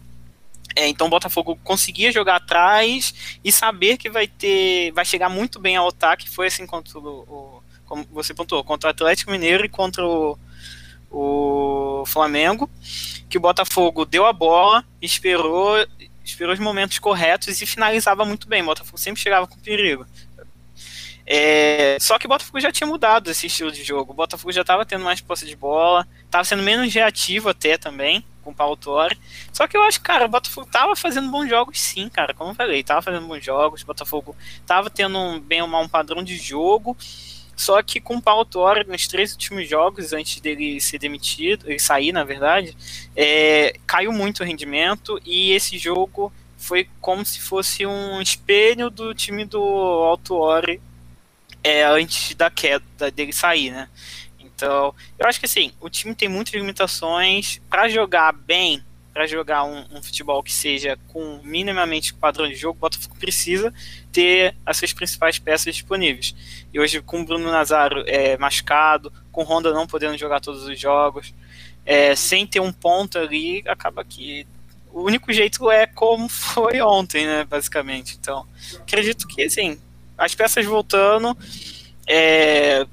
É, 0.75 0.87
então 0.87 1.07
o 1.07 1.09
Botafogo 1.09 1.57
conseguia 1.63 2.11
jogar 2.11 2.35
atrás 2.35 3.39
e 3.43 3.51
saber 3.51 3.97
que 3.97 4.11
vai 4.11 4.27
ter. 4.27 4.91
vai 4.91 5.03
chegar 5.03 5.27
muito 5.27 5.59
bem 5.59 5.75
ao 5.75 5.87
ataque. 5.87 6.29
Foi 6.29 6.47
assim 6.47 6.67
contra 6.67 6.99
o, 6.99 7.01
o 7.03 7.63
como 7.85 8.05
você 8.11 8.33
pontuou, 8.33 8.63
contra 8.63 8.89
o 8.89 8.91
Atlético 8.91 9.31
Mineiro 9.31 9.65
e 9.65 9.69
contra 9.69 10.05
o, 10.05 10.37
o 11.09 12.03
Flamengo, 12.05 12.69
que 13.29 13.37
o 13.37 13.41
Botafogo 13.41 14.05
deu 14.05 14.25
a 14.25 14.33
bola, 14.33 14.83
esperou, 15.01 15.75
esperou 16.23 16.53
os 16.53 16.59
momentos 16.59 16.99
corretos 16.99 17.61
e 17.61 17.65
finalizava 17.65 18.25
muito 18.25 18.47
bem. 18.47 18.61
O 18.61 18.65
Botafogo 18.65 18.97
sempre 18.97 19.21
chegava 19.21 19.47
com 19.47 19.57
perigo. 19.59 20.05
É, 21.29 21.97
só 21.99 22.17
que 22.17 22.25
o 22.25 22.29
Botafogo 22.29 22.57
já 22.61 22.71
tinha 22.71 22.87
mudado 22.87 23.29
esse 23.29 23.47
estilo 23.47 23.69
de 23.69 23.83
jogo. 23.83 24.13
O 24.13 24.15
Botafogo 24.15 24.51
já 24.53 24.61
estava 24.61 24.85
tendo 24.85 25.03
mais 25.03 25.19
posse 25.19 25.45
de 25.45 25.57
bola, 25.57 26.07
estava 26.23 26.45
sendo 26.45 26.63
menos 26.63 26.93
reativo 26.93 27.49
até 27.49 27.77
também, 27.77 28.23
com 28.41 28.51
o 28.51 28.55
Paulo 28.55 28.77
Torre. 28.77 29.17
Só 29.51 29.67
que 29.67 29.75
eu 29.75 29.83
acho, 29.83 29.99
cara, 29.99 30.25
o 30.25 30.29
Botafogo 30.29 30.67
estava 30.67 30.95
fazendo 30.95 31.29
bons 31.29 31.49
jogos 31.49 31.77
sim, 31.81 32.07
cara. 32.07 32.33
Como 32.33 32.51
eu 32.51 32.55
falei, 32.55 32.79
estava 32.79 33.01
fazendo 33.01 33.27
bons 33.27 33.43
jogos. 33.43 33.81
O 33.81 33.85
Botafogo 33.85 34.33
estava 34.55 34.89
tendo 34.89 35.17
um, 35.17 35.37
bem 35.37 35.61
ou 35.61 35.67
mal 35.67 35.83
um 35.83 35.89
padrão 35.89 36.23
de 36.23 36.37
jogo. 36.37 36.95
Só 37.57 37.81
que 37.81 37.99
com 37.99 38.17
o 38.17 38.21
Paulo 38.21 38.45
Torre, 38.45 38.83
nos 38.83 39.07
três 39.07 39.31
últimos 39.31 39.67
jogos, 39.67 40.13
antes 40.13 40.39
dele 40.39 40.79
ser 40.79 40.99
demitido, 40.99 41.67
ele 41.67 41.79
sair, 41.79 42.11
na 42.11 42.23
verdade, 42.23 42.77
é, 43.15 43.75
caiu 43.87 44.13
muito 44.13 44.43
o 44.43 44.45
rendimento 44.45 45.19
e 45.25 45.51
esse 45.51 45.75
jogo 45.75 46.31
foi 46.55 46.87
como 47.01 47.25
se 47.25 47.41
fosse 47.41 47.83
um 47.83 48.21
espelho 48.21 48.91
do 48.91 49.13
time 49.13 49.43
do 49.43 49.59
Altuori 49.59 50.79
é, 51.63 51.83
antes 51.83 52.35
da 52.35 52.51
queda 52.51 53.09
dele 53.09 53.33
sair, 53.33 53.71
né? 53.71 53.89
Então, 54.39 54.93
eu 55.17 55.27
acho 55.27 55.39
que 55.39 55.47
assim, 55.47 55.71
o 55.81 55.89
time 55.89 56.13
tem 56.13 56.29
muitas 56.29 56.53
limitações 56.53 57.59
para 57.69 57.89
jogar 57.89 58.33
bem 58.33 58.83
para 59.17 59.25
jogar 59.25 59.63
um, 59.63 59.83
um, 59.95 60.03
futebol 60.03 60.43
que 60.43 60.53
seja 60.53 60.95
com 61.07 61.39
minimamente 61.43 62.13
padrão 62.13 62.47
de 62.47 62.53
jogo, 62.53 62.77
o 62.77 62.81
Botafogo 62.81 63.15
precisa 63.19 63.73
ter 64.11 64.53
as 64.63 64.77
suas 64.77 64.93
principais 64.93 65.39
peças 65.39 65.73
disponíveis. 65.73 66.35
E 66.71 66.79
hoje, 66.79 67.01
com 67.01 67.21
o 67.21 67.25
Bruno 67.25 67.49
Nazaro 67.49 68.03
é, 68.05 68.37
machucado, 68.37 69.11
com 69.31 69.41
Honda 69.41 69.73
não 69.73 69.87
podendo 69.87 70.15
jogar 70.19 70.39
todos 70.39 70.65
os 70.65 70.79
jogos, 70.79 71.33
é, 71.83 72.15
sem 72.15 72.45
ter 72.45 72.59
um 72.59 72.71
ponto 72.71 73.17
ali, 73.17 73.63
acaba 73.65 74.05
que 74.05 74.45
o 74.91 75.01
único 75.01 75.33
jeito 75.33 75.67
é 75.71 75.87
como 75.87 76.29
foi 76.29 76.79
ontem, 76.79 77.25
né, 77.25 77.43
basicamente. 77.43 78.19
Então, 78.21 78.45
acredito 78.81 79.27
que, 79.27 79.41
assim, 79.41 79.79
as 80.15 80.35
peças 80.35 80.63
voltando, 80.63 81.35
é, 82.05 82.85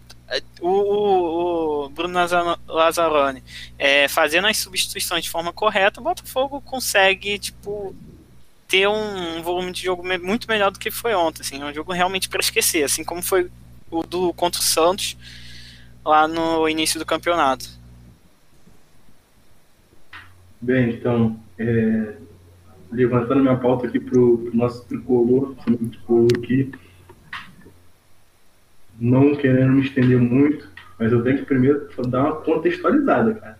o, 0.60 0.68
o, 0.68 1.84
o 1.84 1.88
Bruno 1.88 2.14
Lazza- 2.14 2.58
Lazzaroni 2.66 3.42
é, 3.78 4.08
fazendo 4.08 4.46
as 4.46 4.56
substituições 4.56 5.24
de 5.24 5.30
forma 5.30 5.52
correta, 5.52 6.00
o 6.00 6.04
Botafogo 6.04 6.60
consegue, 6.60 7.38
tipo, 7.38 7.94
ter 8.68 8.88
um 8.88 9.42
volume 9.42 9.72
de 9.72 9.82
jogo 9.82 10.02
muito 10.22 10.48
melhor 10.48 10.70
do 10.70 10.78
que 10.78 10.90
foi 10.90 11.14
ontem. 11.14 11.42
Assim, 11.42 11.60
é 11.60 11.64
um 11.64 11.74
jogo 11.74 11.92
realmente 11.92 12.28
para 12.28 12.40
esquecer, 12.40 12.84
assim 12.84 13.04
como 13.04 13.22
foi 13.22 13.50
o 13.90 14.02
do 14.02 14.32
contra 14.34 14.60
o 14.60 14.64
Santos 14.64 15.16
lá 16.04 16.26
no 16.26 16.68
início 16.68 16.98
do 16.98 17.06
campeonato. 17.06 17.68
Bem, 20.60 20.90
então, 20.90 21.38
é, 21.58 22.16
levantando 22.90 23.42
minha 23.42 23.56
pauta 23.56 23.86
aqui 23.86 24.00
pro, 24.00 24.38
pro 24.38 24.56
nosso 24.56 24.84
tricolor, 24.86 25.54
time 25.64 25.76
tricolor 25.76 26.28
aqui, 26.38 26.72
não 29.00 29.34
querendo 29.34 29.72
me 29.72 29.82
estender 29.82 30.18
muito, 30.18 30.68
mas 30.98 31.10
eu 31.12 31.22
tenho 31.22 31.38
que 31.38 31.44
primeiro 31.44 31.88
dar 32.08 32.22
uma 32.22 32.36
contextualizada, 32.36 33.34
cara. 33.34 33.58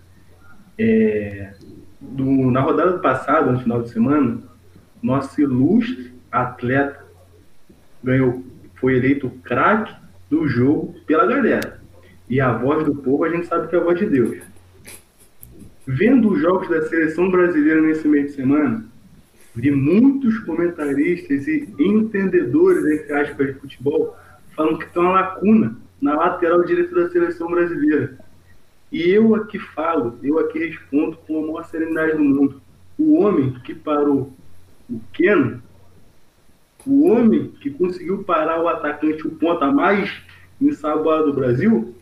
É, 0.78 1.52
do- 2.00 2.50
na 2.50 2.60
rodada 2.60 2.98
passada, 2.98 3.50
no 3.50 3.60
final 3.60 3.82
de 3.82 3.90
semana, 3.90 4.38
nosso 5.02 5.40
ilustre 5.40 6.12
atleta 6.30 7.04
ganhou, 8.02 8.44
foi 8.74 8.96
eleito 8.96 9.30
craque 9.42 9.94
do 10.30 10.46
jogo 10.46 10.94
pela 11.06 11.26
galera. 11.26 11.80
E 12.28 12.40
a 12.40 12.52
voz 12.52 12.84
do 12.84 12.94
povo 12.94 13.24
a 13.24 13.28
gente 13.28 13.46
sabe 13.46 13.68
que 13.68 13.76
é 13.76 13.78
a 13.78 13.82
voz 13.82 13.98
de 13.98 14.06
Deus. 14.06 14.38
Vendo 15.86 16.30
os 16.30 16.40
jogos 16.40 16.68
da 16.68 16.82
seleção 16.88 17.30
brasileira 17.30 17.80
nesse 17.82 18.08
meio 18.08 18.24
de 18.24 18.32
semana, 18.32 18.84
vi 19.54 19.70
muitos 19.70 20.38
comentaristas 20.40 21.46
e 21.46 21.68
entendedores, 21.78 22.84
entre 22.86 23.12
aspas, 23.12 23.46
de 23.48 23.52
futebol, 23.54 24.16
falando 24.54 24.78
que 24.78 24.92
tem 24.92 25.02
uma 25.02 25.12
lacuna 25.12 25.76
na 26.00 26.14
lateral 26.14 26.64
direita 26.64 26.94
da 26.94 27.08
seleção 27.10 27.48
brasileira. 27.48 28.18
E 28.90 29.10
eu 29.10 29.34
aqui 29.34 29.58
falo, 29.58 30.18
eu 30.22 30.38
aqui 30.38 30.58
respondo 30.58 31.16
com 31.26 31.38
a 31.38 31.46
maior 31.46 31.64
serenidade 31.64 32.12
do 32.12 32.22
mundo. 32.22 32.62
O 32.98 33.20
homem 33.20 33.52
que 33.64 33.74
parou 33.74 34.32
o 34.88 35.00
Keno, 35.12 35.62
o 36.86 37.08
homem 37.08 37.48
que 37.60 37.70
conseguiu 37.70 38.22
parar 38.22 38.62
o 38.62 38.68
atacante, 38.68 39.26
o 39.26 39.34
ponta 39.34 39.70
mais 39.72 40.22
ensaboado 40.60 41.26
do 41.26 41.32
Brasil, 41.32 41.94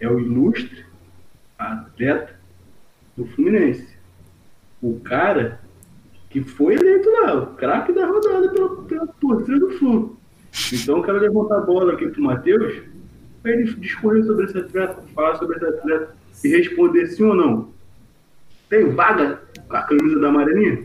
é 0.00 0.08
o 0.08 0.18
ilustre 0.18 0.84
atleta 1.58 2.40
do 3.16 3.26
Fluminense. 3.26 3.96
O 4.80 4.98
cara 5.00 5.60
que 6.30 6.42
foi 6.42 6.74
eleito 6.74 7.10
lá, 7.10 7.34
o 7.34 7.54
craque 7.54 7.92
da 7.92 8.06
rodada 8.06 8.48
pela, 8.48 8.82
pela 8.84 9.06
torcida 9.06 9.58
do 9.58 9.70
Flu. 9.72 10.18
Então 10.72 10.98
eu 10.98 11.02
quero 11.02 11.18
levantar 11.18 11.58
a 11.58 11.60
bola 11.60 11.94
aqui 11.94 12.06
pro 12.08 12.22
Matheus 12.22 12.82
para 13.42 13.52
ele 13.52 13.72
discorrer 13.74 14.24
sobre 14.24 14.44
esse 14.46 14.58
atleta, 14.58 15.02
falar 15.14 15.36
sobre 15.38 15.56
esse 15.56 15.66
atleta 15.66 16.14
e 16.44 16.48
responder 16.48 17.06
sim 17.08 17.24
ou 17.24 17.34
não. 17.34 17.72
Tem 18.68 18.90
vaga 18.90 19.42
a 19.68 19.82
camisa 19.82 20.18
da 20.18 20.28
Amarelinha? 20.28 20.84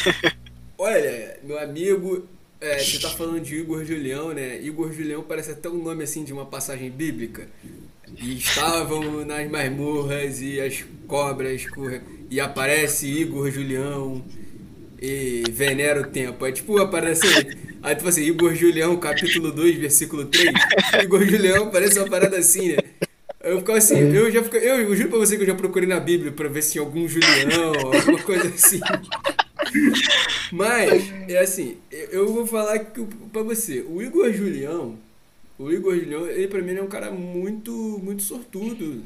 Olha, 0.78 1.38
meu 1.42 1.58
amigo, 1.58 2.26
é, 2.60 2.78
você 2.78 2.98
tá 2.98 3.10
falando 3.10 3.40
de 3.40 3.56
Igor 3.56 3.84
Julião, 3.84 4.32
né? 4.32 4.60
Igor 4.62 4.92
Julião 4.92 5.22
parece 5.22 5.52
até 5.52 5.68
um 5.68 5.82
nome 5.82 6.04
assim 6.04 6.24
de 6.24 6.32
uma 6.32 6.46
passagem 6.46 6.90
bíblica. 6.90 7.48
E 8.16 8.38
estavam 8.38 9.24
nas 9.24 9.50
masmorras 9.50 10.40
e 10.40 10.60
as 10.60 10.84
cobras. 11.06 11.66
E 12.30 12.40
aparece 12.40 13.06
Igor 13.06 13.50
Julião 13.50 14.24
e 15.04 15.44
venera 15.50 16.00
o 16.00 16.06
tempo. 16.06 16.46
É 16.46 16.52
tipo 16.52 16.78
aparece. 16.78 17.26
Aí 17.82 17.94
tipo 17.94 18.08
assim, 18.08 18.22
Igor 18.22 18.54
Julião, 18.54 18.96
capítulo 18.96 19.52
2, 19.52 19.76
versículo 19.76 20.24
3. 20.24 20.50
Igor 21.02 21.22
Julião 21.26 21.70
parece 21.70 21.98
uma 21.98 22.08
parada 22.08 22.38
assim, 22.38 22.72
né? 22.72 22.78
Eu 23.40 23.58
ficava 23.58 23.76
assim, 23.76 23.98
eu 23.98 24.30
já 24.30 24.42
fico, 24.42 24.56
eu, 24.56 24.76
eu 24.80 24.96
juro 24.96 25.10
pra 25.10 25.18
você 25.18 25.36
que 25.36 25.42
eu 25.42 25.46
já 25.46 25.54
procurei 25.54 25.86
na 25.86 26.00
Bíblia 26.00 26.32
pra 26.32 26.48
ver 26.48 26.62
se 26.62 26.72
tinha 26.72 26.82
algum 26.82 27.06
Julião, 27.06 27.74
alguma 27.92 28.22
coisa 28.22 28.48
assim. 28.48 28.80
Mas, 30.50 31.12
é 31.28 31.38
assim, 31.38 31.76
eu 31.90 32.32
vou 32.32 32.46
falar 32.46 32.78
que, 32.78 33.06
pra 33.30 33.42
você, 33.42 33.84
o 33.86 34.00
Igor 34.00 34.32
Julião, 34.32 34.98
o 35.58 35.70
Igor 35.70 35.94
Julião, 35.94 36.26
ele 36.26 36.48
pra 36.48 36.62
mim 36.62 36.74
é 36.74 36.82
um 36.82 36.86
cara 36.86 37.10
muito, 37.10 37.70
muito 38.02 38.22
sortudo, 38.22 39.02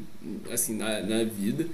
assim, 0.52 0.76
na, 0.76 1.00
na 1.00 1.24
vida. 1.24 1.66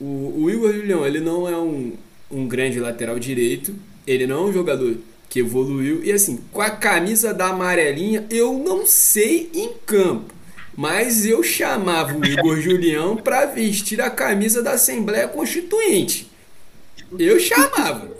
O, 0.00 0.42
o 0.42 0.50
Igor 0.50 0.72
Julião, 0.72 1.06
ele 1.06 1.20
não 1.20 1.48
é 1.48 1.56
um, 1.56 1.92
um 2.32 2.48
grande 2.48 2.80
lateral 2.80 3.18
direito, 3.18 3.74
ele 4.06 4.26
não 4.26 4.46
é 4.46 4.48
um 4.48 4.52
jogador 4.52 4.96
que 5.28 5.40
evoluiu, 5.40 6.04
e 6.04 6.12
assim, 6.12 6.40
com 6.52 6.60
a 6.60 6.70
camisa 6.70 7.32
da 7.32 7.46
amarelinha, 7.46 8.26
eu 8.30 8.52
não 8.58 8.84
sei 8.84 9.50
em 9.54 9.72
campo. 9.86 10.34
Mas 10.76 11.26
eu 11.26 11.42
chamava 11.42 12.16
o 12.16 12.24
Igor 12.24 12.60
Julião 12.60 13.16
pra 13.16 13.46
vestir 13.46 14.00
a 14.00 14.10
camisa 14.10 14.62
da 14.62 14.72
Assembleia 14.72 15.28
Constituinte. 15.28 16.30
Eu 17.18 17.38
chamava. 17.38 18.10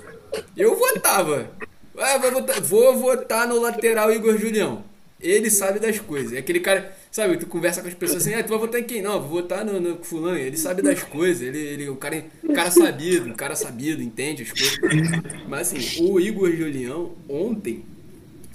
Eu 0.56 0.76
votava. 0.78 1.50
Ah, 1.96 2.18
vou, 2.18 2.32
votar, 2.32 2.60
vou 2.60 2.96
votar 2.98 3.48
no 3.48 3.60
lateral 3.60 4.12
Igor 4.12 4.36
Julião. 4.38 4.84
Ele 5.20 5.50
sabe 5.50 5.78
das 5.78 5.98
coisas. 5.98 6.32
É 6.32 6.38
aquele 6.38 6.60
cara, 6.60 6.94
sabe, 7.12 7.36
tu 7.36 7.46
conversa 7.46 7.82
com 7.82 7.88
as 7.88 7.94
pessoas 7.94 8.26
assim, 8.26 8.34
ah, 8.34 8.42
tu 8.42 8.48
vai 8.48 8.58
votar 8.58 8.80
em 8.80 8.84
quem? 8.84 9.02
Não, 9.02 9.20
vou 9.20 9.42
votar 9.42 9.64
no, 9.64 9.78
no 9.78 10.02
fulano. 10.02 10.38
Ele 10.38 10.56
sabe 10.56 10.80
das 10.80 11.02
coisas. 11.04 11.46
Ele, 11.46 11.58
ele, 11.58 11.88
o 11.90 11.96
cara, 11.96 12.24
o 12.42 12.52
cara 12.54 12.70
sabido, 12.70 13.28
um 13.28 13.34
cara 13.34 13.54
sabido, 13.54 14.02
entende 14.02 14.42
as 14.42 14.50
coisas. 14.50 15.08
Mas 15.46 15.72
assim, 15.72 16.02
o 16.08 16.18
Igor 16.18 16.50
Julião, 16.50 17.12
ontem, 17.28 17.84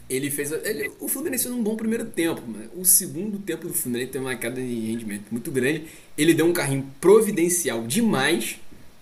ele 0.09 0.31
fez. 0.31 0.51
Ele, 0.51 0.91
o 0.99 1.07
Fluminense 1.07 1.43
fez 1.43 1.55
um 1.55 1.61
bom 1.61 1.75
primeiro 1.75 2.05
tempo, 2.05 2.41
mas 2.47 2.67
o 2.75 2.83
segundo 2.83 3.37
tempo 3.37 3.67
do 3.67 3.73
Fluminense 3.75 4.11
teve 4.11 4.25
uma 4.25 4.35
queda 4.35 4.59
de 4.59 4.87
rendimento 4.87 5.25
muito 5.29 5.51
grande. 5.51 5.85
Ele 6.17 6.33
deu 6.33 6.47
um 6.47 6.53
carrinho 6.53 6.91
providencial 6.99 7.83
demais 7.85 8.57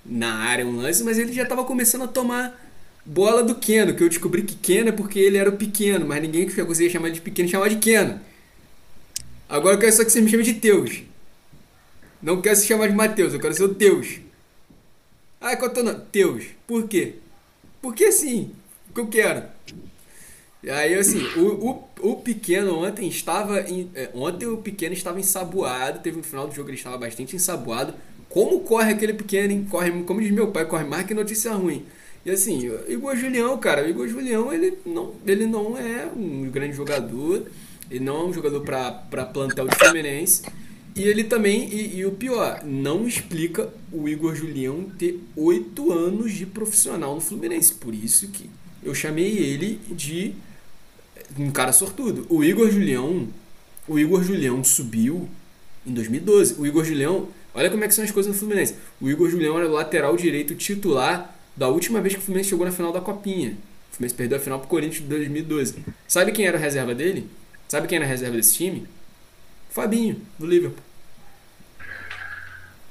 na 0.05 0.33
área, 0.33 0.67
um 0.67 0.75
lance, 0.75 1.01
mas 1.01 1.17
ele 1.17 1.31
já 1.31 1.43
estava 1.43 1.63
começando 1.63 2.03
a 2.03 2.07
tomar 2.07 2.61
bola 3.05 3.41
do 3.41 3.55
Keno, 3.55 3.93
que 3.93 4.03
eu 4.03 4.09
descobri 4.09 4.41
que 4.41 4.55
Keno 4.55 4.89
é 4.89 4.91
porque 4.91 5.17
ele 5.17 5.37
era 5.37 5.49
o 5.49 5.55
pequeno, 5.55 6.05
mas 6.05 6.21
ninguém 6.21 6.45
que 6.45 6.63
conseguia 6.65 6.89
chamar 6.89 7.09
de 7.09 7.21
pequeno 7.21 7.47
chamava 7.47 7.69
de 7.69 7.77
Keno. 7.77 8.19
Agora 9.47 9.75
eu 9.75 9.79
quero 9.79 9.93
só 9.93 10.03
que 10.03 10.11
você 10.11 10.21
me 10.21 10.29
chame 10.29 10.43
de 10.43 10.55
Teus. 10.55 11.03
Não 12.21 12.41
quero 12.41 12.55
se 12.55 12.65
chamar 12.65 12.87
de 12.87 12.95
Mateus, 12.95 13.33
eu 13.33 13.39
quero 13.39 13.53
ser 13.53 13.63
o 13.63 13.75
Teus. 13.75 14.19
Ah, 15.39 15.55
qual 15.55 15.69
é 15.69 15.71
o 15.71 15.73
teu 15.75 15.83
nome? 15.83 16.01
Teus. 16.11 16.45
Por 16.65 16.87
quê? 16.87 17.15
Porque 17.81 18.05
assim, 18.05 18.51
porque 18.87 19.01
eu 19.01 19.07
quero. 19.07 19.43
Aí, 20.67 20.95
assim, 20.95 21.23
o, 21.37 21.69
o, 22.01 22.11
o 22.11 22.15
pequeno 22.15 22.83
ontem 22.83 23.07
estava. 23.07 23.61
Em, 23.61 23.89
é, 23.93 24.09
ontem 24.15 24.47
o 24.47 24.57
pequeno 24.57 24.93
estava 24.93 25.19
ensaboado. 25.19 25.99
Teve 25.99 26.17
no 26.17 26.23
final 26.23 26.47
do 26.47 26.55
jogo 26.55 26.69
ele 26.69 26.77
estava 26.77 26.97
bastante 26.97 27.35
ensaboado. 27.35 27.93
Como 28.27 28.61
corre 28.61 28.91
aquele 28.91 29.13
pequeno, 29.13 29.53
hein? 29.53 29.67
Corre, 29.69 29.91
como 30.03 30.19
diz 30.19 30.31
meu 30.31 30.51
pai, 30.51 30.65
corre 30.65 30.83
mais 30.83 31.05
que 31.05 31.13
notícia 31.13 31.53
ruim. 31.53 31.85
E 32.25 32.31
assim, 32.31 32.67
o 32.67 32.91
Igor 32.91 33.15
Julião, 33.15 33.55
cara, 33.59 33.85
o 33.85 33.87
Igor 33.87 34.07
Julião, 34.07 34.51
ele 34.51 34.75
não, 34.83 35.13
ele 35.27 35.45
não 35.45 35.77
é 35.77 36.07
um 36.07 36.49
grande 36.49 36.73
jogador. 36.73 37.45
Ele 37.89 38.03
não 38.03 38.17
é 38.17 38.25
um 38.25 38.33
jogador 38.33 38.61
para 38.61 39.25
plantel 39.25 39.67
de 39.67 39.75
Fluminense. 39.75 40.43
E 40.95 41.03
ele 41.03 41.25
também, 41.25 41.67
e, 41.69 41.97
e, 41.97 42.05
o 42.05 42.11
pior, 42.11 42.61
não 42.63 43.05
explica 43.05 43.69
o 43.91 44.07
Igor 44.07 44.33
Julião 44.33 44.89
ter 44.97 45.19
oito 45.35 45.91
anos 45.91 46.33
de 46.33 46.45
profissional 46.45 47.13
no 47.13 47.21
Fluminense. 47.21 47.73
Por 47.73 47.93
isso 47.93 48.29
que 48.29 48.49
eu 48.81 48.95
chamei 48.95 49.37
ele 49.37 49.81
de 49.91 50.33
um 51.37 51.51
cara 51.51 51.73
sortudo. 51.73 52.25
O 52.29 52.43
Igor 52.43 52.71
Julião, 52.71 53.27
o 53.87 53.99
Igor 53.99 54.23
Julião 54.23 54.63
subiu 54.63 55.27
em 55.85 55.93
2012. 55.93 56.55
O 56.59 56.65
Igor 56.65 56.85
Julião, 56.85 57.27
olha 57.53 57.69
como 57.69 57.83
é 57.83 57.87
que 57.89 57.93
são 57.93 58.05
as 58.05 58.11
coisas 58.11 58.31
no 58.31 58.39
Fluminense. 58.39 58.75
O 59.01 59.09
Igor 59.09 59.29
Julião 59.29 59.57
era 59.57 59.67
o 59.67 59.73
lateral 59.73 60.15
direito 60.15 60.55
titular 60.55 61.37
da 61.57 61.67
última 61.67 61.99
vez 61.99 62.13
que 62.13 62.21
o 62.21 62.23
Fluminense 62.23 62.49
chegou 62.49 62.65
na 62.65 62.71
final 62.71 62.93
da 62.93 63.01
Copinha. 63.01 63.57
O 63.91 63.95
Fluminense 63.95 64.15
perdeu 64.15 64.37
a 64.37 64.41
final 64.41 64.59
pro 64.59 64.67
Corinthians 64.69 65.03
de 65.03 65.09
2012. 65.09 65.75
Sabe 66.07 66.31
quem 66.31 66.45
era 66.45 66.57
a 66.57 66.61
reserva 66.61 66.95
dele? 66.95 67.27
Sabe 67.67 67.87
quem 67.87 67.97
era 67.97 68.05
a 68.05 68.07
reserva 68.07 68.35
desse 68.35 68.55
time? 68.55 68.87
Fabinho, 69.69 70.21
do 70.39 70.45
Liverpool. 70.45 70.83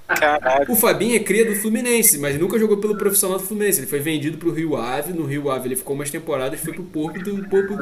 Caraca. 0.07 0.71
O 0.71 0.77
Fabinho 0.77 1.17
é 1.17 1.19
cria 1.19 1.47
do 1.47 1.55
Fluminense, 1.55 2.19
mas 2.19 2.39
nunca 2.39 2.59
jogou 2.59 2.77
pelo 2.77 2.97
profissional 2.97 3.39
do 3.39 3.45
Fluminense. 3.45 3.81
Ele 3.81 3.87
foi 3.87 4.01
vendido 4.01 4.37
pro 4.37 4.53
Rio 4.53 4.77
Ave. 4.77 5.15
No 5.15 5.25
Rio 5.25 5.51
Ave 5.51 5.69
ele 5.69 5.77
ficou 5.77 5.97
umas 5.97 6.11
temporadas, 6.11 6.61
foi 6.61 6.75
pro 6.75 6.85
Porto. 6.85 7.23
Do 7.23 7.49
Porto. 7.49 7.79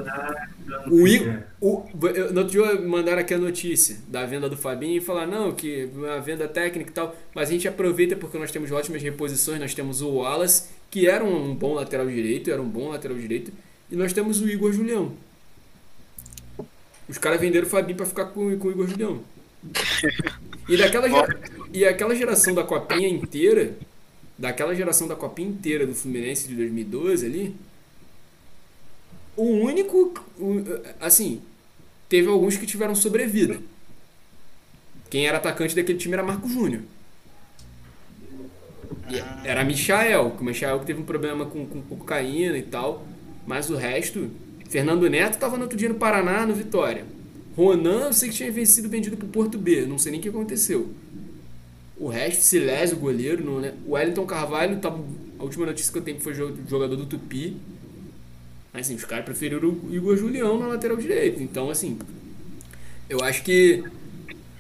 O, 0.89 1.05
o, 1.61 1.89
no 2.33 2.41
outro 2.41 2.51
dia 2.51 2.81
mandaram 2.81 3.21
aqui 3.21 3.35
a 3.35 3.39
notícia 3.39 3.97
da 4.07 4.25
venda 4.25 4.49
do 4.49 4.57
Fabinho 4.57 4.99
e 4.99 5.01
falar 5.01 5.27
não, 5.27 5.53
que 5.53 5.89
uma 5.95 6.21
venda 6.21 6.47
técnica 6.47 6.91
e 6.91 6.95
tal. 6.95 7.17
Mas 7.35 7.49
a 7.49 7.53
gente 7.53 7.67
aproveita 7.67 8.15
porque 8.15 8.39
nós 8.39 8.53
temos 8.53 8.71
ótimas 8.71 9.03
reposições. 9.03 9.59
Nós 9.59 9.75
temos 9.75 10.01
o 10.01 10.09
Wallace, 10.11 10.69
que 10.91 11.09
era 11.09 11.25
um 11.25 11.55
bom 11.55 11.75
lateral 11.75 12.07
direito, 12.07 12.51
era 12.51 12.63
um 12.63 12.69
bom 12.69 12.91
lateral 12.91 13.17
direito. 13.17 13.53
E 13.91 13.97
nós 13.97 14.13
temos 14.13 14.41
o 14.41 14.49
Igor 14.49 14.73
Julião. 14.73 15.13
Os 17.09 17.19
caras 17.19 17.41
venderam 17.41 17.67
o 17.67 17.71
Fabinho 17.71 17.97
pra 17.97 18.07
ficar 18.07 18.27
com, 18.27 18.57
com 18.59 18.69
o 18.69 18.71
Igor 18.71 18.89
Julião. 18.89 19.21
E 20.69 20.77
daquela 20.77 21.09
e 21.73 21.85
aquela 21.85 22.15
geração 22.15 22.55
da 22.55 22.65
copinha 22.65 23.09
inteira, 23.09 23.75
daquela 24.39 24.75
geração 24.75 25.09
da 25.09 25.17
copinha 25.17 25.49
inteira 25.49 25.87
do 25.87 25.95
Fluminense 25.95 26.49
de 26.49 26.55
2012 26.55 27.27
ali, 27.27 27.57
o 29.37 29.45
único, 29.45 30.13
assim, 31.01 31.41
teve 32.09 32.29
alguns 32.29 32.57
que 32.57 32.67
tiveram 32.67 32.95
sobrevida. 32.95 33.61
Quem 35.09 35.27
era 35.27 35.39
atacante 35.39 35.75
daquele 35.75 35.99
time 35.99 36.15
era 36.15 36.23
Marco 36.23 36.49
Júnior. 36.49 36.83
Era 39.45 39.65
Michael, 39.65 40.31
que 40.33 40.43
o 40.43 40.45
Michael 40.45 40.81
que 40.81 40.87
teve 40.87 41.01
um 41.01 41.05
problema 41.05 41.47
com, 41.47 41.67
com 41.67 41.83
cocaína 41.83 42.57
e 42.57 42.63
tal. 42.63 43.07
Mas 43.47 43.71
o 43.71 43.77
resto, 43.77 44.31
Fernando 44.73 45.07
Neto 45.11 45.35
estava 45.35 45.57
no 45.59 45.65
outro 45.65 45.77
dia 45.77 45.91
no 45.91 45.97
Paraná, 45.97 46.47
no 46.47 46.55
Vitória. 46.55 47.05
Ronan, 47.55 48.07
eu 48.07 48.13
sei 48.15 48.31
que 48.31 48.35
tinha 48.35 48.51
vencido 48.51 48.89
vendido 48.89 49.19
pro 49.19 49.29
Porto 49.29 49.59
B, 49.59 49.85
não 49.85 49.99
sei 49.99 50.11
nem 50.13 50.19
o 50.19 50.23
que 50.23 50.31
aconteceu. 50.31 50.89
O 51.97 52.09
resto, 52.09 52.43
Silésio, 52.43 52.97
o 52.97 53.01
goleiro, 53.01 53.45
não, 53.45 53.61
né? 53.61 53.75
O 53.87 53.93
Wellington 53.93 54.25
Carvalho, 54.27 54.79
tá, 54.81 54.89
a 55.39 55.43
última 55.43 55.67
notícia 55.67 55.93
que 55.93 55.99
eu 55.99 56.03
tenho 56.03 56.21
foi 56.21 56.33
jo- 56.33 56.57
jogador 56.67 56.97
do 56.97 57.05
Tupi. 57.07 57.57
Mas 58.73 58.87
assim, 58.87 58.95
os 58.95 59.05
caras 59.05 59.25
preferiram 59.25 59.69
o 59.69 59.95
Igor 59.95 60.17
Julião 60.17 60.59
na 60.59 60.67
lateral 60.67 60.97
direita. 60.97 61.43
Então, 61.43 61.69
assim, 61.71 61.99
eu 63.09 63.23
acho 63.23 63.43
que 63.43 63.85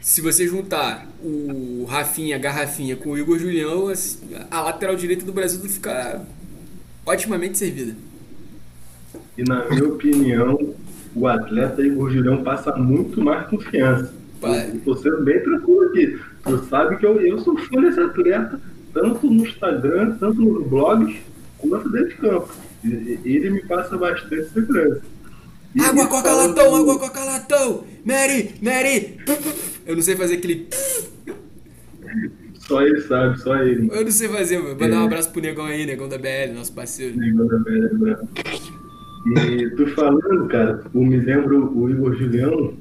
se 0.00 0.20
você 0.20 0.46
juntar 0.46 1.08
o 1.22 1.84
Rafinha, 1.88 2.38
Garrafinha 2.38 2.96
com 2.96 3.10
o 3.12 3.18
Igor 3.18 3.38
Julião, 3.38 3.86
a 4.50 4.62
lateral 4.62 4.96
direita 4.96 5.24
do 5.24 5.32
Brasil 5.32 5.60
vai 5.60 5.68
ficar 5.70 6.26
otimamente 7.06 7.58
servida. 7.58 7.96
E 9.36 9.42
na 9.44 9.68
minha 9.68 9.84
opinião, 9.88 10.74
o 11.14 11.26
atleta 11.26 11.82
Igor 11.82 12.10
Julião 12.10 12.42
passa 12.42 12.74
muito 12.76 13.20
mais 13.20 13.46
confiança. 13.48 14.12
Pai. 14.40 14.70
Eu 14.74 14.80
tô 14.80 14.96
sendo 14.96 15.22
bem 15.22 15.40
tranquilo 15.40 15.82
aqui. 15.84 16.18
Tu 16.44 16.58
sabe 16.68 16.96
que 16.96 17.06
eu, 17.06 17.20
eu 17.20 17.38
sou 17.38 17.56
fã 17.56 17.80
desse 17.80 18.00
atleta, 18.00 18.60
tanto 18.92 19.26
no 19.30 19.46
Instagram, 19.46 20.16
tanto 20.18 20.40
nos 20.40 20.66
blogs, 20.66 21.16
quanto 21.58 21.88
dentro 21.90 22.08
de 22.08 22.14
campo. 22.16 22.52
E- 22.84 23.20
Ele 23.24 23.50
me 23.50 23.62
passa 23.62 23.96
bastante 23.96 24.48
segurança. 24.50 25.00
E- 25.74 25.80
Água 25.80 26.06
coca 26.08 26.32
latão, 26.32 26.74
água 26.74 26.98
coca 26.98 27.24
latão! 27.24 27.84
Mary, 28.04 28.50
Mary! 28.60 29.18
Eu 29.86 29.94
não 29.94 30.02
sei 30.02 30.16
fazer 30.16 30.34
aquele. 30.34 30.66
Só 32.58 32.82
ele 32.82 33.00
sabe, 33.02 33.38
só 33.40 33.56
ele. 33.62 33.88
Eu 33.92 34.04
não 34.04 34.10
sei 34.10 34.28
fazer, 34.28 34.58
mano. 34.58 34.78
Mandar 34.78 35.00
um 35.00 35.04
abraço 35.04 35.30
pro 35.30 35.40
negão 35.40 35.64
aí, 35.66 35.86
negão 35.86 36.08
da 36.08 36.18
BL, 36.18 36.52
nosso 36.54 36.72
parceiro. 36.72 37.16
Negão 37.16 37.46
da 37.46 37.58
Velha 37.58 37.90
Branca. 37.94 38.28
E 39.26 39.70
tu 39.70 39.86
falando, 39.88 40.48
cara, 40.48 40.82
eu 40.92 41.00
me 41.00 41.16
lembro 41.16 41.72
o 41.78 41.88
Igor 41.88 42.14
Julião, 42.14 42.74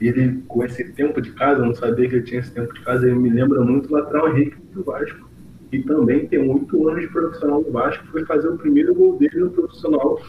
ele 0.00 0.42
com 0.46 0.64
esse 0.64 0.92
tempo 0.92 1.20
de 1.20 1.32
casa, 1.32 1.62
eu 1.62 1.66
não 1.66 1.74
sabia 1.74 2.08
que 2.08 2.16
ele 2.16 2.24
tinha 2.24 2.40
esse 2.40 2.52
tempo 2.52 2.72
de 2.74 2.80
casa, 2.80 3.06
ele 3.06 3.18
me 3.18 3.30
lembra 3.30 3.62
muito 3.62 3.88
o 3.88 3.92
lateral 3.92 4.28
Henrique 4.30 4.56
do 4.72 4.84
Vasco. 4.84 5.28
E 5.72 5.82
também 5.82 6.26
tem 6.26 6.38
oito 6.38 6.88
anos 6.88 7.02
de 7.02 7.08
profissional 7.08 7.62
no 7.62 7.70
Vasco, 7.70 8.06
foi 8.08 8.24
fazer 8.24 8.48
o 8.48 8.58
primeiro 8.58 8.94
gol 8.94 9.18
dele 9.18 9.40
no 9.40 9.50
profissional 9.50 10.20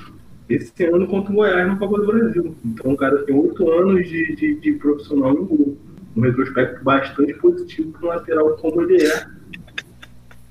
esse 0.50 0.86
ano 0.86 1.06
contra 1.08 1.32
o 1.32 1.36
Goiás 1.36 1.68
na 1.68 1.76
Copa 1.76 2.00
do 2.00 2.08
Brasil. 2.08 2.56
Então 2.66 2.94
o 2.94 2.98
cara 2.98 3.24
tem 3.24 3.36
oito 3.36 3.70
anos 3.70 4.08
de, 4.08 4.36
de, 4.36 4.56
de 4.56 4.72
profissional 4.74 5.34
no 5.34 5.46
gol. 5.46 5.78
Um 6.16 6.22
retrospecto 6.22 6.84
bastante 6.84 7.34
positivo 7.36 7.92
para 7.92 8.02
um 8.02 8.08
lateral 8.08 8.58
como 8.58 8.82
ele 8.82 9.04
é 9.04 9.28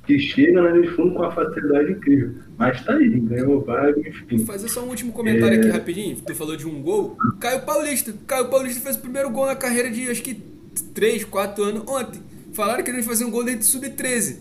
que 0.08 0.18
chega 0.18 0.62
na 0.62 0.70
linha 0.70 0.88
de 0.88 0.96
fundo 0.96 1.12
com 1.12 1.18
uma 1.20 1.30
facilidade 1.30 1.92
incrível. 1.92 2.30
Mas 2.56 2.82
tá 2.82 2.94
aí, 2.94 3.08
ganhou 3.20 3.60
vaga, 3.62 3.92
Vou 3.92 4.06
enfim. 4.06 4.38
fazer 4.46 4.68
só 4.68 4.82
um 4.82 4.88
último 4.88 5.12
comentário 5.12 5.56
É. 5.56 5.60
aqui 5.60 5.68
rapidinho. 5.68 6.16
Tu 6.26 6.34
falou 6.34 6.56
de 6.56 6.66
um 6.66 6.80
gol. 6.82 7.16
Caio 7.38 7.60
Paulista. 7.62 8.12
Caio 8.26 8.48
Paulista 8.48 8.80
fez 8.80 8.96
o 8.96 9.00
primeiro 9.00 9.28
gol 9.30 9.44
na 9.46 9.54
carreira 9.54 9.90
de 9.90 10.10
acho 10.10 10.22
que 10.22 10.34
3, 10.94 11.24
4 11.24 11.62
anos 11.62 11.82
ontem. 11.86 12.20
Falaram 12.54 12.82
que 12.82 12.90
ele 12.90 12.98
ia 12.98 13.04
fazer 13.04 13.26
um 13.26 13.30
gol 13.30 13.44
desde 13.44 13.66
sub-13. 13.66 14.36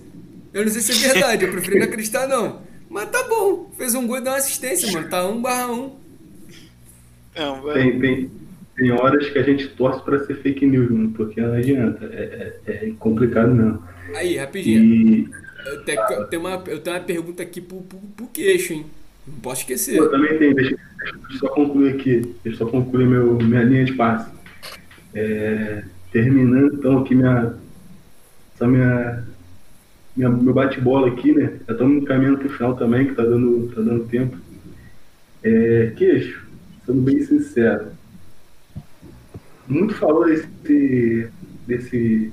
Eu 0.54 0.64
não 0.64 0.72
sei 0.72 0.82
se 0.82 1.06
é 1.06 1.10
verdade, 1.14 1.44
eu 1.46 1.52
prefiro 1.52 1.78
não 1.78 1.86
acreditar 1.86 2.28
não. 2.28 2.62
Mas 2.90 3.10
tá 3.10 3.22
bom. 3.28 3.70
Fez 3.78 3.94
um 3.94 4.08
gol 4.08 4.18
e 4.18 4.22
deu 4.22 4.32
uma 4.32 4.38
assistência, 4.38 4.90
mano. 4.94 5.10
Tá 5.10 5.28
1 5.28 5.42
barra 5.42 5.70
1. 5.72 5.92
Não, 7.38 7.62
vai- 7.62 7.74
Tem, 7.84 8.00
tem, 8.00 8.32
tem 8.78 8.92
horas 8.92 9.30
que 9.30 9.38
a 9.38 9.44
gente 9.44 9.68
torce 9.76 10.02
pra 10.04 10.18
ser 10.26 10.36
fake 10.42 10.66
news, 10.66 10.90
mano, 10.90 11.12
porque 11.12 11.42
não 11.42 11.54
adianta. 11.54 12.06
É, 12.06 12.54
é, 12.66 12.72
é 12.88 12.92
complicado 12.98 13.54
mesmo. 13.54 13.84
Aí, 14.16 14.38
rapidinho. 14.38 14.84
E 14.84 15.30
Eu 15.68 15.82
tenho, 15.84 16.02
eu 16.02 16.28
tenho 16.28 16.42
uma, 16.42 16.64
eu 16.68 16.80
tenho 16.80 16.96
uma 16.96 17.04
pergunta 17.04 17.44
aqui 17.44 17.62
pro, 17.62 17.82
pro, 17.82 18.00
pro 18.00 18.28
queixo, 18.28 18.74
hein? 18.74 18.86
Não 19.28 19.40
posso 19.40 19.62
esquecer. 19.62 19.98
pô, 19.98 20.08
também 20.10 20.38
tem, 20.38 20.54
deixa, 20.54 20.76
deixa 20.76 21.34
eu 21.34 21.40
só 21.40 21.50
concluir 21.50 21.96
aqui, 21.96 22.36
deixa 22.44 22.64
eu 22.64 22.66
só 22.66 22.72
concluir 22.72 23.08
meu, 23.08 23.36
minha 23.36 23.64
linha 23.64 23.86
de 23.86 23.94
passe. 23.94 24.32
É, 25.14 25.84
terminando 26.12 26.76
então 26.76 27.00
aqui 27.00 27.14
minha, 27.14 27.54
essa 28.56 28.68
minha, 28.68 29.24
minha 30.16 30.30
meu 30.30 30.54
bate-bola 30.54 31.10
aqui, 31.10 31.34
né? 31.34 31.60
Já 31.68 31.74
estamos 31.74 32.08
caminhando 32.08 32.38
pro 32.38 32.50
final 32.50 32.76
também, 32.76 33.08
que 33.08 33.16
tá 33.16 33.24
dando, 33.24 33.68
tá 33.74 33.82
dando 33.82 34.08
tempo. 34.08 34.38
É, 35.44 35.94
queixo, 35.98 36.48
sendo 36.86 37.02
bem 37.02 37.22
sincero, 37.22 37.88
muito 39.68 39.94
falou 39.96 40.26
desse, 40.26 41.30
desse, 41.68 42.32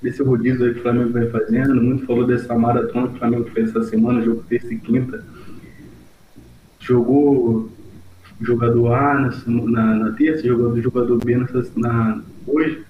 desse 0.00 0.22
rodízio 0.22 0.64
aí 0.64 0.72
que 0.72 0.80
o 0.80 0.82
Flamengo 0.82 1.12
vem 1.12 1.30
fazendo, 1.30 1.74
muito 1.74 2.06
falou 2.06 2.26
dessa 2.26 2.56
maratona 2.56 3.08
que 3.08 3.14
o 3.14 3.18
Flamengo 3.18 3.50
fez 3.50 3.70
essa 3.70 3.82
semana, 3.84 4.22
jogo 4.22 4.44
terça 4.48 4.72
e 4.72 4.78
quinta. 4.78 5.24
Jogou 6.80 7.70
jogador 8.40 8.92
A 8.92 9.14
na, 9.14 9.32
na, 9.46 9.94
na 9.96 10.12
terça, 10.12 10.46
jogador, 10.46 10.80
jogador 10.80 11.18
B 11.24 11.36
na, 11.36 11.48
na, 11.76 12.22
hoje, 12.46 12.82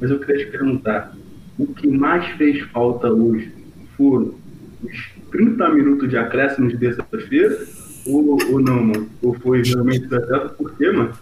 mas 0.00 0.10
eu 0.10 0.18
queria 0.18 0.44
te 0.44 0.50
perguntar, 0.50 1.14
o 1.58 1.66
que 1.66 1.86
mais 1.86 2.26
fez 2.36 2.60
falta 2.70 3.12
hoje 3.12 3.52
foram 3.96 4.34
os 4.82 5.10
30 5.30 5.68
minutos 5.70 6.08
de 6.08 6.16
acréscimo 6.16 6.68
de 6.68 6.76
terça-feira 6.76 7.58
ou, 8.06 8.38
ou 8.50 8.60
não, 8.60 8.82
mano? 8.82 9.08
Ou 9.22 9.34
foi 9.34 9.62
realmente 9.62 10.08
certo? 10.08 10.54
Por 10.54 10.76
quê, 10.76 10.90
mano? 10.90 11.12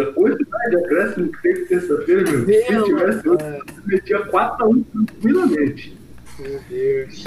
A 0.00 0.12
quantidade 0.12 0.70
de 0.70 0.76
acréscimo 0.76 1.32
que 1.32 1.42
teve 1.42 1.64
terça-feira, 1.66 2.22
meu, 2.30 2.46
se 2.46 2.84
tivesse 2.84 3.28
outro, 3.28 3.46
eu 3.46 3.64
metia 3.86 4.26
4x1 4.26 4.84
tranquilamente. 4.92 5.98
Meu 6.38 6.60
Deus. 6.68 7.24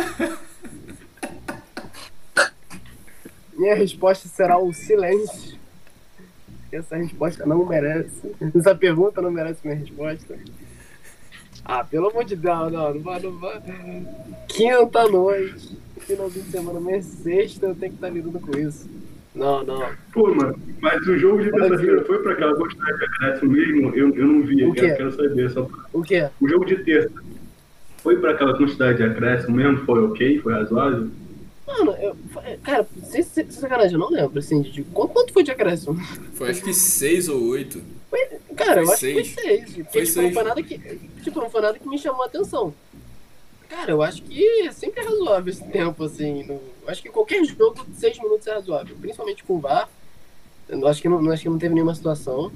Minha 3.54 3.76
resposta 3.76 4.28
será 4.28 4.58
o 4.58 4.74
silêncio. 4.74 5.60
Essa 6.72 6.96
resposta 6.96 7.46
não 7.46 7.66
merece. 7.66 8.34
Essa 8.56 8.74
pergunta 8.74 9.22
não 9.22 9.30
merece 9.30 9.60
minha 9.64 9.78
resposta. 9.78 10.40
Ah, 11.64 11.84
pelo 11.84 12.10
amor 12.10 12.24
de 12.24 12.36
Deus, 12.36 12.72
não, 12.72 12.94
não 12.94 13.02
vai, 13.02 13.20
não 13.20 13.38
vai. 13.38 13.62
Quinta 14.48 15.08
noite, 15.08 15.78
finalzinho 16.00 16.46
de 16.46 16.52
semana, 16.52 16.92
é 16.92 17.02
sexta, 17.02 17.68
eu 17.68 17.76
tenho 17.76 17.92
que 17.92 17.98
estar 17.98 18.10
lidando 18.10 18.40
com 18.40 18.58
isso. 18.58 18.90
Não, 19.34 19.64
não. 19.64 19.88
Pô, 20.12 20.34
mano, 20.36 20.60
mas 20.82 21.08
o 21.08 21.18
jogo 21.18 21.42
de 21.42 21.52
terça-feira 21.52 22.04
foi 22.04 22.22
pra 22.22 22.34
aquela 22.34 22.56
quantidade 22.56 22.98
de 22.98 23.06
acréscimo 23.06 23.52
mesmo? 23.52 23.96
Eu, 23.96 24.16
eu 24.16 24.28
não 24.28 24.42
vi, 24.44 24.62
eu 24.62 24.74
quero, 24.74 24.98
quero 24.98 25.12
saber. 25.14 25.50
Só... 25.52 25.68
O 25.94 26.02
quê? 26.02 26.30
O 26.42 26.48
jogo 26.50 26.66
de 26.66 26.78
terça 26.84 27.12
foi 27.98 28.18
pra 28.18 28.32
aquela 28.32 28.58
quantidade 28.58 28.98
de 28.98 29.04
acréscimo 29.04 29.56
mesmo? 29.56 29.86
Foi 29.86 30.04
ok? 30.04 30.40
Foi 30.42 30.54
razoável? 30.54 31.08
Mano, 31.66 31.96
eu, 32.02 32.18
cara, 32.64 32.86
sem, 33.04 33.24
sacanagem, 33.24 33.94
eu 33.94 34.00
não 34.00 34.10
lembro, 34.12 34.38
assim, 34.40 34.62
de 34.62 34.84
quanto, 34.84 35.14
quanto 35.14 35.32
foi 35.32 35.44
de 35.44 35.52
acréscimo? 35.52 35.96
Foi 36.34 36.50
acho 36.50 36.62
que 36.62 36.74
6 36.74 37.30
ou 37.30 37.42
8. 37.48 37.82
Cara, 38.56 38.82
eu 38.82 38.86
Foi 38.86 38.94
acho 38.94 39.06
que 39.06 39.14
foi 39.14 39.24
seis. 39.24 39.36
seis. 39.36 39.62
Porque, 39.64 39.84
Foi 39.84 40.02
tipo, 40.04 40.16
não 40.18 40.24
seis. 40.24 40.34
foi 40.34 40.44
nada 40.44 40.64
que. 40.64 41.00
Tipo, 41.24 41.40
não 41.40 41.50
foi 41.50 41.62
nada 41.62 41.80
que 41.80 41.88
me 41.88 41.98
chamou 41.98 42.24
a 42.24 42.26
atenção. 42.26 42.74
Cara, 43.72 43.92
eu 43.92 44.02
acho 44.04 44.22
que 44.24 44.44
é 44.68 44.72
sempre 44.72 45.02
razoável 45.04 45.50
esse 45.52 45.64
tempo, 45.64 46.04
assim. 46.04 46.46
eu 46.50 46.60
acho 46.88 47.02
que 47.02 47.10
qualquer 47.10 47.44
jogo 47.46 47.84
de 47.88 47.96
seis 47.98 48.18
minutos 48.20 48.46
é 48.46 48.54
razoável. 48.54 48.96
Principalmente 49.00 49.44
com 49.46 49.56
o 49.56 49.60
VAR. 49.60 49.90
Eu 50.68 50.86
acho 50.88 51.02
que 51.02 51.08
não, 51.10 51.30
acho 51.32 51.44
que 51.44 51.50
não 51.50 51.58
teve 51.58 51.74
nenhuma 51.74 51.96
situação. 51.96 52.52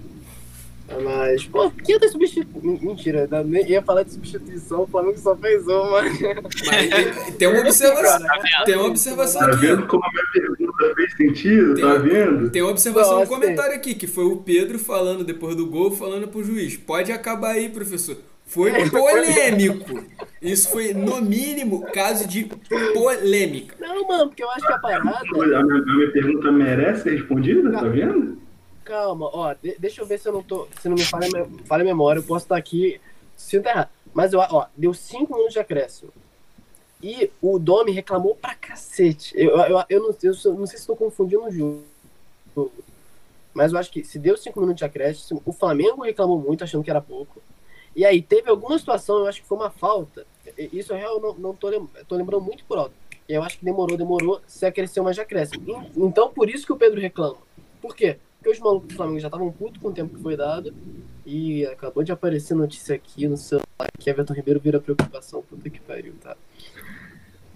Mas, 1.04 1.44
pô, 1.46 1.72
quinta 1.72 2.08
substituição. 2.10 2.62
Mentira, 2.82 3.28
eu 3.32 3.44
nem 3.44 3.68
ia 3.68 3.82
falar 3.82 4.04
de 4.04 4.12
substituição, 4.14 4.84
o 4.84 4.88
Flamengo 4.88 5.18
só 5.18 5.36
fez 5.36 5.66
uma. 5.68 6.02
Mas 6.68 7.28
e 7.30 7.32
tem 7.32 7.48
uma 7.48 7.62
observação. 7.62 8.28
Tem 8.66 8.76
uma 8.76 8.88
observação 8.88 9.42
Tá 9.42 9.48
aqui. 9.48 9.66
vendo 9.66 9.84
ó. 9.84 9.88
como 9.88 10.04
a 10.06 10.10
minha 10.12 10.26
pergunta 10.32 10.96
fez 10.96 11.16
sentido? 11.18 11.74
Tem- 11.76 11.84
Tá 11.84 11.96
vendo? 11.96 12.50
Tem 12.52 12.62
uma 12.62 12.72
observação 12.72 13.14
no 13.14 13.20
Nossa. 13.22 13.32
comentário 13.32 13.74
aqui, 13.74 13.96
que 13.96 14.06
foi 14.06 14.26
o 14.26 14.38
Pedro 14.38 14.78
falando 14.78 15.24
depois 15.24 15.56
do 15.56 15.66
gol, 15.66 15.90
falando 15.92 16.28
pro 16.28 16.44
juiz. 16.44 16.78
Pode 16.78 17.12
acabar 17.12 17.52
aí, 17.54 17.68
professor. 17.70 18.18
Foi 18.46 18.72
polêmico. 18.90 20.04
Isso 20.42 20.70
foi, 20.70 20.94
no 20.94 21.20
mínimo, 21.22 21.82
caso 21.92 22.28
de 22.28 22.46
polêmica. 22.94 23.76
Não, 23.80 24.08
mano, 24.08 24.28
porque 24.28 24.44
eu 24.44 24.50
acho 24.52 24.66
que 24.66 24.72
a 24.74 24.78
parada. 24.80 25.10
A 25.10 25.14
minha, 25.34 25.58
a 25.60 25.64
minha 25.64 26.12
pergunta 26.12 26.52
merece 26.52 27.04
ser 27.04 27.18
respondida, 27.18 27.72
tá 27.72 27.82
vendo? 27.88 28.38
Calma, 28.84 29.30
ó, 29.34 29.54
de- 29.56 29.76
deixa 29.80 30.02
eu 30.02 30.06
ver 30.06 30.20
se 30.20 30.28
eu 30.28 30.34
não 30.34 30.44
tô. 30.44 30.68
Se 30.80 30.88
não 30.88 30.96
me 30.96 31.04
falha, 31.04 31.28
falha 31.66 31.82
a 31.82 31.86
memória, 31.86 32.20
eu 32.20 32.24
posso 32.24 32.46
estar 32.46 32.56
aqui 32.56 33.02
se 33.36 33.58
errado. 33.58 33.90
Mas 34.14 34.32
eu, 34.32 34.40
ó, 34.40 34.68
deu 34.78 34.94
5 34.94 35.34
minutos 35.34 35.54
de 35.54 35.60
acréscimo. 35.60 36.12
E 37.02 37.30
o 37.42 37.58
Domi 37.60 37.92
reclamou 37.92 38.36
pra 38.36 38.54
cacete. 38.56 39.34
Eu, 39.36 39.50
eu, 39.58 39.84
eu, 39.90 40.02
não, 40.02 40.16
eu 40.22 40.54
não 40.54 40.66
sei 40.68 40.78
se 40.78 40.84
estou 40.84 40.96
confundindo 40.96 41.44
o 41.46 41.52
jogo. 41.52 41.84
Mas 43.54 43.72
eu 43.74 43.80
acho 43.80 43.92
que 43.92 44.04
se 44.04 44.20
deu 44.20 44.38
5 44.38 44.60
minutos 44.60 44.80
de 44.80 44.86
acréscimo, 44.86 45.42
o 45.46 45.52
Flamengo 45.52 46.04
reclamou 46.04 46.40
muito, 46.40 46.64
achando 46.64 46.84
que 46.84 46.90
era 46.92 47.02
pouco. 47.02 47.42
E 47.96 48.04
aí 48.06 48.22
teve 48.22 48.50
alguma 48.50 48.78
situação, 48.78 49.20
eu 49.20 49.28
acho 49.28 49.42
que 49.42 49.48
foi 49.48 49.58
uma 49.58 49.70
falta. 49.70 50.26
Isso 50.58 50.92
eu 50.94 50.98
real 50.98 51.20
não, 51.20 51.34
não 51.34 51.56
tô, 51.56 51.70
lem- 51.70 51.88
tô 52.08 52.16
lembrando 52.16 52.44
muito 52.44 52.66
por 52.66 52.78
alto. 52.78 52.94
E 53.28 53.34
eu 53.34 53.42
acho 53.42 53.58
que 53.58 53.66
demorou, 53.66 53.98
demorou, 53.98 54.42
se 54.46 54.66
acresceu 54.66 55.04
de 55.12 55.22
acréscimo. 55.22 55.64
En- 55.96 56.06
Então 56.08 56.30
por 56.30 56.50
isso 56.50 56.66
que 56.66 56.74
o 56.74 56.78
Pedro 56.78 57.00
reclama. 57.00 57.38
Por 57.82 57.96
quê? 57.96 58.18
porque 58.38 58.58
os 58.58 58.60
malucos 58.60 58.90
do 58.90 58.96
Flamengo 58.96 59.20
já 59.20 59.28
estavam 59.28 59.52
putos 59.52 59.82
com 59.82 59.88
o 59.88 59.92
tempo 59.92 60.16
que 60.16 60.22
foi 60.22 60.38
dado. 60.38 60.72
E 61.26 61.66
acabou 61.66 62.04
de 62.04 62.12
aparecer 62.12 62.54
notícia 62.54 62.96
aqui 62.96 63.28
no 63.28 63.36
celular 63.38 63.66
que 63.98 64.08
Everton 64.08 64.34
Ribeiro 64.36 64.60
vira 64.60 64.80
preocupação. 64.80 65.42
Puta 65.42 65.68
que 65.68 65.80
pariu, 65.80 66.14
tá? 66.22 66.38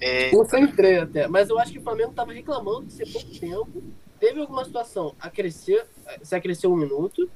É, 0.01 0.31
Concentrei 0.31 0.97
até. 0.97 1.27
Mas 1.27 1.49
eu 1.49 1.59
acho 1.59 1.71
que 1.73 1.77
o 1.77 1.81
Flamengo 1.83 2.13
tava 2.13 2.33
reclamando 2.33 2.87
de 2.87 2.93
ser 2.93 3.05
pouco 3.11 3.27
tempo. 3.39 3.83
Teve 4.19 4.39
alguma 4.39 4.65
situação 4.65 5.13
a 5.19 5.29
crescer, 5.29 5.85
se 6.23 6.33
acresceu 6.35 6.71
um 6.73 6.75
minuto. 6.75 7.29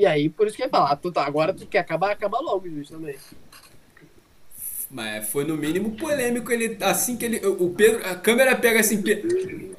E 0.00 0.06
aí, 0.06 0.30
por 0.30 0.46
isso 0.46 0.56
que 0.56 0.62
eu 0.62 0.66
ia 0.66 0.70
falar, 0.70 0.96
tu 0.96 1.12
tá, 1.12 1.26
agora 1.26 1.52
tu 1.52 1.66
quer 1.66 1.80
acabar, 1.80 2.10
acaba 2.12 2.40
logo, 2.40 2.66
justo 2.70 2.94
também. 2.94 3.16
Mas 4.90 5.28
foi 5.28 5.44
no 5.44 5.58
mínimo 5.58 5.90
polêmico 5.90 6.50
ele 6.50 6.78
assim 6.80 7.18
que 7.18 7.24
ele 7.26 7.46
o 7.46 7.68
Pedro 7.68 8.04
a 8.04 8.14
câmera 8.14 8.56
pega 8.56 8.80
assim 8.80 9.00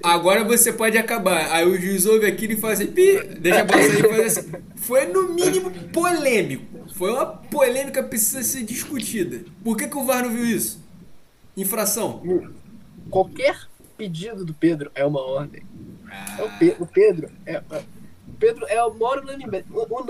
agora 0.03 0.43
você 0.43 0.71
pode 0.71 0.95
acabar. 0.95 1.51
Aí 1.51 1.65
o 1.65 1.75
juiz 1.75 2.05
ouve 2.05 2.27
aquilo 2.27 2.53
e 2.53 2.57
faz 2.57 2.79
assim 2.79 2.91
pi, 2.91 3.17
deixa 3.39 3.67
sair 3.67 3.99
e 3.99 4.09
faz 4.09 4.37
assim. 4.37 4.51
Foi 4.75 5.07
no 5.07 5.33
mínimo 5.33 5.71
polêmico. 5.91 6.87
Foi 6.93 7.11
uma 7.11 7.25
polêmica 7.25 8.03
que 8.03 8.09
precisa 8.09 8.43
ser 8.43 8.61
discutida. 8.63 9.43
Por 9.63 9.75
que, 9.75 9.87
que 9.87 9.97
o 9.97 10.05
VAR 10.05 10.21
não 10.23 10.29
viu 10.31 10.45
isso? 10.45 10.79
Infração. 11.57 12.21
Qualquer 13.09 13.59
pedido 13.97 14.45
do 14.45 14.53
Pedro 14.53 14.91
é 14.93 15.03
uma 15.03 15.19
ordem. 15.21 15.63
É 16.37 16.43
o, 16.43 16.49
Pe- 16.59 16.75
o 16.79 16.85
Pedro 16.85 17.29
é, 17.43 17.55
é- 17.55 17.83
Pedro 18.41 18.65
é 18.67 18.77
a 18.77 18.89
maior 18.89 19.23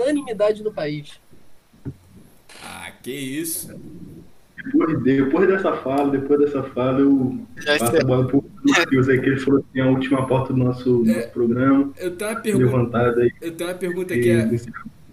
unanimidade, 0.00 0.62
no 0.64 0.72
país. 0.72 1.20
ah 2.64 2.90
que 3.02 3.12
isso 3.12 3.68
Depois, 4.64 5.02
depois 5.02 5.48
dessa 5.48 5.76
fala, 5.78 6.10
depois 6.10 6.40
dessa 6.40 6.62
fala, 6.62 7.00
eu 7.00 7.38
Já 7.56 7.78
passo 7.78 7.96
a 7.96 8.04
bola 8.04 8.26
pro 8.26 8.44
Matheus 8.64 9.08
aí, 9.08 9.20
que 9.20 9.26
ele 9.26 9.40
falou 9.40 9.60
que 9.62 9.68
tem 9.72 9.82
a 9.82 9.88
última 9.88 10.26
porta 10.26 10.52
do 10.52 10.58
nosso, 10.58 11.02
É. 11.06 11.14
nosso 11.16 11.28
programa. 11.30 11.92
eu 11.98 12.16
tenho 12.16 12.30
uma 12.30 12.40
pergunta 12.40 12.98
aí. 12.98 13.32
eu 13.40 13.52
tenho 13.56 13.70
uma 13.70 13.76
pergunta 13.76 14.14
aqui 14.14 14.30
é, 14.30 14.50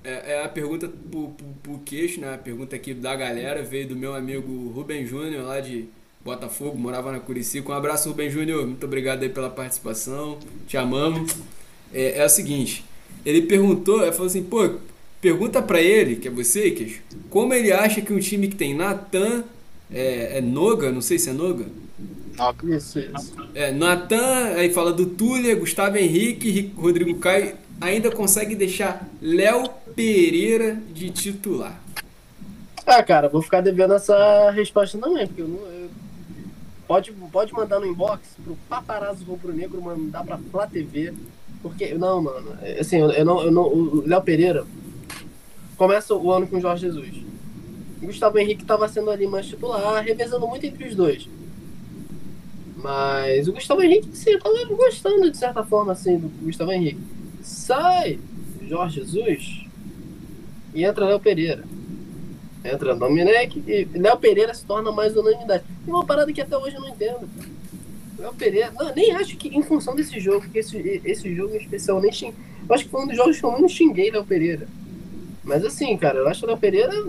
é, 0.04 0.32
é 0.34 0.46
a 0.46 0.50
pergunta 0.50 0.88
pro, 0.88 1.30
pro, 1.30 1.48
pro 1.64 1.80
queixo, 1.80 2.22
né? 2.22 2.34
A 2.34 2.38
pergunta 2.38 2.76
aqui 2.76 2.94
da 2.94 3.16
galera 3.16 3.62
veio 3.64 3.88
do 3.90 3.96
meu 3.96 4.16
amigo 4.16 4.70
Rubem 4.70 5.06
Júnior, 5.06 5.44
lá 5.46 5.60
de 5.60 5.86
Botafogo, 6.24 6.78
morava 6.78 7.12
na 7.12 7.20
Curicica. 7.20 7.72
Um 7.72 7.76
abraço, 7.76 8.10
Rubem 8.10 8.30
Júnior. 8.30 8.66
Muito 8.66 8.86
obrigado 8.86 9.24
aí 9.24 9.30
pela 9.30 9.50
participação. 9.50 10.38
Te 10.68 10.78
amamos. 10.78 11.36
É, 11.94 12.20
é 12.20 12.26
o 12.26 12.30
seguinte, 12.30 12.86
ele 13.30 13.42
perguntou, 13.44 14.02
ele 14.02 14.12
falou 14.12 14.28
assim, 14.28 14.44
pô, 14.44 14.70
pergunta 15.22 15.62
pra 15.62 15.82
ele, 15.82 16.16
que 16.16 16.28
é 16.28 16.32
você, 16.32 16.72
queixo, 16.72 17.02
como 17.30 17.54
ele 17.54 17.72
acha 17.72 18.02
que 18.02 18.14
um 18.14 18.20
time 18.20 18.48
que 18.48 18.56
tem 18.56 18.74
Natan, 18.74 19.44
é, 19.92 20.38
é 20.38 20.42
Noga, 20.42 20.92
não 20.92 21.02
sei 21.02 21.18
se 21.20 21.30
é 21.30 21.34
Noga. 21.34 21.66
Isso, 22.64 23.00
isso. 23.00 23.34
é, 23.54 23.72
Natan, 23.72 24.54
aí 24.56 24.72
fala 24.72 24.94
do 24.94 25.06
Túlia, 25.06 25.56
Gustavo 25.56 25.98
Henrique, 25.98 26.50
Ri- 26.50 26.74
Rodrigo 26.76 27.20
Caio, 27.20 27.54
ainda 27.82 28.10
consegue 28.12 28.56
deixar 28.56 29.08
Léo 29.22 29.70
Pereira 29.96 30.82
de 30.94 31.10
titular. 31.10 31.82
Ah, 32.86 33.04
cara, 33.04 33.28
vou 33.28 33.42
ficar 33.42 33.62
devendo 33.62 33.94
essa 33.94 34.50
resposta 34.52 34.98
também, 34.98 35.28
porque 35.28 35.42
eu 35.42 35.48
não. 35.48 35.58
eu- 35.58 35.90
Pode, 36.88 37.12
pode 37.32 37.54
mandar 37.54 37.80
no 37.80 37.86
inbox 37.86 38.22
pro 38.44 38.58
paparazzo 38.68 39.24
rubro 39.24 39.54
negro 39.54 39.80
mandar 39.80 40.24
pra 40.26 40.40
Flá 40.50 40.66
TV. 40.66 41.14
Porque, 41.62 41.94
não, 41.94 42.22
mano, 42.22 42.58
é, 42.62 42.80
assim, 42.80 42.98
eu, 42.98 43.26
não, 43.26 43.44
eu 43.44 43.52
não. 43.52 43.64
O 43.64 44.08
Léo 44.08 44.22
Pereira 44.22 44.66
começa 45.78 46.16
o 46.16 46.32
ano 46.32 46.48
com 46.48 46.58
o 46.58 46.62
Jorge 46.62 46.86
Jesus. 46.88 47.24
O 48.02 48.06
Gustavo 48.06 48.40
Henrique 48.40 48.64
tava 48.64 48.88
sendo 48.88 49.10
ali 49.12 49.28
mais 49.28 49.46
titular, 49.46 50.04
revezando 50.04 50.48
muito 50.48 50.66
entre 50.66 50.88
os 50.88 50.96
dois. 50.96 51.28
Mas 52.78 53.48
o 53.50 53.54
Gustavo 53.54 53.82
Henrique, 53.82 54.10
sim, 54.14 54.32
eu 54.32 54.40
tava 54.40 54.56
gostando 54.74 55.30
de 55.30 55.38
certa 55.38 55.64
forma, 55.64 55.92
assim, 55.92 56.18
do 56.18 56.30
Gustavo 56.46 56.72
Henrique. 56.72 57.02
Sai 57.42 58.20
Jorge 58.62 59.02
Jesus 59.02 59.66
e 60.74 60.86
entra 60.86 61.06
Léo 61.06 61.20
Pereira. 61.20 61.64
Entra 62.64 62.96
Domenech 62.96 63.62
e 63.68 63.88
Léo 63.98 64.18
Pereira 64.18 64.54
se 64.54 64.66
torna 64.66 64.92
mais 64.92 65.16
unanimidade. 65.16 65.64
Tem 65.84 65.94
uma 65.94 66.06
parada 66.06 66.32
que 66.32 66.42
até 66.42 66.58
hoje 66.58 66.76
eu 66.76 66.82
não 66.82 66.90
entendo. 66.90 67.28
cara. 67.38 67.59
Léo 68.20 68.34
Pereira, 68.34 68.72
não, 68.78 68.94
nem 68.94 69.12
acho 69.16 69.36
que 69.38 69.48
em 69.50 69.64
função 69.64 69.96
desse 69.96 70.20
jogo, 70.20 70.48
que 70.50 70.60
esse, 70.60 71.02
esse 71.06 71.34
jogo 71.36 71.56
em 71.56 71.58
especial 71.58 72.02
nem 72.02 72.12
xing, 72.12 72.34
eu 72.68 72.76
acho 72.76 72.84
que 72.86 72.90
foi 72.92 73.02
um 73.04 73.08
dos 73.08 73.16
jogos 73.16 73.40
que 73.40 73.46
eu 73.46 73.52
menos 73.52 73.72
xinguei 73.72 74.12
Léo 74.12 74.26
Pereira. 74.26 74.68
Mas 75.44 75.64
assim, 75.66 75.96
cara, 75.98 76.18
eu 76.20 76.28
acho 76.28 76.42
que 76.42 76.46
o 76.46 76.50
Léo 76.50 76.58
Pereira 76.58 77.08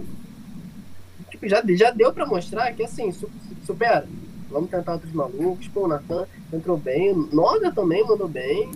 tipo, 1.30 1.48
já, 1.48 1.62
já 1.68 1.90
deu 1.90 2.12
pra 2.12 2.26
mostrar 2.26 2.72
que 2.72 2.82
assim, 2.84 3.10
su- 3.12 3.28
supera. 3.66 4.06
Vamos 4.50 4.70
tentar 4.70 4.94
outros 4.94 5.12
malucos. 5.12 5.68
Pô, 5.68 5.84
o 5.84 5.88
Natan 5.88 6.26
entrou 6.52 6.76
bem. 6.76 7.14
Noga 7.32 7.70
também 7.70 8.04
mandou 8.04 8.26
bem. 8.26 8.70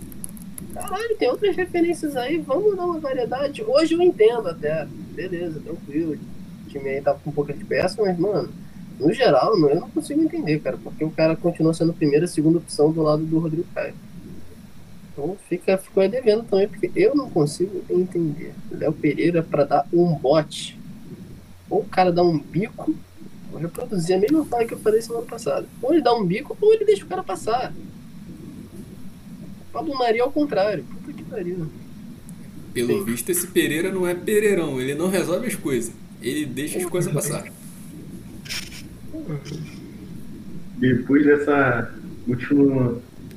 Caralho, 0.73 1.17
tem 1.17 1.29
outras 1.29 1.55
referências 1.55 2.15
aí. 2.15 2.37
Vamos 2.37 2.75
dar 2.77 2.85
uma 2.85 2.99
variedade. 2.99 3.61
Hoje 3.63 3.93
eu 3.93 4.01
entendo 4.01 4.47
até. 4.47 4.85
Beleza, 5.13 5.59
tranquilo. 5.59 6.13
O 6.65 6.69
time 6.69 6.89
aí 6.89 7.01
tava 7.01 7.19
com 7.19 7.29
um 7.29 7.33
pouco 7.33 7.51
de 7.51 7.63
peça, 7.65 8.01
mas, 8.01 8.17
mano, 8.17 8.49
no 8.99 9.11
geral, 9.13 9.59
não, 9.59 9.69
eu 9.69 9.79
não 9.79 9.89
consigo 9.89 10.21
entender, 10.21 10.59
cara. 10.59 10.77
Porque 10.77 11.03
o 11.03 11.11
cara 11.11 11.35
continua 11.35 11.73
sendo 11.73 11.91
a 11.91 11.95
primeira 11.95 12.25
e 12.25 12.27
segunda 12.27 12.57
opção 12.57 12.91
do 12.91 13.01
lado 13.01 13.23
do 13.23 13.39
Rodrigo 13.39 13.67
Caio. 13.73 13.93
Então 15.11 15.37
fica, 15.47 15.77
ficou 15.77 16.03
aí 16.03 16.09
devendo 16.09 16.43
também, 16.43 16.67
porque 16.67 16.91
eu 16.95 17.15
não 17.15 17.29
consigo 17.29 17.83
entender. 17.89 18.53
Léo 18.71 18.93
Pereira 18.93 19.41
pra 19.41 19.63
dar 19.63 19.87
um 19.93 20.13
bote. 20.13 20.77
Ou 21.69 21.81
o 21.81 21.85
cara 21.85 22.11
dá 22.11 22.21
um 22.21 22.37
bico, 22.37 22.93
vou 23.51 23.59
reproduzir 23.59 24.15
a 24.15 24.19
mesma 24.19 24.45
fala 24.45 24.65
que 24.65 24.73
eu 24.73 24.79
falei 24.79 25.01
semana 25.01 25.25
passada. 25.25 25.67
Ou 25.81 25.93
ele 25.93 26.03
dá 26.03 26.13
um 26.13 26.25
bico, 26.25 26.57
ou 26.59 26.73
ele 26.73 26.85
deixa 26.85 27.05
o 27.05 27.07
cara 27.07 27.23
passar. 27.23 27.73
Pablo 29.71 29.97
Maria 29.97 30.23
ao 30.23 30.31
contrário. 30.31 30.83
Puta 30.83 31.11
que 31.11 31.23
pariu. 31.23 31.67
Pelo 32.73 32.99
Sim. 32.99 33.05
visto, 33.05 33.29
esse 33.29 33.47
Pereira 33.47 33.91
não 33.91 34.05
é 34.05 34.13
Pereirão, 34.13 34.81
ele 34.81 34.95
não 34.95 35.09
resolve 35.09 35.47
as 35.47 35.55
coisas. 35.55 35.93
Ele 36.21 36.45
deixa 36.45 36.77
as 36.77 36.85
coisas 36.85 37.11
passar. 37.11 37.45
Depois 40.77 41.25
dessa 41.25 41.91
última, 42.27 42.95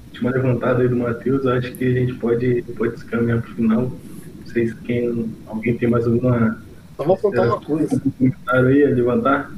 última 0.09 0.30
levantada 0.30 0.82
aí 0.82 0.89
do 0.89 0.97
Matheus, 0.97 1.45
eu 1.45 1.53
acho 1.53 1.72
que 1.72 1.84
a 1.84 1.93
gente 1.93 2.14
pode, 2.14 2.62
pode 2.76 2.99
se 2.99 3.05
caminhar 3.05 3.41
pro 3.41 3.55
final. 3.55 3.82
Não 3.82 4.47
sei 4.47 4.68
se 4.68 4.74
quem, 4.76 5.32
alguém 5.47 5.76
tem 5.76 5.89
mais 5.89 6.07
alguma 6.07 6.62
Só 6.97 7.05
vou 7.05 7.16
contar 7.16 7.43
uma 7.43 7.61
coisa. 7.61 8.01
comentário 8.18 8.68
aí 8.68 8.84
a 8.84 8.89
levantar. 8.89 9.53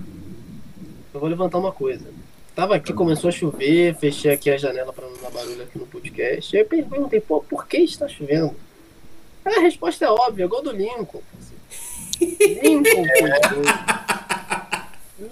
Eu 1.13 1.21
vou 1.21 1.29
levantar 1.29 1.59
uma 1.59 1.73
coisa. 1.73 2.05
Tava 2.55 2.75
aqui, 2.77 2.93
começou 2.93 3.29
a 3.29 3.33
chover, 3.33 3.95
fechei 3.97 4.33
aqui 4.33 4.51
a 4.51 4.59
janela 4.59 4.93
pra 4.93 5.07
não 5.07 5.17
dar 5.23 5.31
barulho 5.31 5.63
aqui 5.63 5.79
no 5.79 5.87
podcast. 5.87 6.55
Aí 6.57 6.63
eu 6.63 6.67
perguntei, 6.67 7.21
pô, 7.21 7.41
por 7.41 7.67
que 7.67 7.79
está 7.79 8.07
chovendo? 8.09 8.55
A 9.45 9.61
resposta 9.61 10.05
é 10.05 10.11
óbvia, 10.11 10.47
gol 10.47 10.63
do 10.63 10.73
Lincoln. 10.73 11.23
Lincoln. 12.21 13.07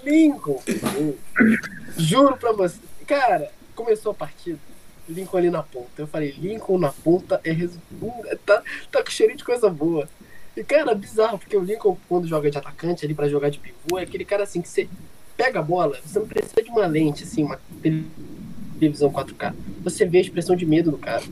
Lincoln. 0.04 0.60
Juro 1.96 2.36
pra 2.36 2.52
você. 2.52 2.78
Cara, 3.06 3.50
começou 3.74 4.12
a 4.12 4.14
partida. 4.14 4.58
Lincoln 5.08 5.38
ali 5.38 5.50
na 5.50 5.62
ponta. 5.62 5.90
Eu 5.96 6.06
falei, 6.06 6.34
Lincoln 6.38 6.78
na 6.78 6.92
ponta 6.92 7.40
é 7.42 7.52
resultado. 7.52 8.38
Tá, 8.44 8.62
tá 8.92 9.02
com 9.02 9.10
cheirinho 9.10 9.38
de 9.38 9.44
coisa 9.44 9.70
boa. 9.70 10.08
E, 10.56 10.62
cara, 10.64 10.94
bizarro, 10.94 11.38
porque 11.38 11.56
o 11.56 11.62
Lincoln, 11.62 11.96
quando 12.08 12.26
joga 12.26 12.50
de 12.50 12.58
atacante 12.58 13.04
ali 13.04 13.14
pra 13.14 13.28
jogar 13.28 13.48
de 13.48 13.58
pivô, 13.58 13.98
é 13.98 14.02
aquele 14.02 14.24
cara 14.24 14.42
assim 14.42 14.60
que 14.60 14.68
você 14.68 14.88
pega 15.36 15.60
a 15.60 15.62
bola, 15.62 15.98
você 16.04 16.18
não 16.18 16.26
precisa 16.26 16.60
de 16.60 16.68
uma 16.68 16.84
lente, 16.86 17.22
assim, 17.22 17.44
uma 17.44 17.60
televisão 18.78 19.10
4K. 19.10 19.54
Você 19.84 20.04
vê 20.04 20.18
a 20.18 20.22
expressão 20.22 20.56
de 20.56 20.66
medo 20.66 20.90
do 20.90 20.98
cara. 20.98 21.22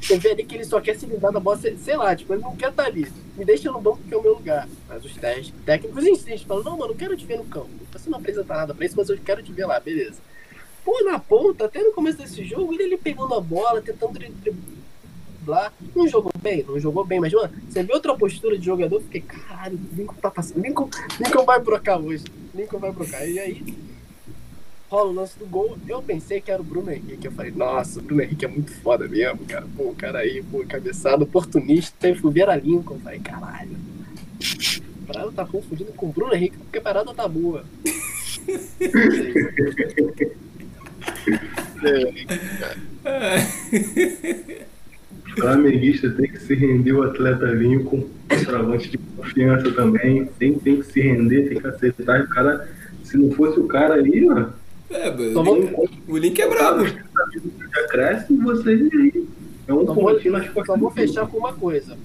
Você 0.00 0.18
vê 0.18 0.30
ali 0.32 0.44
que 0.44 0.54
ele 0.54 0.64
só 0.64 0.80
quer 0.80 0.96
se 0.98 1.06
livrar 1.06 1.32
da 1.32 1.40
bola, 1.40 1.58
sei, 1.58 1.96
lá, 1.96 2.14
tipo, 2.14 2.32
ele 2.34 2.42
não 2.42 2.54
quer 2.56 2.70
estar 2.70 2.84
ali. 2.84 3.10
Me 3.36 3.44
deixa 3.44 3.70
no 3.72 3.80
banco 3.80 3.98
que 4.06 4.12
é 4.12 4.16
o 4.16 4.22
meu 4.22 4.34
lugar. 4.34 4.68
Mas 4.88 5.04
os 5.04 5.14
técnicos 5.64 6.04
insistem, 6.04 6.38
falam, 6.46 6.62
não, 6.64 6.78
mano, 6.78 6.92
eu 6.92 6.96
quero 6.96 7.16
te 7.16 7.24
ver 7.24 7.38
no 7.38 7.44
campo. 7.44 7.70
Você 7.92 8.10
não 8.10 8.18
apresenta 8.18 8.54
nada 8.54 8.74
pra 8.74 8.84
isso, 8.84 8.94
mas 8.96 9.08
eu 9.08 9.18
quero 9.18 9.42
te 9.42 9.52
ver 9.52 9.66
lá, 9.66 9.80
beleza. 9.80 10.20
Pô, 10.84 11.02
na 11.04 11.18
ponta, 11.18 11.64
até 11.64 11.82
no 11.82 11.92
começo 11.92 12.18
desse 12.18 12.44
jogo, 12.44 12.74
ele 12.74 12.84
ali 12.84 12.96
pegando 12.98 13.32
a 13.34 13.40
bola, 13.40 13.80
tentando 13.80 14.12
dri- 14.12 14.34
driblar. 15.40 15.72
Não 15.96 16.06
jogou 16.06 16.30
bem, 16.42 16.62
não 16.68 16.78
jogou 16.78 17.04
bem, 17.04 17.20
mas, 17.20 17.32
mano, 17.32 17.50
você 17.68 17.82
vê 17.82 17.92
outra 17.94 18.14
postura 18.14 18.58
de 18.58 18.66
jogador, 18.66 19.00
fiquei, 19.00 19.22
caralho, 19.22 19.80
Lincoln 19.94 20.16
tá 20.20 20.30
passando. 20.30 20.60
Lincoln, 20.62 20.90
Lincoln 21.18 21.44
vai 21.44 21.58
brocar 21.60 21.98
hoje. 21.98 22.24
Lincoln 22.54 22.78
vai 22.78 22.92
brocar. 22.92 23.26
E 23.26 23.38
aí, 23.38 23.64
rola 24.90 25.10
o 25.10 25.14
lance 25.14 25.38
do 25.38 25.46
gol. 25.46 25.76
Eu 25.88 26.02
pensei 26.02 26.40
que 26.40 26.50
era 26.50 26.60
o 26.60 26.64
Bruno 26.64 26.90
Henrique. 26.90 27.26
Eu 27.26 27.32
falei, 27.32 27.52
nossa, 27.52 27.98
o 27.98 28.02
Bruno 28.02 28.22
Henrique 28.22 28.44
é 28.44 28.48
muito 28.48 28.72
foda 28.80 29.08
mesmo, 29.08 29.44
cara. 29.46 29.66
Pô, 29.76 29.90
o 29.90 29.94
cara 29.94 30.20
aí, 30.20 30.42
pô, 30.42 30.64
cabeçado, 30.66 31.24
oportunista. 31.24 32.08
E 32.08 32.14
fui 32.14 32.32
ver 32.32 32.48
a 32.48 32.56
Lincoln. 32.56 32.94
Eu 32.94 33.00
falei, 33.00 33.20
caralho. 33.20 33.76
A 35.02 35.06
parada 35.12 35.32
tá 35.32 35.44
confundindo 35.44 35.92
com 35.92 36.06
o 36.06 36.12
Bruno 36.12 36.34
Henrique, 36.34 36.56
porque 36.58 36.78
a 36.78 36.82
parada 36.82 37.12
tá 37.14 37.28
boa. 37.28 37.64
Flamenguista 45.34 46.10
tem 46.10 46.30
que 46.30 46.38
se 46.38 46.54
render 46.54 46.92
o 46.92 47.02
atleta 47.02 47.46
Lincoln, 47.46 48.08
travante 48.44 48.90
de 48.90 48.98
confiança 48.98 49.72
também. 49.72 50.26
Tem, 50.38 50.58
tem 50.58 50.76
que 50.76 50.84
se 50.84 51.00
render, 51.00 51.48
tem 51.48 51.60
que 51.60 51.66
acertar. 51.66 52.22
O 52.22 52.28
cara, 52.28 52.68
se 53.02 53.16
não 53.16 53.32
fosse 53.32 53.58
o 53.58 53.66
cara 53.66 53.94
aí, 53.94 54.24
mano, 54.24 54.52
É, 54.94 55.32
Só 55.32 55.42
mano, 55.42 55.66
vamos- 55.66 55.90
o 56.08 56.16
Link 56.16 56.40
é 56.40 56.48
brabo. 56.48 56.86
já 56.86 57.88
cresce 57.88 58.32
e 58.32 58.36
vocês 58.36 58.80
aí. 58.92 59.26
É 59.66 59.72
um 59.74 59.84
vou, 59.84 59.94
pontinho 59.96 60.32
nas 60.32 60.46
só 60.52 60.76
vou 60.76 60.90
do 60.90 60.94
time. 60.94 61.06
fechar 61.06 61.26
com 61.26 61.38
uma 61.38 61.52
coisa. 61.52 61.96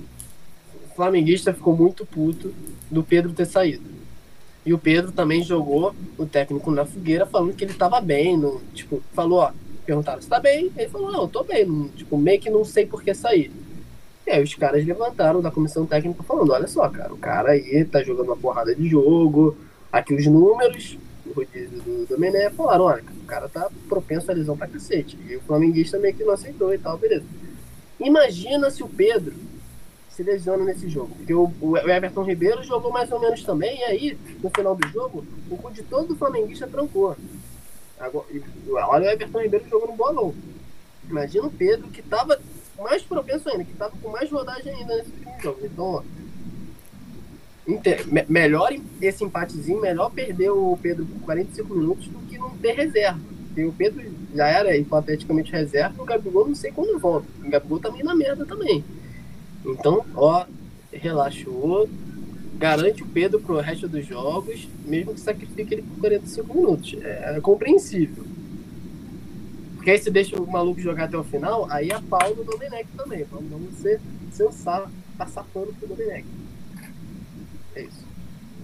O 0.92 0.96
flamenguista 0.96 1.54
ficou 1.54 1.76
muito 1.76 2.06
puto 2.06 2.54
do 2.90 3.04
Pedro 3.04 3.32
ter 3.32 3.46
saído. 3.46 3.84
E 4.66 4.74
o 4.74 4.78
Pedro 4.78 5.12
também 5.12 5.44
jogou 5.44 5.94
o 6.18 6.26
técnico 6.26 6.72
na 6.72 6.86
fogueira 6.86 7.26
falando 7.26 7.54
que 7.54 7.64
ele 7.64 7.74
tava 7.74 8.02
bem. 8.02 8.36
No, 8.38 8.60
tipo, 8.74 9.02
falou, 9.14 9.40
ó, 9.40 9.52
perguntaram 9.86 10.22
se 10.22 10.28
tá 10.28 10.40
bem. 10.40 10.72
Ele 10.76 10.90
falou, 10.90 11.12
não, 11.12 11.22
eu 11.24 11.28
tô 11.28 11.44
bem. 11.44 11.66
Não, 11.66 11.88
tipo, 11.90 12.18
meio 12.18 12.40
que 12.40 12.50
não 12.50 12.66
sei 12.66 12.86
por 12.86 13.04
que 13.04 13.14
sair. 13.14 13.52
E 14.26 14.32
aí 14.32 14.44
os 14.44 14.54
caras 14.56 14.86
levantaram 14.86 15.42
da 15.42 15.52
comissão 15.52 15.86
técnica 15.86 16.24
falando, 16.24 16.52
olha 16.52 16.68
só, 16.68 16.88
cara, 16.90 17.14
o 17.14 17.18
cara 17.18 17.52
aí 17.52 17.86
tá 17.86 18.04
jogando 18.04 18.28
uma 18.28 18.38
porrada 18.38 18.74
de 18.76 18.88
jogo. 18.90 19.56
Aqui 19.92 20.14
os 20.14 20.26
números, 20.28 20.98
o 21.30 21.34
rodízio 21.34 21.82
do 21.82 22.06
Domené, 22.08 22.50
falaram, 22.50 22.86
olha, 22.86 23.04
o 23.04 23.26
cara 23.26 23.48
tá 23.48 23.70
propenso 23.88 24.30
a 24.30 24.34
lesão 24.34 24.58
pra 24.58 24.68
cacete. 24.68 25.18
E 25.28 25.36
o 25.36 25.42
flamenguista 25.42 26.00
meio 26.00 26.16
que 26.16 26.24
não 26.24 26.34
aceitou 26.34 26.74
e 26.74 26.78
tal, 26.78 26.98
beleza. 26.98 27.26
Imagina 28.00 28.70
se 28.72 28.82
o 28.82 28.88
Pedro 28.88 29.36
se 30.10 30.24
lesiona 30.24 30.66
nesse 30.66 30.90
jogo. 30.90 31.16
Porque 31.16 31.34
o, 31.34 31.52
o 31.62 31.78
Everton 31.78 32.24
Ribeiro 32.24 32.64
jogou 32.64 32.92
mais 32.92 33.12
ou 33.12 33.20
menos 33.20 33.44
também, 33.44 33.80
e 33.80 33.84
aí, 33.84 34.18
no 34.42 34.50
final 34.50 34.76
do 34.76 34.88
jogo, 34.90 35.26
o 35.50 35.58
cu 35.58 35.72
de 35.72 35.84
todo 35.84 36.16
flamenguista 36.16 36.68
trancou. 36.68 37.16
Agora, 38.00 38.26
olha 38.88 39.08
o 39.08 39.12
Everton 39.12 39.42
Ribeiro 39.42 39.70
jogando 39.70 39.96
bolão. 39.96 40.34
Imagina 41.10 41.48
o 41.48 41.52
Pedro, 41.52 41.88
que 41.90 42.02
tava 42.02 42.40
mais 42.78 43.04
propenso 43.04 43.50
ainda, 43.50 43.64
que 43.64 43.74
tava 43.74 43.94
com 44.02 44.10
mais 44.10 44.32
rodagem 44.32 44.74
ainda 44.74 44.96
nesse 44.96 45.12
jogo. 45.42 45.60
Então, 45.64 45.86
ó, 45.86 46.04
inte- 47.70 48.06
me- 48.12 48.26
melhor 48.28 48.74
esse 49.02 49.24
empatezinho, 49.24 49.80
melhor 49.80 50.10
perder 50.12 50.50
o 50.50 50.78
Pedro 50.82 51.06
por 51.06 51.20
45 51.22 51.74
minutos 51.76 52.08
do 52.08 52.20
que 52.28 52.38
não 52.38 52.50
ter 52.58 52.74
reserva. 52.74 53.20
Porque 53.48 53.66
o 53.66 53.72
Pedro 53.74 54.04
já 54.36 54.48
era 54.48 54.76
hipoteticamente 54.78 55.52
reserva, 55.52 56.02
o 56.02 56.06
Gabigol 56.06 56.48
não 56.48 56.56
sei 56.56 56.72
quando 56.72 57.00
volta. 57.00 57.28
O 57.44 57.50
Gabigol 57.50 57.80
também 57.80 58.04
na 58.04 58.16
merda 58.16 58.46
também. 58.46 58.84
Então, 59.66 60.06
ó, 60.16 60.46
relaxou, 60.92 61.90
garante 62.58 63.04
o 63.04 63.08
Pedro 63.08 63.40
pro 63.40 63.60
resto 63.60 63.88
dos 63.88 64.06
jogos, 64.06 64.68
mesmo 64.86 65.14
que 65.14 65.20
sacrifique 65.20 65.74
ele 65.76 65.82
por 65.84 66.00
45 66.02 66.54
minutos. 66.58 66.96
É, 67.02 67.36
é 67.38 67.42
compreensível. 67.42 68.24
Porque 69.76 69.92
aí 69.92 69.98
se 69.98 70.12
deixa 70.12 70.40
o 70.42 70.46
maluco 70.50 70.80
jogar 70.82 71.06
até 71.06 71.18
o 71.18 71.24
final, 71.24 71.66
aí 71.72 71.90
é 71.90 72.00
pau 72.10 72.36
do 72.36 72.44
Domenech 72.44 72.88
também. 72.98 73.26
Vamos, 73.32 73.50
vamos 73.50 73.76
ser, 73.76 74.00
ser 74.32 74.44
o 74.44 74.52
sá, 74.52 74.88
passar 75.18 75.44
pano 75.54 75.74
pro 75.80 75.88
Domenech. 75.88 76.26
É 77.80 77.84
isso. 77.84 78.06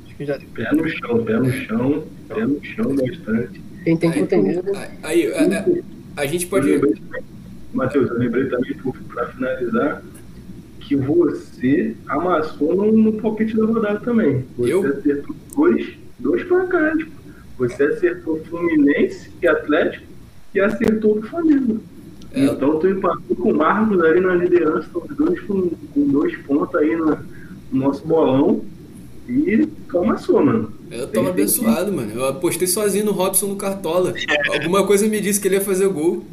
Acho 0.05 0.15
que 0.15 0.25
já 0.25 0.37
deu. 0.37 0.47
Pé 0.53 0.71
no 0.73 0.87
chão, 0.89 1.23
pé 1.25 1.37
no 1.37 1.51
chão, 1.51 2.03
pé 2.27 2.45
no 2.45 2.63
chão 2.63 2.95
bastante. 2.95 3.61
Quem 3.83 3.97
tem 3.97 4.11
Aí, 4.11 4.19
cu 4.21 4.27
tem 4.27 4.43
medo. 4.43 4.63
Aí, 5.03 5.33
a, 5.33 5.41
a- 5.59 6.21
a 6.21 6.25
gente 6.25 6.47
pode. 6.47 6.67
Eu 6.69 6.75
lembrei 6.75 6.93
também- 6.95 7.23
Matheus, 7.73 8.09
eu 8.09 8.17
lembrei 8.17 8.45
também, 8.47 8.73
para 9.13 9.27
finalizar, 9.27 10.01
que 10.79 10.95
você 10.95 11.95
amassou 12.07 12.75
no, 12.75 12.91
no 12.91 13.13
palpite 13.21 13.55
da 13.57 13.65
rodada 13.65 13.99
também. 13.99 14.45
Você 14.57 14.71
Eu? 14.73 14.85
acertou 14.87 15.35
dois, 15.55 15.87
dois 16.19 16.43
placares. 16.43 17.03
pô. 17.05 17.11
Você 17.57 17.83
acertou 17.83 18.39
Fluminense 18.45 19.29
e 19.41 19.47
Atlético 19.47 20.05
e 20.53 20.59
acertou 20.59 21.17
o 21.19 21.21
Flamengo. 21.23 21.81
É. 22.33 22.45
Então 22.45 22.79
tu 22.79 22.87
empatou 22.87 23.35
com 23.35 23.51
o 23.51 23.55
Marcos 23.57 24.01
ali 24.03 24.19
na 24.19 24.35
liderança, 24.35 24.87
os 24.93 25.15
dois 25.15 25.39
com, 25.41 25.69
com 25.69 26.07
dois 26.07 26.35
pontos 26.43 26.75
aí 26.75 26.95
no, 26.95 27.05
no 27.71 27.79
nosso 27.87 28.05
bolão. 28.05 28.63
E 29.27 29.65
tu 29.89 29.97
amassou, 29.99 30.43
mano. 30.43 30.71
Eu 30.91 31.07
tava 31.07 31.29
abençoado, 31.29 31.91
mano. 31.91 32.11
Eu 32.13 32.25
apostei 32.27 32.67
sozinho 32.67 33.05
no 33.05 33.11
Robson 33.11 33.47
no 33.47 33.55
Cartola. 33.55 34.13
Alguma 34.53 34.85
coisa 34.85 35.07
me 35.07 35.19
disse 35.19 35.39
que 35.39 35.47
ele 35.47 35.55
ia 35.55 35.61
fazer 35.61 35.87
gol. 35.89 36.23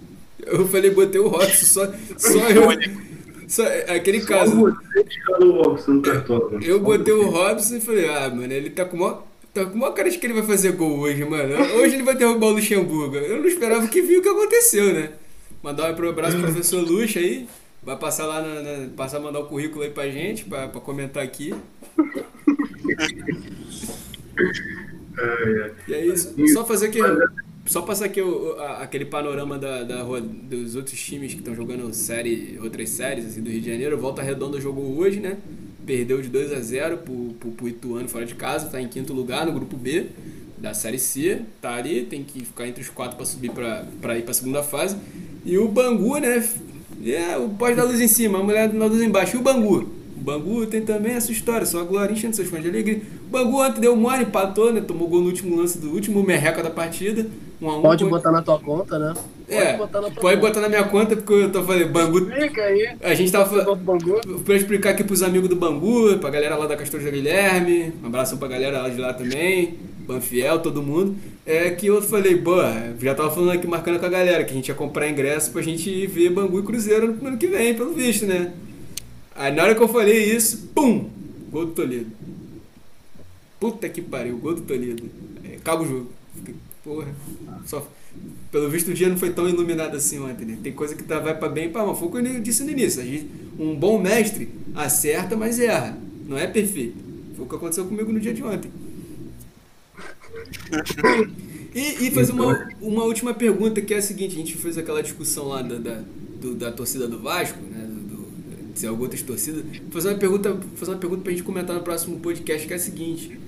Eu 0.44 0.66
falei, 0.68 0.90
botei 0.90 1.20
o 1.20 1.28
Robson, 1.28 1.64
só, 1.64 1.86
só 2.18 2.38
eu. 2.50 2.64
Só, 3.48 3.62
aquele 3.88 4.20
Só 4.20 4.26
caso. 4.28 4.54
você 4.56 5.00
escalou 5.08 5.48
o 5.58 5.62
Robson 5.62 5.92
no 5.92 6.02
cartola. 6.02 6.50
mano. 6.52 6.64
Eu 6.64 6.80
botei 6.80 7.14
o. 7.14 7.28
Robson 7.30 7.76
e 7.76 7.80
falei, 7.80 8.08
ah, 8.08 8.28
mano, 8.30 8.52
ele 8.52 8.70
tá 8.70 8.84
com 8.84 8.96
maior. 8.96 9.26
Tá 9.54 9.66
com 9.66 9.76
maior 9.78 9.92
cara 9.92 10.10
de 10.10 10.16
que 10.18 10.26
ele 10.26 10.32
vai 10.34 10.42
fazer 10.44 10.72
gol 10.72 10.98
hoje, 11.00 11.24
mano. 11.24 11.54
Hoje 11.76 11.94
ele 11.96 12.02
vai 12.02 12.14
derrubar 12.16 12.46
o 12.46 12.52
Luxemburgo. 12.52 13.16
Eu 13.16 13.38
não 13.40 13.46
esperava 13.46 13.86
que 13.86 14.00
viu 14.00 14.20
o 14.20 14.22
que 14.22 14.28
aconteceu, 14.28 14.94
né? 14.94 15.10
Mandar 15.62 15.92
um 15.94 16.08
abraço 16.08 16.36
pro 16.36 16.46
professor 16.46 16.80
Luxa 16.82 17.18
aí. 17.20 17.46
Vai 17.82 17.96
passar 17.96 18.26
lá, 18.26 18.40
na, 18.40 18.62
na- 18.62 18.88
passar 18.96 19.18
a 19.18 19.20
mandar 19.20 19.40
o 19.40 19.46
currículo 19.46 19.82
aí 19.84 19.90
pra 19.90 20.08
gente, 20.08 20.44
pra, 20.44 20.68
pra 20.68 20.80
comentar 20.80 21.22
aqui. 21.22 21.54
E 25.88 25.94
é 25.94 26.06
isso. 26.06 26.34
Só 26.52 26.64
fazer 26.64 26.86
aqui. 26.86 26.98
Só 27.64 27.82
passar 27.82 28.06
aqui 28.06 28.20
o- 28.20 28.56
a- 28.58 28.78
aquele 28.82 29.04
panorama 29.04 29.56
da, 29.56 29.84
da 29.84 30.02
dos 30.02 30.74
outros 30.74 30.98
times 31.00 31.32
que 31.32 31.38
estão 31.38 31.54
jogando 31.54 31.92
série, 31.94 32.58
outras 32.60 32.88
séries 32.90 33.24
assim, 33.26 33.40
do 33.40 33.48
Rio 33.48 33.60
de 33.60 33.70
Janeiro. 33.70 33.96
Volta 33.96 34.20
Redonda 34.20 34.60
jogou 34.60 34.96
hoje, 34.98 35.20
né? 35.20 35.36
Perdeu 35.86 36.20
de 36.20 36.28
2 36.28 36.52
a 36.52 36.60
0 36.60 36.98
pro, 36.98 37.14
pro, 37.38 37.50
pro 37.52 37.68
Ituano 37.68 38.08
fora 38.08 38.26
de 38.26 38.34
casa, 38.34 38.68
tá 38.68 38.80
em 38.80 38.88
quinto 38.88 39.12
lugar 39.12 39.46
no 39.46 39.52
grupo 39.52 39.76
B 39.76 40.06
da 40.58 40.74
Série 40.74 40.98
C. 40.98 41.42
Tá 41.60 41.74
ali, 41.76 42.02
tem 42.04 42.24
que 42.24 42.44
ficar 42.44 42.66
entre 42.66 42.82
os 42.82 42.88
quatro 42.88 43.16
para 43.16 43.26
subir 43.26 43.52
pra, 43.52 43.84
pra 44.00 44.18
ir 44.18 44.22
pra 44.22 44.34
segunda 44.34 44.62
fase. 44.64 44.96
E 45.44 45.56
o 45.56 45.68
Bangu, 45.68 46.18
né? 46.18 46.44
É, 47.04 47.36
o 47.36 47.48
pode 47.48 47.76
dar 47.76 47.84
luz 47.84 48.00
em 48.00 48.08
cima, 48.08 48.40
a 48.40 48.42
mulher 48.42 48.68
da 48.68 48.86
luz 48.86 49.00
embaixo. 49.02 49.36
E 49.36 49.38
o 49.38 49.42
Bangu? 49.42 49.88
Bangu 50.22 50.66
tem 50.66 50.82
também 50.82 51.12
essa 51.12 51.32
história, 51.32 51.66
só 51.66 51.80
a 51.80 51.84
Glória 51.84 52.12
enchendo 52.12 52.36
seus 52.36 52.48
fãs 52.48 52.62
de 52.62 52.68
alegria. 52.68 53.02
O 53.26 53.30
Bangu 53.30 53.60
ontem 53.60 53.80
deu 53.80 53.96
mole, 53.96 54.22
empatou, 54.22 54.72
né? 54.72 54.80
Tomou 54.80 55.08
gol 55.08 55.20
no 55.20 55.26
último 55.26 55.56
lance 55.56 55.78
do 55.78 55.90
último 55.90 56.22
merreca 56.22 56.62
da 56.62 56.70
partida. 56.70 57.26
Um 57.60 57.68
um, 57.68 57.82
Pode 57.82 58.04
botar 58.04 58.32
na 58.32 58.42
tua 58.42 58.58
conta, 58.58 58.98
né? 58.98 59.14
É, 59.48 59.76
botar 59.76 60.00
na 60.00 60.10
pode 60.10 60.40
botar 60.40 60.60
na 60.60 60.68
minha 60.68 60.84
conta, 60.84 61.14
porque 61.14 61.32
eu 61.32 61.52
tô 61.52 61.62
falando, 61.62 61.88
Bangu. 61.88 62.18
Explica 62.18 62.62
aí. 62.62 62.96
A 63.00 63.14
gente 63.14 63.30
tava 63.30 63.48
falando. 63.48 64.42
Pra 64.44 64.56
explicar 64.56 64.90
aqui 64.90 65.04
pros 65.04 65.22
amigos 65.22 65.48
do 65.48 65.56
Bangu, 65.56 66.18
pra 66.18 66.30
galera 66.30 66.56
lá 66.56 66.66
da 66.66 66.76
Castor 66.76 67.00
Guilherme, 67.00 67.92
um 68.02 68.06
abraço 68.06 68.36
pra 68.36 68.48
galera 68.48 68.82
lá 68.82 68.88
de 68.88 69.00
lá 69.00 69.12
também, 69.12 69.78
Banfiel, 70.06 70.58
todo 70.58 70.82
mundo. 70.82 71.14
É 71.46 71.70
que 71.70 71.86
eu 71.86 72.00
falei, 72.00 72.36
boa, 72.36 72.72
já 73.00 73.14
tava 73.14 73.30
falando 73.30 73.52
aqui, 73.52 73.66
marcando 73.66 73.98
com 73.98 74.06
a 74.06 74.08
galera, 74.08 74.44
que 74.44 74.52
a 74.52 74.54
gente 74.54 74.68
ia 74.68 74.74
comprar 74.74 75.08
ingresso 75.08 75.50
pra 75.52 75.62
gente 75.62 75.90
ir 75.90 76.06
ver 76.06 76.30
Bangu 76.30 76.58
e 76.58 76.62
Cruzeiro 76.62 77.16
no 77.20 77.28
ano 77.28 77.36
que 77.36 77.46
vem, 77.46 77.74
pelo 77.74 77.92
visto, 77.92 78.26
né? 78.26 78.52
Aí 79.34 79.52
na 79.52 79.62
hora 79.64 79.74
que 79.74 79.82
eu 79.82 79.88
falei 79.88 80.34
isso, 80.34 80.68
pum! 80.74 81.08
Gol 81.50 81.66
do 81.66 81.72
Toledo. 81.72 82.10
Puta 83.60 83.88
que 83.88 84.02
pariu, 84.02 84.38
gol 84.38 84.54
do 84.54 84.62
Toledo. 84.62 85.08
É, 85.44 85.56
acaba 85.56 85.82
o 85.82 85.86
jogo. 85.86 86.10
Porra, 86.82 87.14
só. 87.66 87.86
Pelo 88.50 88.68
visto 88.68 88.90
o 88.90 88.94
dia 88.94 89.08
não 89.08 89.16
foi 89.16 89.30
tão 89.32 89.48
iluminado 89.48 89.96
assim 89.96 90.18
ontem, 90.20 90.44
né? 90.44 90.58
Tem 90.62 90.72
coisa 90.72 90.94
que 90.94 91.02
tá, 91.04 91.18
vai 91.20 91.38
pra 91.38 91.48
bem 91.48 91.66
e 91.66 91.68
pra 91.70 91.84
mal. 91.84 91.96
Foi 91.96 92.08
o 92.08 92.10
que 92.10 92.18
eu 92.18 92.40
disse 92.40 92.64
no 92.64 92.70
início. 92.70 93.00
A 93.00 93.04
gente, 93.04 93.28
um 93.58 93.74
bom 93.76 93.98
mestre 94.00 94.48
acerta, 94.74 95.36
mas 95.36 95.58
erra. 95.60 95.98
Não 96.28 96.36
é 96.38 96.46
perfeito. 96.46 96.96
Foi 97.36 97.46
o 97.46 97.48
que 97.48 97.54
aconteceu 97.56 97.86
comigo 97.86 98.12
no 98.12 98.20
dia 98.20 98.34
de 98.34 98.42
ontem. 98.42 98.70
E, 101.74 102.06
e 102.06 102.10
fazer 102.10 102.32
uma, 102.32 102.68
uma 102.80 103.04
última 103.04 103.32
pergunta, 103.32 103.80
que 103.80 103.94
é 103.94 103.98
a 103.98 104.02
seguinte, 104.02 104.34
a 104.34 104.38
gente 104.38 104.54
fez 104.54 104.76
aquela 104.76 105.02
discussão 105.02 105.48
lá 105.48 105.62
da, 105.62 105.76
da, 105.76 106.02
do- 106.40 106.54
da 106.54 106.70
torcida 106.70 107.08
do 107.08 107.18
Vasco, 107.18 107.58
se 108.74 108.86
alguma 108.86 109.04
outra 109.08 109.18
torcida. 109.24 109.62
Fazer 109.90 110.08
uma 110.10 110.18
pergunta, 110.18 110.56
fazer 110.76 110.92
uma 110.92 110.98
pergunta 110.98 111.22
pra 111.22 111.32
gente 111.32 111.42
comentar 111.42 111.74
no 111.76 111.82
próximo 111.82 112.18
podcast, 112.20 112.66
que 112.66 112.72
é 112.72 112.76
a 112.76 112.80
seguinte. 112.80 113.38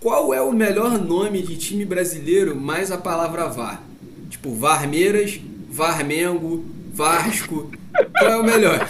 Qual 0.00 0.32
é 0.32 0.40
o 0.40 0.52
melhor 0.52 0.98
nome 0.98 1.42
de 1.42 1.56
time 1.56 1.84
brasileiro 1.84 2.56
mais 2.56 2.90
a 2.90 2.96
palavra 2.98 3.46
VAR? 3.48 3.82
Tipo, 4.30 4.54
Varmeiras, 4.54 5.40
Varmengo, 5.70 6.64
Vasco. 6.92 7.70
Qual 8.18 8.30
é 8.30 8.36
o 8.36 8.44
melhor? 8.44 8.88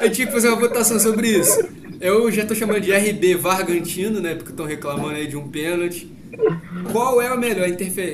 Eu 0.00 0.10
tinha 0.10 0.26
que 0.26 0.32
fazer 0.32 0.48
uma 0.48 0.58
votação 0.58 0.98
sobre 0.98 1.28
isso. 1.28 1.56
Eu 2.00 2.30
já 2.32 2.44
tô 2.44 2.52
chamando 2.54 2.80
de 2.80 2.90
RB 2.92 3.36
Vargantino, 3.36 4.20
né? 4.20 4.34
Porque 4.34 4.50
estão 4.50 4.66
reclamando 4.66 5.14
aí 5.14 5.28
de 5.28 5.36
um 5.36 5.46
pênalti. 5.48 6.10
Qual 6.90 7.22
é 7.22 7.32
o 7.32 7.38
melhor 7.38 7.68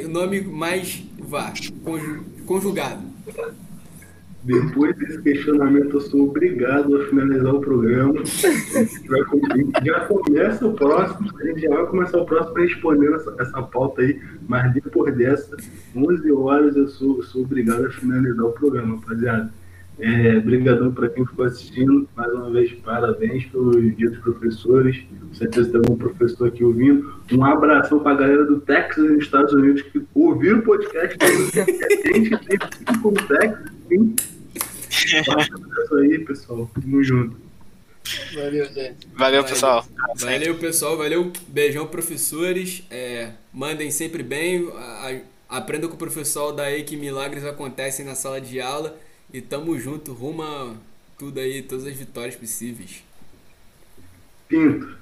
o 0.04 0.08
nome 0.08 0.40
mais 0.42 1.02
VAR? 1.18 1.54
Conju- 1.84 2.24
Conjugado. 2.44 3.02
Depois 4.42 4.96
desse 4.96 5.20
questionamento, 5.20 5.96
eu 5.96 6.00
sou 6.00 6.28
obrigado 6.28 6.96
a 6.96 7.06
finalizar 7.06 7.54
o 7.54 7.60
programa. 7.60 8.14
Já 9.84 10.00
começa 10.06 10.66
o 10.66 10.74
próximo, 10.74 11.30
a 11.38 11.44
gente 11.44 11.60
já 11.62 11.70
vai 11.70 11.86
começar 11.86 12.18
o 12.18 12.24
próximo 12.24 12.54
respondendo 12.56 13.16
essa, 13.16 13.34
essa 13.40 13.62
pauta 13.62 14.00
aí, 14.02 14.20
mas 14.48 14.72
depois 14.72 15.14
dessa, 15.16 15.56
11 15.94 16.32
horas, 16.32 16.76
eu 16.76 16.88
sou, 16.88 17.22
sou 17.24 17.42
obrigado 17.42 17.86
a 17.86 17.90
finalizar 17.90 18.46
o 18.46 18.52
programa, 18.52 18.96
rapaziada. 18.96 19.52
É, 20.00 20.38
brigadão 20.38 20.92
para 20.92 21.08
quem 21.08 21.26
ficou 21.26 21.44
assistindo. 21.44 22.08
Mais 22.16 22.32
uma 22.32 22.50
vez, 22.50 22.72
parabéns 22.84 23.44
pelo 23.46 23.72
dia 23.92 24.10
dos 24.10 24.18
professores. 24.20 25.04
Com 25.28 25.34
certeza 25.34 25.70
tem 25.70 25.78
algum 25.78 25.96
professor 25.96 26.48
aqui 26.48 26.62
ouvindo. 26.62 27.12
Um 27.32 27.44
abração 27.44 27.98
para 28.00 28.12
a 28.12 28.16
galera 28.16 28.44
do 28.44 28.60
Texas, 28.60 29.10
nos 29.10 29.24
Estados 29.24 29.52
Unidos, 29.52 29.82
que 29.82 30.00
ouviram 30.14 30.60
o 30.60 30.62
podcast. 30.62 31.16
A 31.20 31.26
gente 32.16 32.38
tem 32.38 32.58
cinco 32.94 33.10
no 33.10 33.26
Texas. 33.26 33.72
Sim. 33.88 34.14
Isso 34.88 35.94
aí, 35.96 36.18
pessoal. 36.24 36.70
Tamo 36.80 37.02
junto. 37.02 37.36
Valeu, 38.34 38.64
gente. 38.66 39.06
Valeu, 39.14 39.44
pessoal. 39.44 39.86
Valeu, 40.16 40.54
pessoal. 40.56 40.96
Valeu. 40.96 41.32
Beijão, 41.48 41.86
professores. 41.86 42.84
É, 42.90 43.30
mandem 43.52 43.90
sempre 43.90 44.22
bem. 44.22 44.68
A- 44.76 45.10
a- 45.10 45.38
Aprendam 45.58 45.88
com 45.88 45.94
o 45.96 45.98
professor 45.98 46.52
daí 46.52 46.82
que 46.82 46.94
milagres 46.94 47.42
acontecem 47.42 48.04
na 48.04 48.14
sala 48.14 48.38
de 48.38 48.60
aula. 48.60 48.94
E 49.32 49.42
tamo 49.42 49.78
junto, 49.78 50.12
ruma 50.12 50.76
tudo 51.18 51.38
aí, 51.38 51.62
todas 51.62 51.86
as 51.86 51.94
vitórias 51.94 52.34
possíveis. 52.34 53.04
Pinto. 54.48 54.96